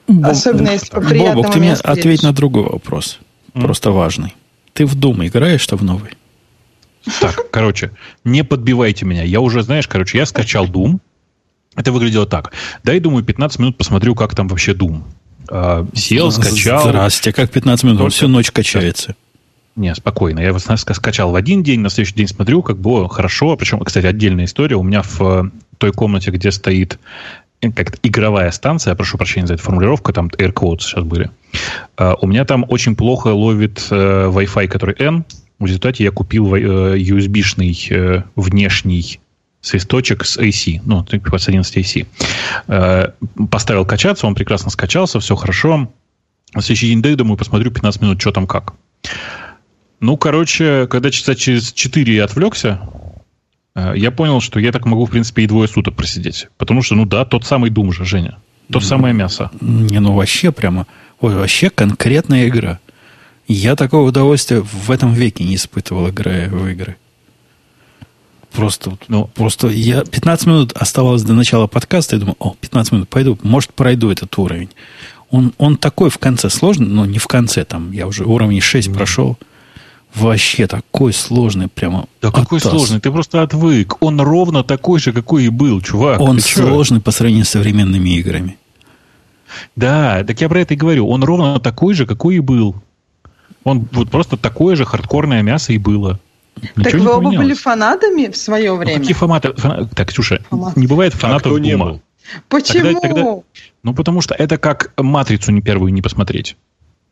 [0.08, 3.20] Боб, Особенно если по приятному Бобок, ты мне ответь на другой вопрос
[3.62, 4.36] просто важный.
[4.74, 6.12] Ты в Doom играешь-то в новый?
[7.22, 7.92] Так, короче,
[8.24, 9.24] не подбивайте меня.
[9.24, 11.00] Я уже, знаешь, короче, я скачал Doom.
[11.76, 12.54] Это выглядело так.
[12.84, 15.04] Дай, думаю, 15 минут посмотрю, как там вообще Doom.
[15.50, 16.88] А, сел, скачал.
[16.88, 18.02] Здрасте, как 15 минут?
[18.02, 19.16] Он всю ночь качается.
[19.76, 20.40] Не, спокойно.
[20.40, 23.56] Я его скачал в один день, на следующий день смотрю, как было хорошо.
[23.58, 24.78] Причем, кстати, отдельная история.
[24.78, 26.98] У меня в э, той комнате, где стоит
[27.72, 31.30] как игровая станция, я прошу прощения за эту формулировку, там air quotes сейчас были.
[31.98, 35.26] Uh, у меня там очень плохо ловит uh, Wi-Fi, который N.
[35.60, 39.20] В результате я купил uh, USB-шный uh, внешний
[39.62, 43.14] свисточек с AC, ну, типа с 11 AC.
[43.50, 45.90] Поставил качаться, он прекрасно скачался, все хорошо.
[46.54, 48.74] На следующий день дай, думаю, посмотрю 15 минут, что там как.
[50.02, 53.05] Ну, короче, когда часа через 4 я отвлекся, Э,
[53.76, 56.48] я понял, что я так могу, в принципе, и двое суток просидеть.
[56.58, 58.38] Потому что, ну да, тот самый Дум же, Женя.
[58.72, 59.52] То ну, самое мясо.
[59.62, 60.88] Не, ну вообще прямо,
[61.20, 62.80] ой, вообще конкретная игра.
[63.48, 66.96] Я такого удовольствия в этом веке не испытывал, играя в игры.
[68.52, 73.10] Просто, ну, просто я 15 минут оставалось до начала подкаста, и думаю, о, 15 минут,
[73.10, 74.70] пойду, может, пройду этот уровень.
[75.30, 78.88] Он, он такой в конце сложный, но не в конце, там, я уже уровень 6
[78.88, 79.38] mm прошел.
[80.16, 82.08] Вообще такой сложный прямо.
[82.22, 82.72] Да какой оттас.
[82.72, 83.00] сложный?
[83.02, 84.02] Ты просто отвык.
[84.02, 86.22] Он ровно такой же, какой и был, чувак.
[86.22, 88.58] Он сложный по сравнению с современными играми.
[89.76, 91.08] Да, так я про это и говорю.
[91.08, 92.76] Он ровно такой же, какой и был.
[93.64, 96.20] Он вот просто такое же хардкорное мясо и было.
[96.76, 98.94] Ничего так вы оба были фанатами в свое ну, время?
[98.96, 99.54] Ну, какие фанаты?
[99.54, 99.88] Фана...
[99.88, 100.78] Так, Ксюша, Фанат.
[100.78, 102.02] не бывает фанатов а не был?
[102.48, 102.84] Почему?
[102.84, 103.38] Тогда, тогда...
[103.84, 106.56] Ну, потому что это как «Матрицу» не первую не посмотреть.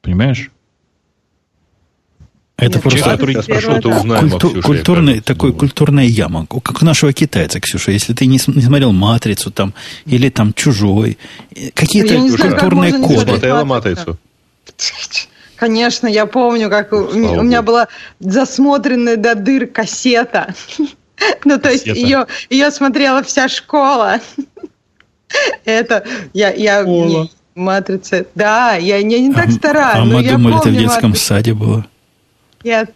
[0.02, 0.50] Понимаешь?
[2.56, 5.60] Это Нет, просто который пошел, то узнаем культу, Ксюше, культурный, такой думаю.
[5.60, 7.92] культурная яма, как у нашего китайца, Ксюша.
[7.92, 9.74] Если ты не, не смотрел «Матрицу» там,
[10.06, 11.18] или там «Чужой»,
[11.74, 13.32] какие-то культурные знаю, коды.
[13.32, 14.18] Смотрела «Матрицу»?
[15.56, 17.88] Конечно, я помню, как у, у меня была
[18.20, 20.54] засмотренная до дыр кассета.
[21.46, 24.20] Ну, то есть ее, ее смотрела вся школа.
[25.64, 26.04] Это
[26.34, 26.86] я, я
[27.56, 28.26] матрица.
[28.36, 29.92] Да, я не, не так а, стара.
[29.94, 31.86] А мы думали, это в детском саде было.
[32.64, 32.88] Я...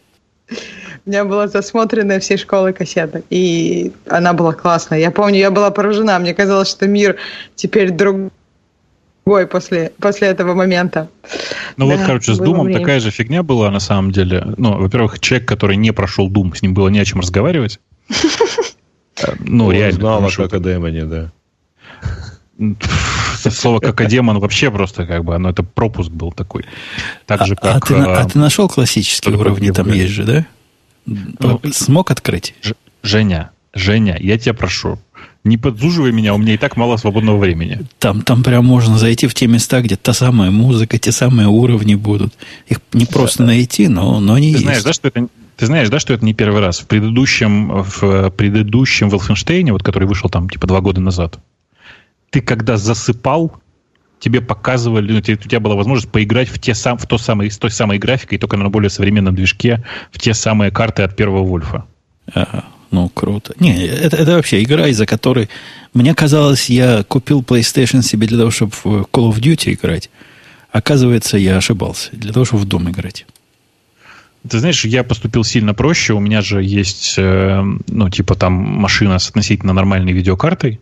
[1.06, 5.00] У меня была засмотренная всей школы кассета, и она была классная.
[5.00, 6.20] Я помню, я была поражена.
[6.20, 7.18] Мне казалось, что мир
[7.56, 8.32] теперь другой
[9.50, 11.10] после, после этого момента.
[11.78, 12.80] Ну да, вот, короче, с Думом время.
[12.80, 14.54] такая же фигня была на самом деле.
[14.58, 17.80] Ну, во-первых, человек, который не прошел Дум, с ним было не о чем разговаривать.
[19.40, 20.00] Ну, реально.
[20.00, 21.32] Знала, как о демоне, да.
[23.38, 26.66] Слово как демон вообще просто как бы, оно это пропуск был такой.
[27.26, 27.92] Так же, а, а как...
[27.92, 30.46] А ты, нашел классические уровни, там есть же, да?
[31.06, 32.56] Ну, Смог открыть?
[33.02, 35.00] Женя, Женя, я тебя прошу,
[35.44, 37.86] не подзуживай меня, у меня и так мало свободного времени.
[38.00, 41.96] Там, там прям можно зайти в те места, где та самая музыка, те самые уровни
[41.96, 42.34] будут.
[42.68, 44.64] Их не просто найти, но, но они ты есть.
[44.64, 46.80] Знаешь, да, что это, ты знаешь, да, что это не первый раз?
[46.80, 51.40] В предыдущем, в предыдущем Wolfenstein, вот который вышел там типа два года назад,
[52.30, 53.60] ты когда засыпал,
[54.20, 57.58] тебе показывали, ну, у тебя была возможность поиграть в, те сам, в то самое, с
[57.58, 61.86] той самой графикой, только на более современном движке, в те самые карты от первого Вольфа.
[62.34, 63.54] Ага, ну, круто.
[63.60, 65.50] Не, это, это вообще игра, из-за которой...
[65.94, 70.10] Мне казалось, я купил PlayStation себе для того, чтобы в Call of Duty играть.
[70.72, 72.10] Оказывается, я ошибался.
[72.12, 73.26] Для того, чтобы в дом играть.
[74.48, 76.14] Ты знаешь, я поступил сильно проще.
[76.14, 80.80] У меня же есть, э, ну, типа там машина с относительно нормальной видеокартой.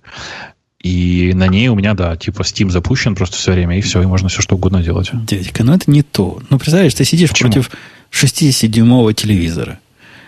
[0.85, 4.05] И на ней у меня, да, типа Steam запущен просто все время, и все, и
[4.05, 5.09] можно все что угодно делать.
[5.13, 6.39] Дядька, ну это не то.
[6.51, 7.51] Ну, представляешь, ты сидишь Почему?
[7.51, 7.71] против
[8.11, 9.79] 60-дюймового телевизора.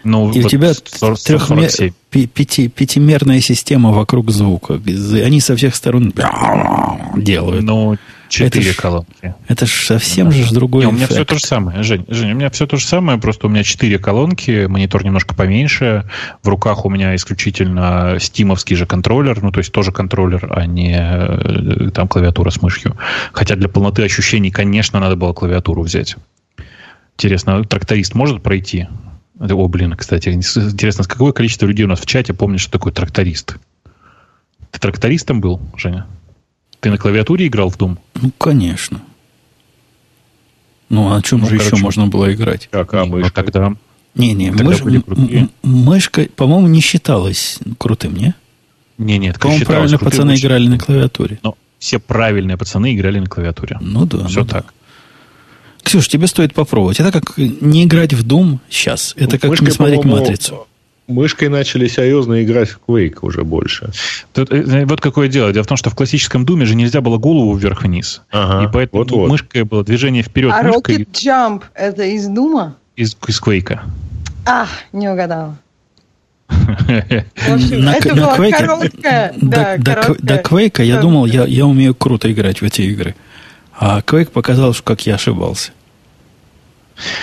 [0.03, 1.93] Ну, и вот у тебя 40, трехмер...
[2.09, 4.81] пяти, пятимерная система вокруг звука.
[5.23, 6.11] Они со всех сторон
[7.15, 7.61] делают.
[7.61, 7.95] Ну,
[8.29, 9.35] Четыре колонки.
[9.47, 11.13] Это же совсем же другой Не, У меня эффект.
[11.13, 12.31] все то же самое, Жень, Жень.
[12.33, 16.09] У меня все то же самое, просто у меня четыре колонки, монитор немножко поменьше.
[16.43, 20.95] В руках у меня исключительно стимовский же контроллер, ну, то есть тоже контроллер, а не
[20.97, 22.97] э, там клавиатура с мышью.
[23.31, 26.15] Хотя для полноты ощущений, конечно, надо было клавиатуру взять.
[27.15, 28.87] Интересно, тракторист может пройти?
[29.39, 33.57] О, блин, кстати, интересно, какое количество людей у нас в чате помнит, что такое тракторист?
[34.71, 36.07] Ты трактористом был, Женя?
[36.79, 37.97] Ты на клавиатуре играл в Doom?
[38.15, 39.01] Ну, конечно.
[40.89, 42.67] Ну, а на чем ну, же короче, еще можно было играть?
[42.71, 43.31] Как, а мышка?
[43.35, 43.73] Ну, тогда...
[44.15, 44.81] Не-не, мыш...
[45.61, 48.33] мышка, по-моему, не считалась крутым, не?
[48.97, 50.47] Не, нет, по-моему, правильно пацаны мышкой.
[50.47, 51.39] играли на клавиатуре.
[51.43, 53.77] Но все правильные пацаны играли на клавиатуре.
[53.79, 54.27] Ну да.
[54.27, 54.65] Все ну так.
[54.65, 54.71] Да.
[55.83, 56.99] Ксюш, тебе стоит попробовать.
[56.99, 59.13] Это как не играть в Doom сейчас.
[59.17, 60.67] Это как Мышкой, не смотреть «Матрицу»
[61.07, 63.91] мышкой начали серьезно играть в Quake уже больше.
[64.33, 65.51] Тут, э, вот какое дело.
[65.51, 68.21] Дело в том, что в классическом Думе же нельзя было голову вверх-вниз.
[68.31, 69.27] Ага, и поэтому вот -вот.
[69.27, 70.53] мышкой было движение вперед.
[70.53, 70.97] А мышкой...
[70.97, 72.75] Rocket Jump это из Дума?
[72.95, 73.79] Из, из Quake.
[74.45, 75.57] А, не угадала.
[76.87, 79.33] это была короткая.
[79.41, 83.15] Да, до Quake я думал, я, я умею круто играть в эти игры.
[83.79, 85.71] А Quake показал, что как я ошибался.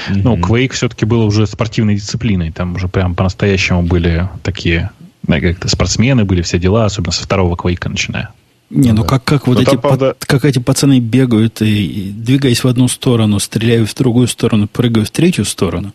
[0.09, 2.51] Ну, Quake все-таки было уже спортивной дисциплиной.
[2.52, 4.90] Там уже прям по-настоящему были такие
[5.26, 8.30] как-то спортсмены, были все дела, особенно со второго Quake начиная.
[8.70, 10.16] Не, ну, ну как, как вот Но эти, правда...
[10.18, 15.09] как эти пацаны бегают и, и двигаясь в одну сторону, стреляют в другую сторону, прыгают
[15.09, 15.92] в третью сторону.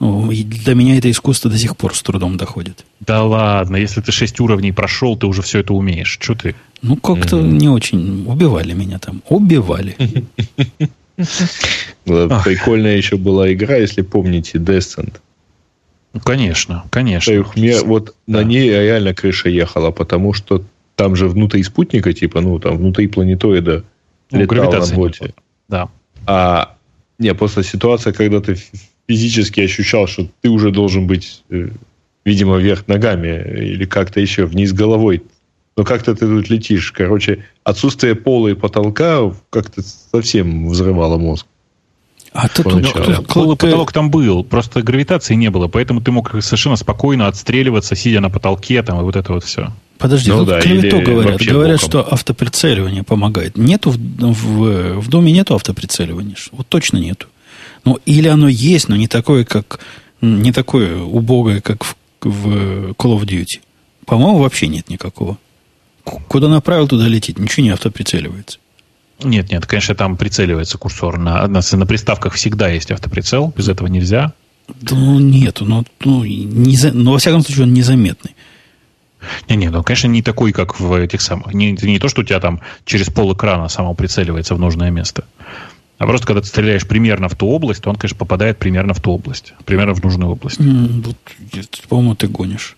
[0.00, 2.84] Ну, и для меня это искусство до сих пор с трудом доходит.
[3.00, 6.18] Да ладно, если ты шесть уровней прошел, ты уже все это умеешь.
[6.20, 6.54] Что ты?
[6.82, 7.50] Ну, как-то mm-hmm.
[7.50, 8.24] не очень.
[8.26, 9.22] Убивали меня там.
[9.28, 9.96] Убивали.
[11.16, 15.14] Прикольная еще была игра, если помните, Descent.
[16.12, 17.42] Ну, конечно, конечно.
[17.84, 20.64] Вот на ней реально крыша ехала, потому что
[20.94, 23.84] там же внутри спутника, типа, ну, там внутри планетоида
[24.30, 25.34] ну, летал на боте.
[25.68, 25.88] Да.
[26.26, 26.76] А
[27.18, 28.56] не, просто ситуация, когда ты
[29.08, 31.68] физически ощущал, что ты уже должен быть, э,
[32.24, 35.22] видимо, вверх ногами или как-то еще вниз головой
[35.76, 36.92] но как-то ты тут летишь.
[36.92, 41.46] Короче, отсутствие пола и потолка как-то совсем взрывало мозг.
[42.32, 46.30] А тут ну, пол и потолок там был, просто гравитации не было, поэтому ты мог
[46.42, 49.72] совершенно спокойно отстреливаться, сидя на потолке, там, и вот это вот все.
[49.98, 51.40] Подожди, ну, тут да, клевету говорят.
[51.40, 51.88] Говорят, боком.
[51.88, 53.56] что автоприцеливание помогает.
[53.56, 56.34] Нету в, в, в доме нету автоприцеливания.
[56.50, 57.28] Вот точно нету.
[57.84, 59.78] Ну, или оно есть, но не такое, как
[60.20, 63.60] не такое убогое, как в, в Call of Duty.
[64.06, 65.38] По-моему, вообще нет никакого.
[66.04, 67.38] Куда направил, туда летит.
[67.38, 68.58] Ничего не автоприцеливается.
[69.22, 71.18] Нет, нет, конечно, там прицеливается курсор.
[71.18, 74.32] На, на, на приставках всегда есть автоприцел, без этого нельзя.
[74.68, 78.34] Да, ну, нету, ну, ну, не, но во всяком случае он незаметный.
[79.48, 81.54] Не-не, ну, конечно, не такой, как в этих самых.
[81.54, 85.24] Не, не то, что у тебя там через пол экрана само прицеливается в нужное место.
[85.98, 89.00] А просто когда ты стреляешь примерно в ту область, то он, конечно, попадает примерно в
[89.00, 89.54] ту область.
[89.64, 90.60] Примерно в нужную область.
[90.60, 92.76] Mm, вот, по-моему, ты гонишь.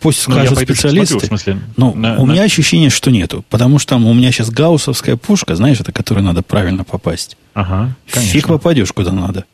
[0.00, 1.14] Пусть ну, скажут специалисты.
[1.14, 2.32] Посмотрю, в смысле, но на, у на...
[2.32, 3.42] меня ощущение, что нету.
[3.48, 7.38] Потому что там у меня сейчас гауссовская пушка, знаешь, это которой надо правильно попасть.
[7.54, 8.32] Ага, конечно.
[8.32, 9.44] Фиг попадешь куда надо.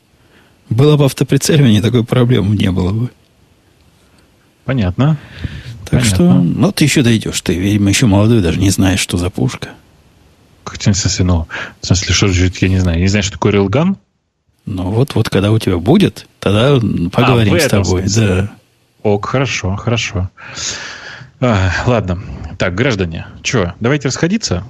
[0.69, 3.09] Было бы автоприцеливание, такой проблемы не было бы.
[4.65, 5.17] Понятно.
[5.85, 6.15] Так Понятно.
[6.15, 7.41] что, ну, ты еще дойдешь.
[7.41, 9.69] Ты, видимо, еще молодой, даже не знаешь, что за пушка.
[10.65, 11.47] Как в смысле, ну,
[11.81, 13.97] в смысле, что же, я не знаю, не знаю, что такое рейлган?
[14.65, 16.79] Ну, вот, вот когда у тебя будет, тогда
[17.09, 18.03] поговорим а, с тобой.
[18.15, 18.51] Да.
[19.03, 20.29] Ок, хорошо, хорошо.
[21.39, 22.21] А, ладно.
[22.57, 24.65] Так, граждане, что, давайте расходиться?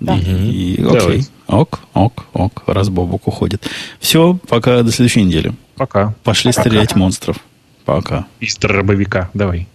[0.00, 0.16] Да.
[0.16, 0.98] И, и, окей.
[0.98, 1.26] Давай.
[1.46, 2.62] Ок, ок, ок.
[2.66, 3.68] Раз Бобок уходит.
[4.00, 5.54] Все, пока до следующей недели.
[5.76, 6.14] Пока.
[6.22, 6.62] Пошли пока.
[6.62, 7.38] стрелять монстров.
[7.84, 8.26] Пока.
[8.40, 9.30] Из дробовика.
[9.32, 9.68] Давай.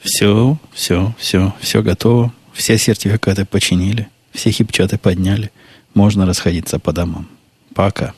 [0.00, 2.32] Все, все, все, все готово.
[2.52, 4.08] Все сертификаты починили.
[4.32, 5.50] Все хипчаты подняли.
[5.94, 7.28] Можно расходиться по домам.
[7.74, 8.12] Пока.